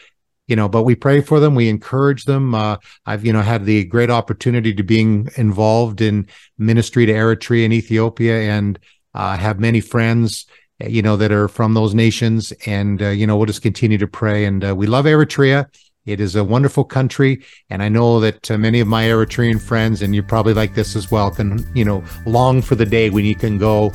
you 0.47 0.57
know 0.57 0.69
but 0.69 0.83
we 0.85 0.95
pray 0.95 1.21
for 1.21 1.41
them. 1.41 1.55
We 1.55 1.69
encourage 1.69 2.25
them. 2.25 2.55
Uh, 2.55 2.77
i've 3.07 3.25
you 3.25 3.33
know 3.33 3.43
had 3.43 3.65
the 3.65 3.85
great 3.85 4.11
opportunity 4.11 4.75
to 4.75 4.83
being 4.83 5.29
involved 5.37 6.01
in 6.01 6.29
ministry 6.59 7.07
to 7.07 7.13
eritrea 7.13 7.65
and 7.65 7.73
ethiopia 7.73 8.51
and 8.51 8.79
uh, 9.15 9.37
have 9.37 9.59
many 9.59 9.81
friends 9.81 10.47
you 10.81 11.01
know 11.03 11.17
that 11.17 11.33
are 11.33 11.49
from 11.49 11.75
those 11.75 11.95
nations. 11.95 12.53
And 12.67 13.03
uh, 13.03 13.09
you 13.09 13.27
know 13.27 13.37
we'll 13.37 13.47
just 13.47 13.63
continue 13.63 13.99
to 13.99 14.07
pray. 14.07 14.45
And 14.45 14.65
uh, 14.65 14.75
we 14.75 14.87
love 14.87 15.05
eritrea 15.05 15.67
it 16.07 16.21
is 16.21 16.37
a 16.37 16.45
wonderful 16.45 16.85
country, 16.85 17.43
and 17.69 17.83
I 17.83 17.89
know 17.89 18.21
that 18.21 18.51
uh, 18.51 18.57
many 18.57 18.81
of 18.81 18.89
my 18.89 19.05
Eritrean 19.05 19.61
friends, 19.61 20.03
and 20.03 20.15
you're 20.15 20.25
probably 20.25 20.55
like 20.55 20.75
this 20.75 20.97
as 20.97 21.11
well, 21.11 21.31
can 21.31 21.67
you 21.75 21.85
know 21.85 22.03
long 22.25 22.63
for 22.63 22.75
the 22.75 22.87
day 22.87 23.11
when 23.11 23.25
you 23.25 23.35
can 23.35 23.59
go 23.59 23.93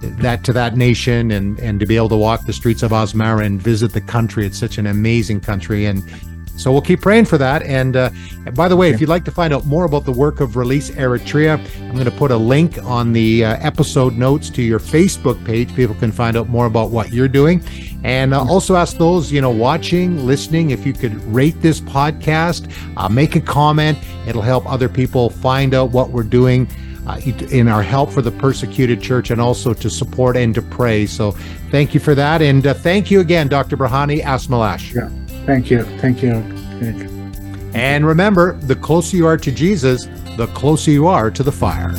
that 0.00 0.44
to 0.44 0.52
that 0.52 0.76
nation 0.76 1.30
and 1.30 1.58
and 1.60 1.80
to 1.80 1.86
be 1.86 1.96
able 1.96 2.10
to 2.10 2.16
walk 2.16 2.44
the 2.46 2.52
streets 2.52 2.82
of 2.82 2.90
Asmara 2.90 3.44
and 3.44 3.60
visit 3.60 3.92
the 3.92 4.00
country. 4.00 4.46
It's 4.46 4.58
such 4.58 4.78
an 4.78 4.86
amazing 4.86 5.40
country, 5.40 5.86
and 5.86 6.02
so 6.56 6.72
we'll 6.72 6.82
keep 6.82 7.00
praying 7.00 7.24
for 7.24 7.38
that. 7.38 7.62
And 7.62 7.96
uh, 7.96 8.10
by 8.54 8.68
the 8.68 8.76
way, 8.76 8.90
if 8.90 9.00
you'd 9.00 9.08
like 9.08 9.24
to 9.24 9.30
find 9.30 9.52
out 9.52 9.66
more 9.66 9.84
about 9.84 10.04
the 10.04 10.12
work 10.12 10.40
of 10.40 10.56
Release 10.56 10.90
Eritrea, 10.90 11.58
I'm 11.80 11.92
going 11.92 12.04
to 12.04 12.10
put 12.10 12.30
a 12.30 12.36
link 12.36 12.82
on 12.82 13.12
the 13.12 13.44
uh, 13.44 13.56
episode 13.60 14.14
notes 14.14 14.50
to 14.50 14.62
your 14.62 14.78
Facebook 14.78 15.44
page. 15.44 15.74
People 15.74 15.94
can 15.96 16.12
find 16.12 16.36
out 16.36 16.48
more 16.48 16.66
about 16.66 16.90
what 16.90 17.12
you're 17.12 17.28
doing. 17.28 17.62
And 18.04 18.34
uh, 18.34 18.44
also 18.44 18.76
ask 18.76 18.98
those, 18.98 19.32
you 19.32 19.40
know, 19.40 19.50
watching, 19.50 20.26
listening, 20.26 20.70
if 20.70 20.86
you 20.86 20.92
could 20.92 21.14
rate 21.24 21.60
this 21.60 21.80
podcast, 21.80 22.70
uh, 22.96 23.08
make 23.08 23.34
a 23.34 23.40
comment. 23.40 23.98
It'll 24.26 24.42
help 24.42 24.70
other 24.70 24.88
people 24.88 25.30
find 25.30 25.74
out 25.74 25.90
what 25.90 26.10
we're 26.10 26.22
doing. 26.22 26.68
Uh, 27.06 27.20
in 27.50 27.68
our 27.68 27.82
help 27.82 28.10
for 28.10 28.22
the 28.22 28.30
persecuted 28.30 28.98
church 28.98 29.30
and 29.30 29.38
also 29.38 29.74
to 29.74 29.90
support 29.90 30.38
and 30.38 30.54
to 30.54 30.62
pray. 30.62 31.04
So 31.04 31.32
thank 31.70 31.92
you 31.92 32.00
for 32.00 32.14
that. 32.14 32.40
And 32.40 32.66
uh, 32.66 32.72
thank 32.72 33.10
you 33.10 33.20
again, 33.20 33.46
Dr. 33.46 33.76
Berhane 33.76 34.22
Asmelash. 34.22 34.94
Yeah. 34.94 35.10
Thank 35.46 35.70
you. 35.70 35.82
Thank 36.00 36.22
you. 36.22 36.32
And 37.74 38.06
remember, 38.06 38.54
the 38.60 38.76
closer 38.76 39.16
you 39.16 39.26
are 39.26 39.36
to 39.36 39.50
Jesus, 39.50 40.06
the 40.36 40.48
closer 40.54 40.90
you 40.90 41.06
are 41.06 41.30
to 41.30 41.42
the 41.42 41.52
fire. 41.52 41.92